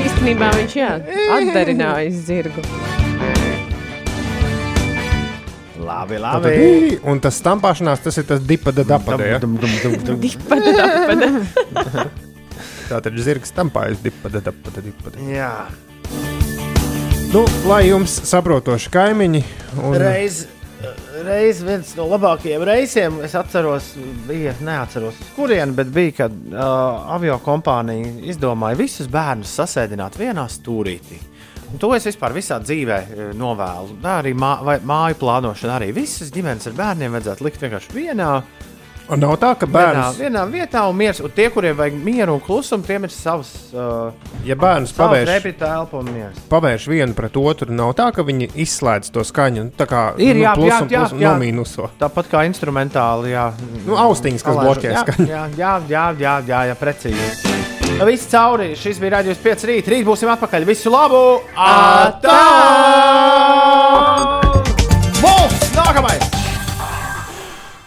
Īstenībā 0.00 0.48
viņš 0.56 0.74
jā, 0.78 0.90
atdarinājis 1.36 2.20
zirgu. 2.28 2.64
Labi, 5.80 6.16
Un 6.16 6.22
labi. 6.22 6.50
tad- 6.50 7.08
Un 7.10 7.20
tas 7.24 7.38
stampāšanās, 7.40 8.02
tas 8.04 8.18
ir 8.20 8.24
tas 8.28 8.40
dipada 8.46 8.84
dapada. 8.84 9.24
Ja? 9.26 9.38
Dum, 9.42 9.56
dum, 9.56 9.70
dum, 9.82 9.94
dum. 10.04 10.20
Tā 12.90 12.98
tad 13.00 13.12
ir 13.14 13.22
zirgs 13.24 13.50
stampājas 13.54 14.02
dipada 14.04 14.40
dapada 14.44 14.82
dipada. 14.84 15.16
Jā, 15.30 15.52
Nu, 17.30 17.44
lai 17.70 17.84
jums 17.86 18.10
saprotoši 18.26 18.90
kaimiņi. 18.90 19.40
Un... 19.78 19.92
reiz, 20.02 20.40
reiz 21.26 21.60
viens 21.64 21.92
no 21.98 22.06
labākajiem 22.10 22.62
reisiem, 22.66 23.18
es 23.26 23.34
atceros, 23.38 23.92
bija, 24.28 24.54
neatceros, 24.64 25.18
uz 25.20 25.32
kurienu, 25.36 25.74
bet 25.78 25.90
bija, 25.94 26.16
kad 26.22 26.36
uh, 26.52 27.10
avio 27.16 27.38
kompānija 27.44 28.12
izdomāja 28.32 28.78
visus 28.80 29.10
bērnus 29.10 29.52
sasēdināt 29.60 30.18
vienā 30.20 30.46
stūrītī. 30.50 31.20
Un 31.70 31.78
to 31.78 31.92
es 31.94 32.06
vispār 32.08 32.34
visā 32.34 32.56
dzīvē 32.58 32.96
eh, 32.98 33.26
novēlu. 33.38 34.00
Tā 34.02 34.16
arī 34.24 34.32
mā, 34.34 34.56
māju 34.82 35.18
plānošana, 35.20 35.76
arī 35.76 35.92
visas 35.94 36.32
ģimenes 36.34 36.66
ar 36.66 36.74
bērniem 36.80 37.14
vajadzētu 37.14 37.46
likt 37.46 37.62
vienkārši 37.62 37.94
vienā, 37.94 38.30
Un 39.10 39.18
nav 39.18 39.32
tā, 39.42 39.50
ka 39.58 39.66
vienā, 39.66 39.80
bērns, 39.80 40.18
vienā 40.20 40.42
vietā 40.50 40.84
un 40.86 40.94
miers. 40.98 41.18
Un 41.24 41.32
tie, 41.34 41.48
kuriem 41.50 41.74
vajag 41.78 41.96
mieru 41.98 42.36
un 42.36 42.42
klusumu, 42.44 42.84
tiem 42.86 43.08
ir 43.08 43.12
savs, 43.14 43.50
uh, 43.74 44.12
ja 44.46 44.54
bērns 44.58 44.92
pavērš, 44.94 45.48
pavērš 46.50 46.86
vienu 46.92 47.16
pret 47.18 47.38
otru, 47.40 47.72
nav 47.74 47.90
tā, 47.98 48.10
ka 48.14 48.22
viņi 48.26 48.52
izslēdz 48.64 49.10
to 49.14 49.24
skaņu. 49.26 49.66
nu, 49.66 49.74
Tā 49.80 49.86
kā 49.90 50.00
Ir, 50.20 50.36
jā, 50.38 50.54
plus 50.54 50.70
jā, 50.70 50.78
un 50.84 50.88
jā, 50.92 51.00
plus 51.02 51.12
jā. 51.18 51.32
nomīnuso. 51.34 51.90
Tāpat 51.98 52.30
kā 52.30 52.44
instrumentāli, 52.46 53.34
jā. 53.34 53.46
Nu, 53.86 53.98
austiņas, 53.98 54.46
kas 54.46 54.60
bloķē 54.62 54.90
skaņu. 55.02 55.26
Jā, 55.30 55.44
jā, 55.58 55.72
jā, 55.90 56.04
jā, 56.20 56.34
jā, 56.46 56.60
jā 56.70 56.74
precīzi. 56.78 57.58
Viss 58.06 58.30
cauri. 58.30 58.76
Šis 58.78 59.00
bija 59.02 59.18
rādījums 59.18 59.42
5 59.44 59.66
rīt. 59.68 59.90
Rīt 59.92 60.04
būsim 60.06 60.30
atpakaļ. 60.32 60.64
Visu 60.70 60.92
labu! 60.94 61.24
Atā! 61.58 62.38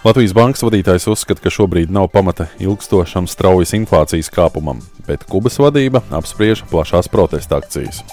Latvijas 0.03 0.33
bankas 0.35 0.65
vadītājs 0.67 1.05
uzskata, 1.07 1.45
ka 1.45 1.51
šobrīd 1.53 1.91
nav 1.93 2.09
pamata 2.11 2.49
ilgstošam 2.59 3.23
straujas 3.31 3.71
inflācijas 3.77 4.27
kāpumam, 4.35 4.81
bet 5.07 5.23
Kubas 5.29 5.55
vadība 5.63 6.03
apspriež 6.11 6.65
plašās 6.67 7.07
protesta 7.07 7.61
akcijas. 7.63 8.03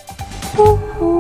Ooh, 0.62 1.19